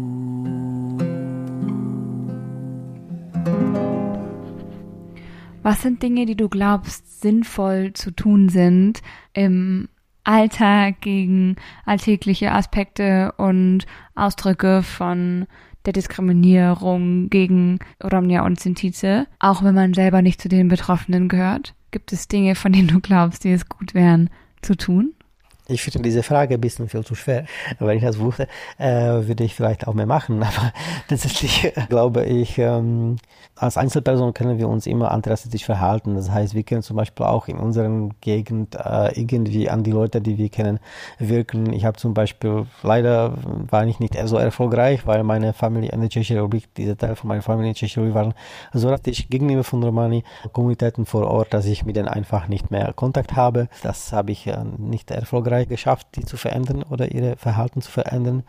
Was 5.63 5.81
sind 5.81 6.01
Dinge, 6.01 6.25
die 6.25 6.37
du 6.37 6.47
glaubst, 6.47 7.21
sinnvoll 7.21 7.91
zu 7.93 8.11
tun 8.11 8.47
sind 8.47 9.01
im 9.33 9.89
Alltag 10.23 11.01
gegen 11.01 11.57
alltägliche 11.85 12.53
Aspekte 12.53 13.33
und 13.37 13.85
Ausdrücke 14.15 14.81
von 14.83 15.45
der 15.85 15.93
Diskriminierung 15.93 17.29
gegen 17.29 17.79
Romnia 18.03 18.45
und 18.45 18.59
Sintize, 18.59 19.27
auch 19.39 19.63
wenn 19.63 19.75
man 19.75 19.93
selber 19.93 20.21
nicht 20.21 20.41
zu 20.41 20.49
den 20.49 20.67
Betroffenen 20.67 21.27
gehört? 21.27 21.73
Gibt 21.92 22.12
es 22.12 22.26
Dinge, 22.26 22.54
von 22.56 22.72
denen 22.72 22.88
du 22.88 23.00
glaubst, 23.00 23.44
die 23.44 23.52
es 23.52 23.68
gut 23.68 23.94
wären 23.94 24.30
zu 24.62 24.76
tun? 24.76 25.14
Ich 25.72 25.82
finde 25.82 26.02
diese 26.02 26.22
Frage 26.22 26.54
ein 26.54 26.60
bisschen 26.60 26.88
viel 26.88 27.04
zu 27.04 27.14
schwer. 27.14 27.46
Wenn 27.78 27.96
ich 27.96 28.04
das 28.04 28.18
wusste, 28.18 28.46
äh, 28.78 28.86
würde 29.26 29.44
ich 29.44 29.54
vielleicht 29.54 29.88
auch 29.88 29.94
mehr 29.94 30.06
machen. 30.06 30.42
Aber 30.42 30.72
tatsächlich 31.08 31.64
äh, 31.64 31.72
glaube 31.88 32.24
ich, 32.24 32.58
ähm, 32.58 33.16
als 33.56 33.76
Einzelperson 33.76 34.34
können 34.34 34.58
wir 34.58 34.68
uns 34.68 34.86
immer 34.86 35.10
antirassistisch 35.12 35.64
verhalten. 35.64 36.14
Das 36.14 36.30
heißt, 36.30 36.54
wir 36.54 36.62
können 36.62 36.82
zum 36.82 36.96
Beispiel 36.96 37.26
auch 37.26 37.48
in 37.48 37.58
unserer 37.58 38.10
Gegend 38.20 38.74
äh, 38.74 39.18
irgendwie 39.18 39.70
an 39.70 39.82
die 39.84 39.92
Leute, 39.92 40.20
die 40.20 40.36
wir 40.38 40.48
kennen, 40.48 40.80
wirken. 41.18 41.72
Ich 41.72 41.84
habe 41.84 41.96
zum 41.96 42.12
Beispiel, 42.12 42.66
leider 42.82 43.34
war 43.70 43.86
ich 43.86 44.00
nicht 44.00 44.16
so 44.24 44.36
erfolgreich, 44.36 45.06
weil 45.06 45.22
meine 45.22 45.52
Familie 45.52 45.90
in 45.92 46.00
der 46.00 46.08
Tschechischen 46.08 46.38
Republik, 46.38 46.74
dieser 46.74 46.96
Teil 46.96 47.14
von 47.14 47.28
meiner 47.28 47.42
Familie 47.42 47.68
in 47.68 47.74
der 47.74 47.78
Tschechischen 47.78 48.02
Republik 48.02 48.14
waren 48.14 48.34
so 48.72 48.88
rassistisch 48.88 49.28
gegenüber 49.28 49.64
von 49.64 49.82
Romani-Kommunitäten 49.82 51.06
vor 51.06 51.26
Ort, 51.28 51.54
dass 51.54 51.66
ich 51.66 51.84
mit 51.84 51.96
denen 51.96 52.08
einfach 52.08 52.48
nicht 52.48 52.70
mehr 52.70 52.92
Kontakt 52.92 53.36
habe. 53.36 53.68
Das 53.82 54.12
habe 54.12 54.32
ich 54.32 54.50
nicht 54.78 55.10
erfolgreich 55.10 55.61
geschafft, 55.66 56.08
die 56.16 56.24
zu 56.24 56.36
verändern 56.36 56.82
oder 56.82 57.12
ihre 57.12 57.36
Verhalten 57.36 57.82
zu 57.82 57.90
verändern. 57.90 58.42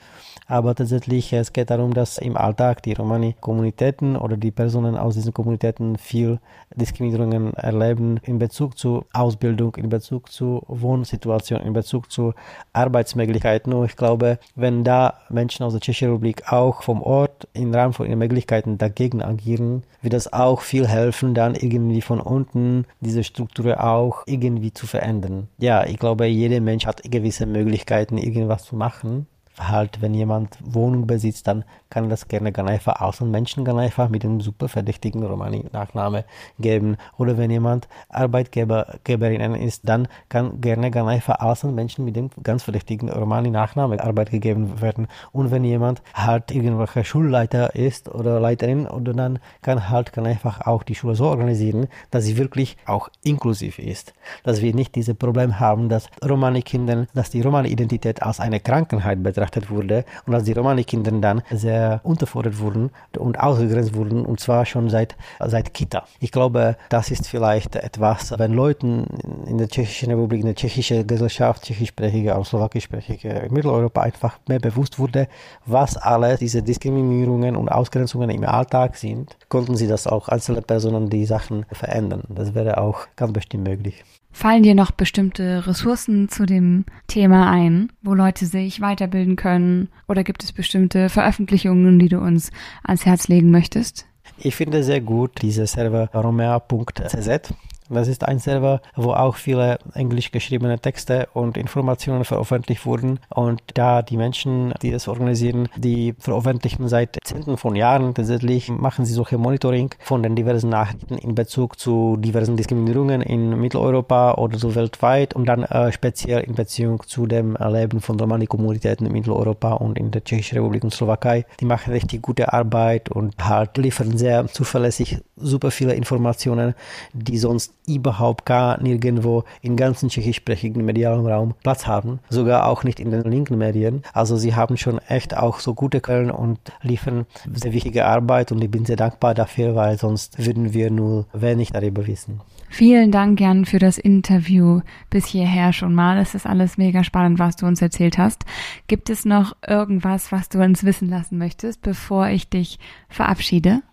Aber 0.48 0.76
tatsächlich, 0.76 1.32
es 1.34 1.54
geht 1.54 1.70
darum, 1.70 1.94
dass 1.94 2.18
im 2.18 2.38
Alltag 2.38 2.84
die 2.84 2.94
Romani-Kommunitäten 2.94 4.16
oder 4.16 4.38
die 4.38 4.52
Personen 4.52 4.98
aus 4.98 5.16
diesen 5.16 5.34
Kommunitäten 5.34 5.98
viel 5.98 6.40
Diskriminierungen 6.76 7.54
erleben 7.54 8.20
in 8.24 8.40
Bezug 8.40 8.78
zu 8.78 9.06
Ausbildung, 9.14 9.76
in 9.76 9.90
Bezug 9.90 10.32
zu 10.32 10.64
Wohnsituation, 10.68 11.62
in 11.62 11.74
Bezug 11.74 12.12
zu 12.12 12.34
Arbeitsmöglichkeiten. 12.74 13.74
Und 13.74 13.86
ich 13.86 13.96
glaube, 13.96 14.40
wenn 14.56 14.84
da 14.84 15.20
Menschen 15.30 15.64
aus 15.64 15.74
der 15.74 15.82
Tschechischen 15.82 16.10
Republik 16.10 16.52
auch 16.52 16.84
vom 16.84 17.02
Ort 17.02 17.48
im 17.54 17.74
Rahmen 17.74 17.94
von 17.94 18.08
ihren 18.08 18.20
Möglichkeiten 18.20 18.78
dagegen 18.78 19.22
agieren, 19.22 19.84
wird 20.02 20.14
das 20.14 20.32
auch 20.34 20.62
viel 20.62 20.88
helfen, 20.88 21.34
dann 21.34 21.56
irgendwie 21.56 22.02
von 22.02 22.20
unten 22.20 22.86
diese 23.00 23.24
Struktur 23.24 23.84
auch 23.84 24.24
irgendwie 24.26 24.74
zu 24.74 24.88
verändern. 24.88 25.48
Ja, 25.58 25.86
ich 25.86 25.98
glaube, 25.98 26.26
jeder 26.26 26.60
Mensch 26.60 26.86
hat 26.86 27.03
gewisse 27.04 27.46
Möglichkeiten, 27.46 28.18
irgendwas 28.18 28.64
zu 28.66 28.76
machen. 28.76 29.28
Halt, 29.58 30.02
wenn 30.02 30.14
jemand 30.14 30.58
Wohnung 30.64 31.06
besitzt, 31.06 31.48
dann 31.48 31.64
kann 31.94 32.10
das 32.10 32.28
gerne 32.28 32.52
ganz 32.52 32.72
einfach 32.72 33.02
Außenmenschen 33.02 33.64
ganz 33.66 33.80
einfach 33.80 34.10
mit 34.10 34.24
dem 34.24 34.42
super 34.42 34.68
verdächtigen 34.68 35.24
Romani-Nachname 35.24 36.26
geben. 36.58 36.98
Oder 37.20 37.38
wenn 37.38 37.52
jemand 37.52 37.88
Arbeitgeberin 38.10 39.54
ist, 39.54 39.88
dann 39.88 40.08
kann 40.28 40.60
gerne 40.60 40.90
ganz 40.90 41.08
einfach 41.08 41.40
Außenmenschen 41.40 42.04
mit 42.04 42.16
dem 42.16 42.32
ganz 42.42 42.64
verdächtigen 42.64 43.12
Romani-Nachname 43.12 44.04
Arbeit 44.04 44.32
gegeben 44.32 44.82
werden. 44.82 45.08
Und 45.32 45.52
wenn 45.52 45.64
jemand 45.64 46.02
halt 46.16 46.50
irgendwelcher 46.50 47.04
Schulleiter 47.04 47.76
ist 47.76 48.10
oder 48.10 48.40
Leiterin, 48.40 48.88
oder 48.88 49.14
dann 49.14 49.38
kann 49.62 49.92
halt 49.92 50.18
einfach 50.18 50.66
auch 50.66 50.82
die 50.82 50.96
Schule 50.96 51.14
so 51.14 51.26
organisieren, 51.26 51.90
dass 52.10 52.24
sie 52.24 52.38
wirklich 52.38 52.76
auch 52.88 53.10
inklusiv 53.24 53.78
ist. 53.78 54.16
Dass 54.44 54.62
wir 54.64 54.74
nicht 54.74 54.96
dieses 54.96 55.16
Problem 55.16 55.60
haben, 55.60 55.90
dass 55.90 56.10
Romani-Kinder, 56.28 57.06
dass 57.14 57.30
die 57.30 57.42
Romani-Identität 57.42 58.24
als 58.24 58.40
eine 58.40 58.60
Krankheit 58.60 59.22
betrachtet 59.22 59.70
wurde 59.70 60.06
und 60.26 60.34
dass 60.34 60.44
die 60.44 60.54
Romani-Kinder 60.54 61.12
dann 61.12 61.44
sehr 61.52 61.83
unterfordert 62.04 62.60
wurden 62.60 62.92
und 63.18 63.40
ausgegrenzt 63.40 63.96
wurden 63.96 64.26
und 64.26 64.40
zwar 64.40 64.66
schon 64.66 64.90
seit, 64.90 65.16
seit 65.40 65.74
Kita. 65.74 66.04
Ich 66.20 66.32
glaube, 66.32 66.76
das 66.90 67.12
ist 67.12 67.28
vielleicht 67.28 67.76
etwas, 67.76 68.34
wenn 68.38 68.54
Leuten 68.54 69.06
in 69.48 69.58
der 69.58 69.68
Tschechischen 69.68 70.10
Republik, 70.10 70.42
in 70.42 70.48
der 70.48 70.56
tschechischen 70.56 71.06
Gesellschaft, 71.08 71.64
tschechischsprachige 71.64 72.36
und 72.36 72.46
slowakischsprachige 72.46 73.30
in 73.30 73.54
Mitteleuropa 73.54 74.02
einfach 74.02 74.40
mehr 74.48 74.60
bewusst 74.60 75.00
wurde, 75.00 75.28
was 75.66 75.98
alles 75.98 76.40
diese 76.40 76.62
Diskriminierungen 76.62 77.56
und 77.56 77.70
Ausgrenzungen 77.70 78.30
im 78.30 78.44
Alltag 78.44 78.96
sind, 78.96 79.38
konnten 79.50 79.76
sie 79.76 79.88
das 79.88 80.08
auch 80.08 80.30
einzelne 80.30 80.62
Personen 80.62 81.10
die 81.10 81.26
Sachen 81.26 81.66
verändern. 81.72 82.24
Das 82.30 82.54
wäre 82.54 82.78
auch 82.78 83.08
ganz 83.16 83.34
bestimmt 83.34 83.64
möglich. 83.66 84.04
Fallen 84.34 84.64
dir 84.64 84.74
noch 84.74 84.90
bestimmte 84.90 85.68
Ressourcen 85.68 86.28
zu 86.28 86.48
dem 86.48 86.86
Thema 87.08 87.52
ein, 87.52 87.92
wo 88.02 88.16
Leute 88.16 88.48
sich 88.48 88.82
weiterbilden 88.82 89.36
können? 89.36 89.90
Oder 90.08 90.24
gibt 90.24 90.44
es 90.44 90.52
bestimmte 90.52 91.08
Veröffentlichungen, 91.08 92.00
die 92.00 92.10
du 92.10 92.18
uns 92.18 92.50
ans 92.84 93.06
Herz 93.06 93.28
legen 93.28 93.52
möchtest? 93.52 94.08
Ich 94.40 94.56
finde 94.56 94.84
sehr 94.84 95.02
gut 95.02 95.42
diese 95.44 95.68
Server 95.68 96.10
romea.cz. 96.14 97.54
Das 97.94 98.08
ist 98.08 98.26
ein 98.28 98.40
Server, 98.40 98.82
wo 98.96 99.12
auch 99.12 99.36
viele 99.36 99.80
englisch 99.94 100.32
geschriebene 100.32 100.80
Texte 100.80 101.28
und 101.34 101.58
Informationen 101.58 102.26
veröffentlicht 102.26 102.86
wurden. 102.86 103.20
Und 103.30 103.62
da 103.74 104.02
die 104.02 104.18
Menschen, 104.18 104.74
die 104.82 104.92
das 104.92 105.08
organisieren, 105.08 105.70
die 105.76 106.14
veröffentlichen 106.20 106.88
seit 106.88 107.18
Zehnten 107.24 107.58
von 107.58 107.76
Jahren 107.76 108.14
tatsächlich, 108.14 108.70
machen 108.70 109.06
sie 109.06 109.14
solche 109.14 109.38
Monitoring 109.38 109.92
von 110.00 110.24
den 110.24 110.36
diversen 110.36 110.70
Nachrichten 110.70 111.18
in 111.18 111.36
Bezug 111.36 111.80
zu 111.80 112.18
diversen 112.18 112.58
Diskriminierungen 112.58 113.22
in 113.22 113.60
Mitteleuropa 113.60 114.34
oder 114.36 114.58
so 114.58 114.76
weltweit 114.76 115.34
und 115.34 115.46
dann 115.46 115.64
äh, 115.64 115.92
speziell 115.92 116.42
in 116.42 116.56
Beziehung 116.56 117.04
zu 117.06 117.28
dem 117.28 117.58
Leben 117.60 118.02
von 118.02 118.20
Romani-Kommunitäten 118.20 119.06
in 119.06 119.14
Mitteleuropa 119.14 119.74
und 119.74 119.98
in 119.98 120.12
der 120.12 120.24
Tschechischen 120.24 120.58
Republik 120.58 120.84
und 120.84 120.94
Slowakei. 120.94 121.46
Die 121.60 121.66
machen 121.66 121.94
richtig 121.94 122.22
gute 122.22 122.54
Arbeit 122.54 123.10
und 123.10 123.34
halt 123.44 123.78
liefern 123.78 124.18
sehr 124.18 124.48
zuverlässig 124.48 125.20
super 125.36 125.72
viele 125.72 125.94
Informationen, 125.94 126.74
die 127.14 127.38
sonst 127.38 127.74
überhaupt 127.88 128.46
gar 128.46 128.82
nirgendwo 128.82 129.44
im 129.62 129.76
ganzen 129.76 130.10
tschechischsprachigen 130.10 130.84
medialen 130.86 131.26
Raum 131.26 131.54
Platz 131.64 131.88
haben, 131.88 132.20
sogar 132.30 132.68
auch 132.68 132.84
nicht 132.84 133.00
in 133.00 133.12
den 133.12 133.24
linken 133.24 133.58
Medien. 133.58 134.04
Also 134.14 134.38
sie 134.38 134.56
haben 134.56 134.78
schon 134.78 135.00
echt 135.08 135.36
auch 135.36 135.60
so 135.60 135.74
gute 135.74 136.02
Quellen 136.02 136.32
und 136.32 136.60
liefern 136.82 137.26
sehr 137.54 137.74
wichtige 137.74 138.06
Arbeit 138.06 138.52
und 138.52 138.64
ich 138.64 138.72
bin 138.72 138.86
sehr 138.86 138.96
dankbar 138.96 139.34
dafür, 139.34 139.76
weil 139.76 139.98
sonst 139.98 140.44
würden 140.44 140.74
wir 140.74 140.92
nur 140.92 141.26
wenig 141.34 141.72
darüber 141.72 142.08
wissen. 142.08 142.42
Vielen 142.70 143.12
Dank, 143.12 143.40
Jan, 143.40 143.66
für 143.66 143.78
das 143.78 144.00
Interview 144.00 144.82
bis 145.12 145.28
hierher 145.28 145.74
schon 145.74 145.94
mal. 145.94 146.18
Es 146.18 146.34
ist 146.34 146.48
alles 146.48 146.76
mega 146.80 147.04
spannend, 147.04 147.38
was 147.38 147.56
du 147.56 147.68
uns 147.68 147.84
erzählt 147.84 148.18
hast. 148.18 148.46
Gibt 148.88 149.12
es 149.12 149.26
noch 149.26 149.56
irgendwas, 149.68 150.32
was 150.32 150.50
du 150.50 150.60
uns 150.60 150.84
wissen 150.84 151.08
lassen 151.08 151.38
möchtest, 151.38 151.84
bevor 151.84 152.30
ich 152.30 152.50
dich 152.50 152.80
verabschiede? 153.10 153.84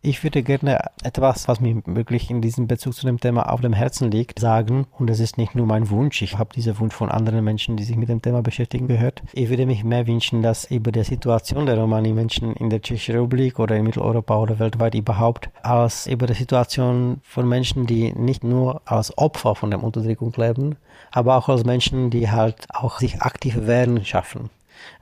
Ich 0.00 0.22
würde 0.22 0.44
gerne 0.44 0.78
etwas, 1.02 1.48
was 1.48 1.60
mir 1.60 1.82
wirklich 1.84 2.30
in 2.30 2.40
diesem 2.40 2.68
Bezug 2.68 2.94
zu 2.94 3.04
dem 3.04 3.18
Thema 3.18 3.50
auf 3.50 3.60
dem 3.60 3.72
Herzen 3.72 4.12
liegt, 4.12 4.38
sagen. 4.38 4.86
Und 4.96 5.10
das 5.10 5.18
ist 5.18 5.38
nicht 5.38 5.56
nur 5.56 5.66
mein 5.66 5.90
Wunsch. 5.90 6.22
Ich 6.22 6.38
habe 6.38 6.54
diesen 6.54 6.78
Wunsch 6.78 6.94
von 6.94 7.10
anderen 7.10 7.42
Menschen, 7.42 7.76
die 7.76 7.82
sich 7.82 7.96
mit 7.96 8.08
dem 8.08 8.22
Thema 8.22 8.40
beschäftigen, 8.40 8.86
gehört. 8.86 9.24
Ich 9.32 9.48
würde 9.48 9.66
mich 9.66 9.82
mehr 9.82 10.06
wünschen, 10.06 10.40
dass 10.40 10.70
über 10.70 10.92
die 10.92 11.02
Situation 11.02 11.66
der 11.66 11.78
Romani-Menschen 11.78 12.54
in 12.54 12.70
der 12.70 12.80
Tschechischen 12.80 13.16
Republik 13.16 13.58
oder 13.58 13.74
in 13.74 13.82
Mitteleuropa 13.82 14.38
oder 14.38 14.60
weltweit 14.60 14.94
überhaupt, 14.94 15.50
als 15.62 16.06
über 16.06 16.28
die 16.28 16.34
Situation 16.34 17.20
von 17.24 17.48
Menschen, 17.48 17.86
die 17.86 18.12
nicht 18.12 18.44
nur 18.44 18.80
als 18.84 19.18
Opfer 19.18 19.56
von 19.56 19.70
der 19.70 19.82
Unterdrückung 19.82 20.32
leben, 20.36 20.76
aber 21.10 21.36
auch 21.36 21.48
als 21.48 21.64
Menschen, 21.64 22.10
die 22.10 22.30
halt 22.30 22.68
auch 22.72 23.00
sich 23.00 23.20
aktiv 23.22 23.56
wehren 23.62 24.04
schaffen. 24.04 24.48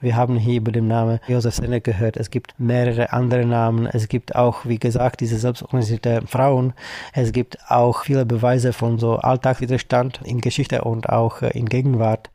Wir 0.01 0.17
haben 0.17 0.37
hier 0.37 0.57
über 0.57 0.73
den 0.73 0.89
Namen 0.89 1.21
Josef 1.27 1.55
Senne 1.55 1.81
gehört. 1.81 2.17
Es 2.17 2.31
gibt 2.31 2.55
mehrere 2.59 3.13
andere 3.13 3.45
Namen. 3.45 3.87
Es 3.87 4.09
gibt 4.09 4.35
auch, 4.35 4.65
wie 4.65 4.79
gesagt, 4.79 5.21
diese 5.21 5.39
selbstorganisierte 5.39 6.23
Frauen. 6.27 6.73
Es 7.13 7.33
gibt 7.33 7.59
auch 7.69 8.05
viele 8.05 8.27
Beweise 8.27 8.73
von 8.73 8.99
so 8.99 9.17
Alltagswiderstand 9.17 10.21
in 10.25 10.41
Geschichte 10.41 10.83
und 10.83 11.09
auch 11.09 11.43
äh, 11.43 11.51
in 11.59 11.67
Gegenwart. 11.67 12.31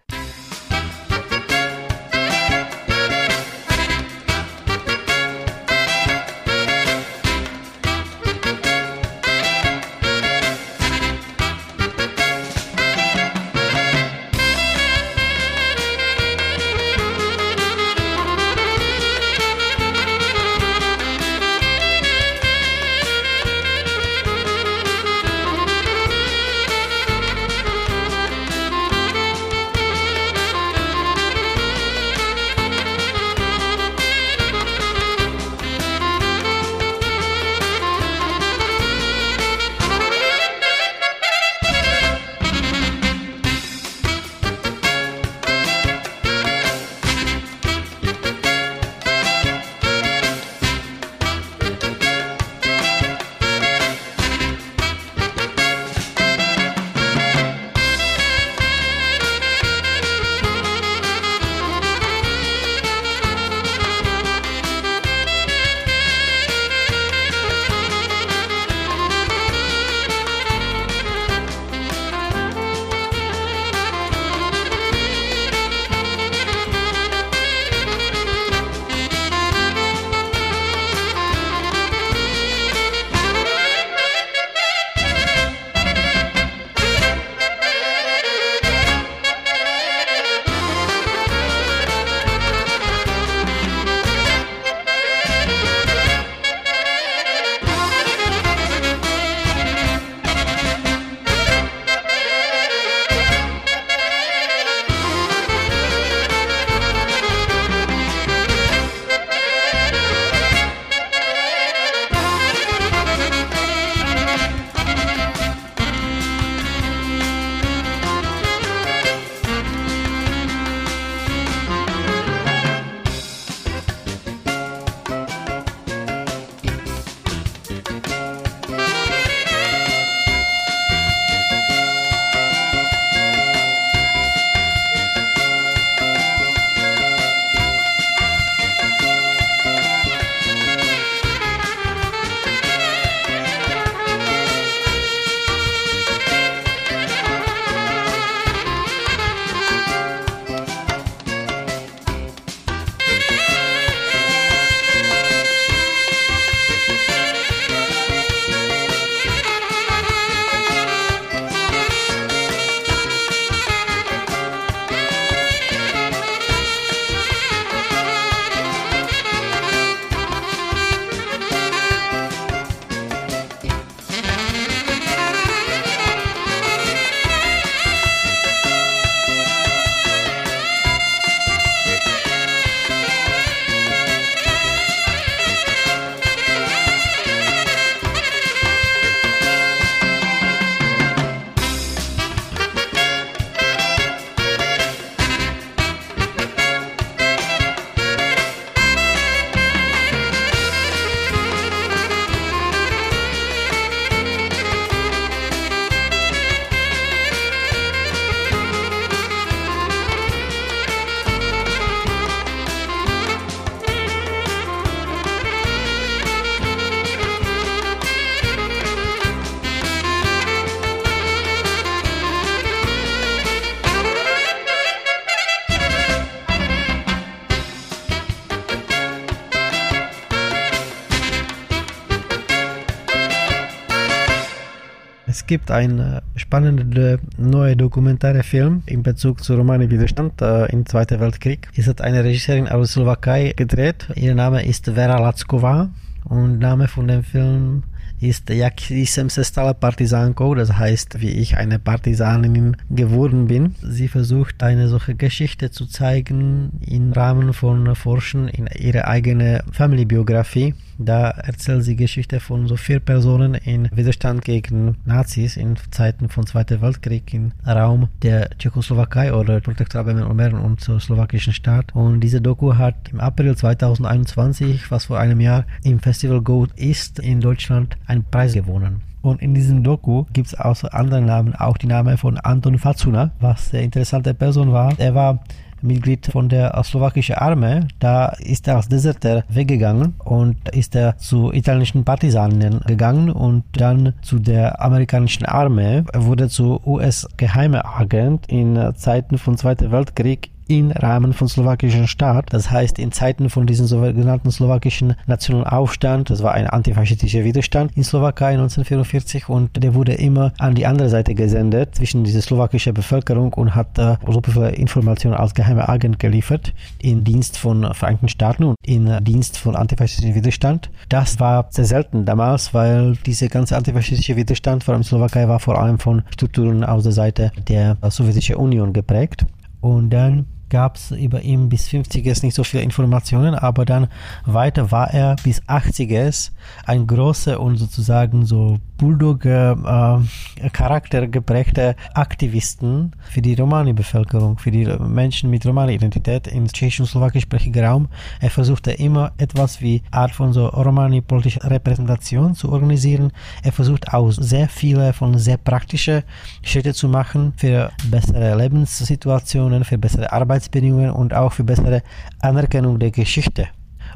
Gibt 235.51 235.69
einen 235.69 236.21
spannenden 236.37 237.19
neuen 237.37 237.77
Dokumentarfilm 237.77 238.83
in 238.85 239.03
Bezug 239.03 239.43
zu 239.43 239.53
Romani-Widerstand 239.55 240.41
äh, 240.41 240.71
im 240.71 240.85
Zweiten 240.85 241.19
Weltkrieg. 241.19 241.67
Es 241.75 241.89
hat 241.89 241.99
eine 241.99 242.23
Regisseurin 242.23 242.69
aus 242.69 242.93
Slowakei 242.93 243.51
gedreht. 243.57 244.07
Ihr 244.15 244.33
Name 244.33 244.63
ist 244.63 244.85
Vera 244.85 245.19
Lackova 245.19 245.89
und 246.23 246.59
Name 246.59 246.87
von 246.87 247.09
dem 247.09 247.23
Film 247.25 247.83
ist 248.21 248.49
Jak 248.49 248.79
jsem 248.91 249.29
se 249.29 249.43
stala 249.43 249.73
Partizánkou, 249.73 250.53
das 250.53 250.77
heißt, 250.77 251.19
wie 251.19 251.31
ich 251.31 251.57
eine 251.57 251.79
Partisanin 251.79 252.77
geworden 252.89 253.47
bin. 253.47 253.75
Sie 253.81 254.07
versucht 254.07 254.63
eine 254.63 254.87
solche 254.87 255.15
Geschichte 255.15 255.71
zu 255.71 255.85
zeigen 255.85 256.79
im 256.87 257.11
Rahmen 257.11 257.51
von 257.51 257.93
Forschen 257.95 258.47
in 258.47 258.69
ihre 258.79 259.05
eigene 259.05 259.63
Family-Biografie. 259.71 260.75
Da 261.05 261.29
erzählt 261.29 261.83
sie 261.83 261.95
Geschichte 261.95 262.39
von 262.39 262.67
so 262.67 262.75
vier 262.75 262.99
Personen 262.99 263.55
in 263.55 263.89
Widerstand 263.93 264.43
gegen 264.43 264.97
Nazis 265.05 265.57
in 265.57 265.77
Zeiten 265.91 266.29
von 266.29 266.45
Zweiten 266.45 266.81
Weltkrieg 266.81 267.33
im 267.33 267.53
Raum 267.65 268.09
der 268.21 268.49
Tschechoslowakei 268.57 269.33
oder 269.33 269.59
Protektorat 269.61 270.05
Böhmen 270.05 270.53
und 270.53 270.81
zur 270.81 270.99
slowakischen 270.99 271.53
Staat. 271.53 271.95
Und 271.95 272.21
diese 272.21 272.41
Doku 272.41 272.75
hat 272.75 273.09
im 273.11 273.19
April 273.19 273.55
2021, 273.55 274.91
was 274.91 275.05
vor 275.05 275.19
einem 275.19 275.39
Jahr 275.39 275.65
im 275.83 275.99
Festival 275.99 276.41
Go 276.41 276.67
ist 276.75 277.19
in 277.19 277.41
Deutschland, 277.41 277.97
einen 278.07 278.23
Preis 278.23 278.53
gewonnen. 278.53 279.01
Und 279.21 279.41
in 279.41 279.53
diesem 279.53 279.83
Doku 279.83 280.25
gibt 280.33 280.47
es 280.47 280.55
außer 280.55 280.93
anderen 280.93 281.25
Namen 281.25 281.55
auch 281.55 281.77
die 281.77 281.87
Namen 281.87 282.17
von 282.17 282.37
Anton 282.37 282.79
Facuna, 282.79 283.31
was 283.39 283.71
eine 283.73 283.83
interessante 283.83 284.33
Person 284.33 284.71
war. 284.71 284.99
Er 284.99 285.13
war 285.13 285.43
Mitglied 285.83 286.27
von 286.27 286.49
der 286.49 286.79
slowakischen 286.83 287.35
Armee. 287.35 287.81
Da 287.99 288.27
ist 288.39 288.67
er 288.67 288.77
als 288.77 288.89
Deserter 288.89 289.43
weggegangen 289.49 290.15
und 290.23 290.57
ist 290.69 290.95
er 290.95 291.17
zu 291.17 291.51
italienischen 291.51 292.03
Partisanen 292.03 292.81
gegangen 292.87 293.29
und 293.29 293.63
dann 293.73 294.13
zu 294.21 294.39
der 294.39 294.81
amerikanischen 294.81 295.45
Armee. 295.45 296.03
Er 296.11 296.25
wurde 296.25 296.49
zu 296.49 296.81
US-Geheimagent 296.85 298.47
in 298.47 298.77
Zeiten 298.95 299.37
von 299.37 299.57
Zweiten 299.57 299.91
Weltkrieg 299.91 300.51
im 300.71 300.91
Rahmen 300.91 301.33
von 301.33 301.49
slowakischen 301.49 302.07
Staat. 302.07 302.53
Das 302.53 302.71
heißt, 302.71 302.97
in 302.97 303.11
Zeiten 303.11 303.49
von 303.49 303.67
diesem 303.67 303.87
sogenannten 303.87 304.49
slowakischen 304.51 305.15
nationalen 305.27 305.67
Aufstand, 305.67 306.29
das 306.29 306.43
war 306.43 306.53
ein 306.53 306.65
antifaschistischer 306.65 307.43
Widerstand 307.43 307.91
in 307.97 308.05
Slowakei 308.05 308.53
1944 308.53 309.49
und 309.49 309.83
der 309.83 309.93
wurde 309.93 310.13
immer 310.13 310.53
an 310.59 310.73
die 310.73 310.85
andere 310.85 311.09
Seite 311.09 311.35
gesendet 311.35 311.95
zwischen 311.95 312.23
diese 312.23 312.41
slowakische 312.41 312.93
Bevölkerung 312.93 313.53
und 313.53 313.75
hat 313.75 313.97
äh, 313.97 314.15
so 314.25 314.41
viele 314.45 314.71
Informationen 314.71 315.35
als 315.35 315.53
geheimer 315.53 315.89
Agent 315.89 316.19
geliefert 316.19 316.73
in 316.99 317.25
Dienst 317.25 317.57
von 317.57 317.93
Vereinigten 317.93 318.29
Staaten 318.29 318.63
und 318.63 318.77
in 318.85 319.21
Dienst 319.25 319.57
von 319.57 319.75
antifaschistischen 319.75 320.35
Widerstand. 320.35 320.89
Das 321.09 321.41
war 321.41 321.67
sehr 321.69 321.85
selten 321.85 322.23
damals, 322.23 322.73
weil 322.73 323.17
diese 323.25 323.49
ganze 323.49 323.75
antifaschistische 323.75 324.37
Widerstand 324.37 324.85
vor 324.85 324.93
allem 324.93 325.01
in 325.01 325.05
Slowakei 325.05 325.49
war 325.49 325.59
vor 325.59 325.81
allem 325.81 325.99
von 325.99 326.23
Strukturen 326.31 326.85
aus 326.85 327.03
der 327.03 327.11
Seite 327.11 327.51
der 327.67 327.97
Sowjetischen 328.09 328.55
Union 328.55 328.93
geprägt. 328.93 329.45
Und 329.81 330.11
dann 330.11 330.45
gab 330.71 330.95
es 330.95 331.11
über 331.11 331.41
ihn 331.41 331.69
bis 331.69 331.87
50er 331.87 332.43
nicht 332.43 332.55
so 332.55 332.63
viele 332.63 332.81
Informationen, 332.81 333.53
aber 333.53 333.85
dann 333.85 334.07
weiter 334.45 334.89
war 334.89 335.11
er 335.11 335.35
bis 335.43 335.61
80er 335.63 336.51
ein 336.85 337.05
großer 337.05 337.59
und 337.59 337.77
sozusagen 337.77 338.45
so 338.45 338.79
Bulldog-Charakter 339.01 341.23
äh, 341.23 341.27
geprägter 341.27 341.95
Aktivisten 342.13 343.11
für 343.31 343.41
die 343.41 343.55
Romani-Bevölkerung, 343.55 344.59
für 344.59 344.69
die 344.69 344.85
Menschen 344.85 345.49
mit 345.49 345.65
Romani-Identität 345.65 346.45
im 346.47 346.67
tschechisch- 346.67 346.99
und 346.99 347.07
slowakischsprachigen 347.07 347.83
Raum. 347.83 348.09
Er 348.39 348.51
versuchte 348.51 348.91
immer 348.91 349.31
etwas 349.37 349.81
wie 349.81 350.03
Art 350.11 350.31
von 350.31 350.53
so 350.53 350.67
Romani-politischer 350.67 351.67
Repräsentation 351.69 352.53
zu 352.53 352.71
organisieren. 352.71 353.31
Er 353.63 353.71
versucht 353.71 354.13
auch 354.13 354.29
sehr 354.31 354.69
viele 354.69 355.13
von 355.13 355.39
sehr 355.39 355.57
praktischen 355.57 356.21
Schritte 356.61 356.93
zu 356.93 357.09
machen 357.09 357.53
für 357.57 357.91
bessere 358.11 358.55
Lebenssituationen, 358.55 359.83
für 359.83 359.97
bessere 359.97 360.31
Arbeitsbedingungen 360.31 361.09
und 361.09 361.33
auch 361.33 361.53
für 361.53 361.63
bessere 361.63 362.03
Anerkennung 362.39 362.99
der 362.99 363.09
Geschichte 363.09 363.67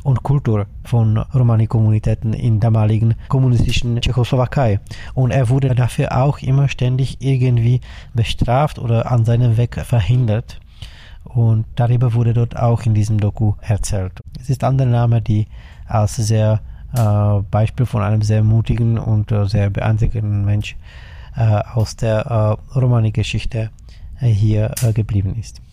und 0.05 0.21
Kultur 0.21 0.67
von 0.83 1.17
Romani-Kommunitäten 1.17 2.33
in 2.33 2.59
damaligen 2.59 3.15
kommunistischen 3.27 3.99
Tschechoslowakei. 3.99 4.79
Und 5.15 5.31
er 5.31 5.49
wurde 5.49 5.73
dafür 5.73 6.15
auch 6.15 6.37
immer 6.39 6.69
ständig 6.69 7.17
irgendwie 7.21 7.81
bestraft 8.13 8.77
oder 8.77 9.11
an 9.11 9.25
seinem 9.25 9.57
Weg 9.57 9.75
verhindert. 9.83 10.59
Und 11.23 11.65
darüber 11.75 12.13
wurde 12.13 12.33
dort 12.33 12.55
auch 12.55 12.83
in 12.83 12.93
diesem 12.93 13.19
Doku 13.19 13.55
erzählt. 13.61 14.21
Es 14.39 14.51
ist 14.51 14.63
andere 14.63 14.87
Name, 14.87 15.23
die 15.23 15.47
als 15.87 16.17
sehr 16.17 16.61
äh, 16.95 17.41
Beispiel 17.49 17.87
von 17.87 18.03
einem 18.03 18.21
sehr 18.21 18.43
mutigen 18.43 18.99
und 18.99 19.31
äh, 19.31 19.47
sehr 19.47 19.71
beeindruckenden 19.71 20.45
Mensch 20.45 20.77
äh, 21.35 21.61
aus 21.73 21.95
der 21.95 22.59
äh, 22.73 22.77
Romani-Geschichte 22.79 23.71
äh, 24.21 24.27
hier 24.27 24.71
äh, 24.83 24.93
geblieben 24.93 25.35
ist. 25.39 25.64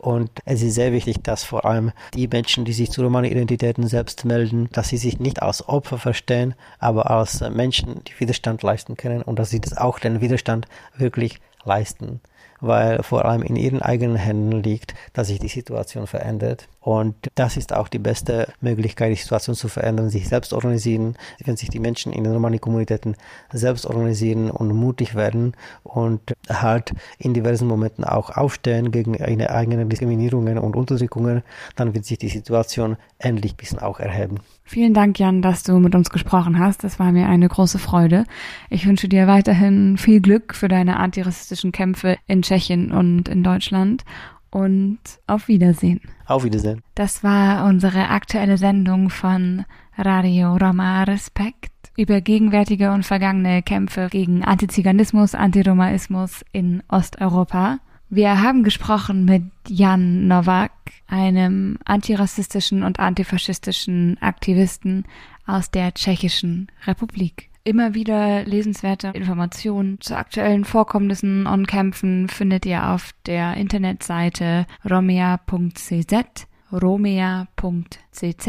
Und 0.00 0.30
es 0.46 0.62
ist 0.62 0.76
sehr 0.76 0.92
wichtig, 0.92 1.22
dass 1.22 1.44
vor 1.44 1.66
allem 1.66 1.92
die 2.14 2.26
Menschen, 2.26 2.64
die 2.64 2.72
sich 2.72 2.90
zu 2.90 3.02
Romani-Identitäten 3.02 3.86
selbst 3.86 4.24
melden, 4.24 4.70
dass 4.72 4.88
sie 4.88 4.96
sich 4.96 5.20
nicht 5.20 5.42
als 5.42 5.68
Opfer 5.68 5.98
verstehen, 5.98 6.54
aber 6.78 7.10
als 7.10 7.40
Menschen, 7.40 8.02
die 8.04 8.18
Widerstand 8.18 8.62
leisten 8.62 8.96
können 8.96 9.20
und 9.20 9.38
dass 9.38 9.50
sie 9.50 9.60
das 9.60 9.76
auch 9.76 9.98
den 9.98 10.22
Widerstand 10.22 10.66
wirklich 10.96 11.38
leisten 11.64 12.20
weil 12.60 13.02
vor 13.02 13.24
allem 13.24 13.42
in 13.42 13.56
ihren 13.56 13.82
eigenen 13.82 14.16
Händen 14.16 14.62
liegt, 14.62 14.94
dass 15.12 15.28
sich 15.28 15.38
die 15.38 15.48
Situation 15.48 16.06
verändert. 16.06 16.68
Und 16.80 17.14
das 17.34 17.58
ist 17.58 17.74
auch 17.74 17.88
die 17.88 17.98
beste 17.98 18.48
Möglichkeit, 18.60 19.10
die 19.10 19.20
Situation 19.20 19.54
zu 19.54 19.68
verändern, 19.68 20.08
sich 20.08 20.28
selbst 20.28 20.54
organisieren, 20.54 21.16
wenn 21.44 21.56
sich 21.56 21.68
die 21.68 21.78
Menschen 21.78 22.12
in 22.12 22.24
den 22.24 22.32
Romani-Kommunitäten 22.32 23.16
selbst 23.52 23.84
organisieren 23.84 24.50
und 24.50 24.74
mutig 24.74 25.14
werden 25.14 25.54
und 25.82 26.20
halt 26.48 26.94
in 27.18 27.34
diversen 27.34 27.68
Momenten 27.68 28.04
auch 28.04 28.30
aufstehen 28.30 28.90
gegen 28.90 29.14
ihre 29.14 29.50
eigenen 29.50 29.90
Diskriminierungen 29.90 30.58
und 30.58 30.74
Unterdrückungen, 30.74 31.42
dann 31.76 31.94
wird 31.94 32.06
sich 32.06 32.18
die 32.18 32.28
Situation 32.28 32.96
endlich 33.18 33.52
ein 33.52 33.56
bisschen 33.56 33.78
auch 33.78 34.00
erheben. 34.00 34.36
Vielen 34.64 34.94
Dank, 34.94 35.18
Jan, 35.18 35.42
dass 35.42 35.64
du 35.64 35.78
mit 35.80 35.94
uns 35.94 36.10
gesprochen 36.10 36.58
hast. 36.58 36.84
Das 36.84 36.98
war 36.98 37.12
mir 37.12 37.26
eine 37.26 37.48
große 37.48 37.78
Freude. 37.78 38.24
Ich 38.70 38.86
wünsche 38.86 39.08
dir 39.08 39.26
weiterhin 39.26 39.98
viel 39.98 40.20
Glück 40.20 40.54
für 40.54 40.68
deine 40.68 40.98
antirassistischen 40.98 41.72
Kämpfe 41.72 42.16
in 42.26 42.42
Tschechien 42.42 42.92
und 42.92 43.28
in 43.28 43.42
Deutschland. 43.42 44.04
Und 44.50 44.98
auf 45.26 45.48
Wiedersehen. 45.48 46.00
Auf 46.26 46.44
Wiedersehen. 46.44 46.82
Das 46.94 47.22
war 47.22 47.66
unsere 47.66 48.08
aktuelle 48.08 48.58
Sendung 48.58 49.10
von 49.10 49.64
Radio 49.96 50.56
Roma 50.56 51.04
Respekt 51.04 51.70
über 51.96 52.20
gegenwärtige 52.20 52.92
und 52.92 53.04
vergangene 53.04 53.62
Kämpfe 53.62 54.08
gegen 54.10 54.42
Antiziganismus, 54.44 55.34
Antiromaismus 55.34 56.44
in 56.52 56.82
Osteuropa. 56.88 57.78
Wir 58.08 58.42
haben 58.42 58.64
gesprochen 58.64 59.24
mit 59.24 59.44
Jan 59.68 60.26
Nowak, 60.26 60.72
einem 61.06 61.78
antirassistischen 61.84 62.82
und 62.82 62.98
antifaschistischen 62.98 64.16
Aktivisten 64.20 65.04
aus 65.46 65.70
der 65.70 65.92
Tschechischen 65.94 66.68
Republik. 66.86 67.49
Immer 67.70 67.94
wieder 67.94 68.42
lesenswerte 68.46 69.12
Informationen 69.14 70.00
zu 70.00 70.16
aktuellen 70.16 70.64
Vorkommnissen 70.64 71.46
und 71.46 71.68
Kämpfen 71.68 72.28
findet 72.28 72.66
ihr 72.66 72.88
auf 72.88 73.10
der 73.26 73.54
Internetseite 73.54 74.66
romea.cz, 74.90 76.48
romea.cz. 76.72 78.48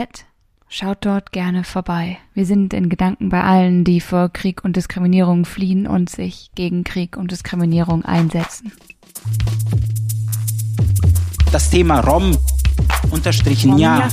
Schaut 0.67 1.05
dort 1.05 1.31
gerne 1.31 1.63
vorbei. 1.63 2.17
Wir 2.33 2.47
sind 2.47 2.73
in 2.73 2.89
Gedanken 2.89 3.29
bei 3.29 3.43
allen, 3.43 3.83
die 3.83 4.01
vor 4.01 4.29
Krieg 4.29 4.63
und 4.63 4.75
Diskriminierung 4.75 5.45
fliehen 5.45 5.85
und 5.85 6.09
sich 6.09 6.49
gegen 6.55 6.83
Krieg 6.83 7.15
und 7.15 7.29
Diskriminierung 7.29 8.03
einsetzen. 8.03 8.71
Das 11.51 11.69
Thema 11.69 11.99
Rom 11.99 12.35
unterstrichen 13.11 13.77
ja. 13.77 14.09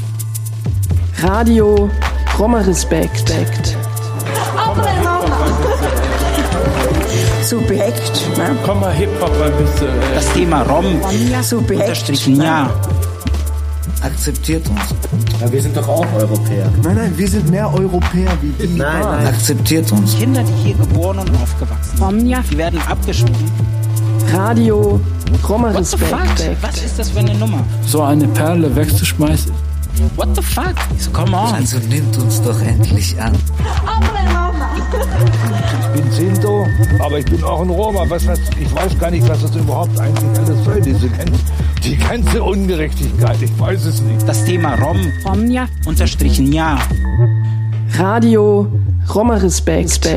Radio 1.22 1.90
Roma 2.38 2.60
Respekt. 2.60 3.77
Subjekt. 7.42 8.36
Ne? 8.36 8.56
Komm 8.64 8.80
mal 8.80 8.92
Hip-Hop 8.92 9.32
ein 9.42 9.52
bisschen. 9.64 9.88
Äh. 9.88 10.14
Das 10.14 10.32
Thema 10.32 10.62
Rom 10.62 10.84
Subjekt. 11.42 11.82
unterstrichen 11.82 12.42
ja. 12.42 12.70
Akzeptiert 14.02 14.68
uns. 14.68 15.40
Ja, 15.40 15.50
wir 15.50 15.62
sind 15.62 15.76
doch 15.76 15.88
auch 15.88 16.06
Europäer. 16.14 16.70
Nein, 16.82 16.96
nein, 16.96 17.12
wir 17.16 17.28
sind 17.28 17.50
mehr 17.50 17.72
Europäer 17.72 18.30
wie 18.42 18.66
die. 18.66 18.76
Nein, 18.78 19.00
nein. 19.02 19.26
Akzeptiert 19.26 19.90
uns. 19.92 20.16
Kinder, 20.16 20.42
die 20.42 20.52
hier 20.52 20.74
geboren 20.74 21.18
und 21.18 21.30
aufgewachsen 21.42 21.96
sind, 21.98 22.52
die 22.52 22.58
werden 22.58 22.80
abgeschoben. 22.86 23.34
Radio 24.32 25.00
Roma 25.48 25.72
What 25.72 25.86
the 25.86 25.96
fuck? 25.96 26.20
Respekt. 26.22 26.62
Was 26.62 26.82
ist 26.82 26.98
das 26.98 27.10
für 27.10 27.20
eine 27.20 27.34
Nummer? 27.34 27.64
So 27.86 28.02
eine 28.02 28.28
Perle 28.28 28.74
wegzuschmeißen. 28.76 29.52
What 30.16 30.28
the 30.36 30.42
fuck? 30.42 30.74
So, 30.98 31.10
come 31.10 31.36
on. 31.36 31.54
Also 31.54 31.78
nimmt 31.78 32.16
uns 32.18 32.40
doch 32.42 32.60
endlich 32.60 33.20
an. 33.20 33.32
Ich 34.78 36.00
bin 36.00 36.10
Sinto, 36.12 36.66
aber 36.98 37.18
ich 37.18 37.24
bin 37.26 37.42
auch 37.42 37.60
ein 37.60 37.70
Roma. 37.70 38.04
Was 38.08 38.26
heißt, 38.26 38.42
ich 38.60 38.74
weiß 38.74 38.98
gar 38.98 39.10
nicht, 39.10 39.28
was 39.28 39.42
das 39.42 39.54
überhaupt 39.56 39.98
eigentlich 39.98 40.38
alles 40.38 40.64
soll, 40.64 40.80
diese 40.80 41.08
ganze, 41.08 41.40
die 41.82 41.96
ganze 41.96 42.42
Ungerechtigkeit. 42.42 43.42
Ich 43.42 43.58
weiß 43.58 43.84
es 43.84 44.00
nicht. 44.02 44.26
Das 44.28 44.44
Thema 44.44 44.74
Rom 44.74 45.12
unterstrichen 45.86 46.52
ja. 46.52 46.78
Radio 47.96 48.68
Roma 49.12 49.36
Respekt. 49.36 50.08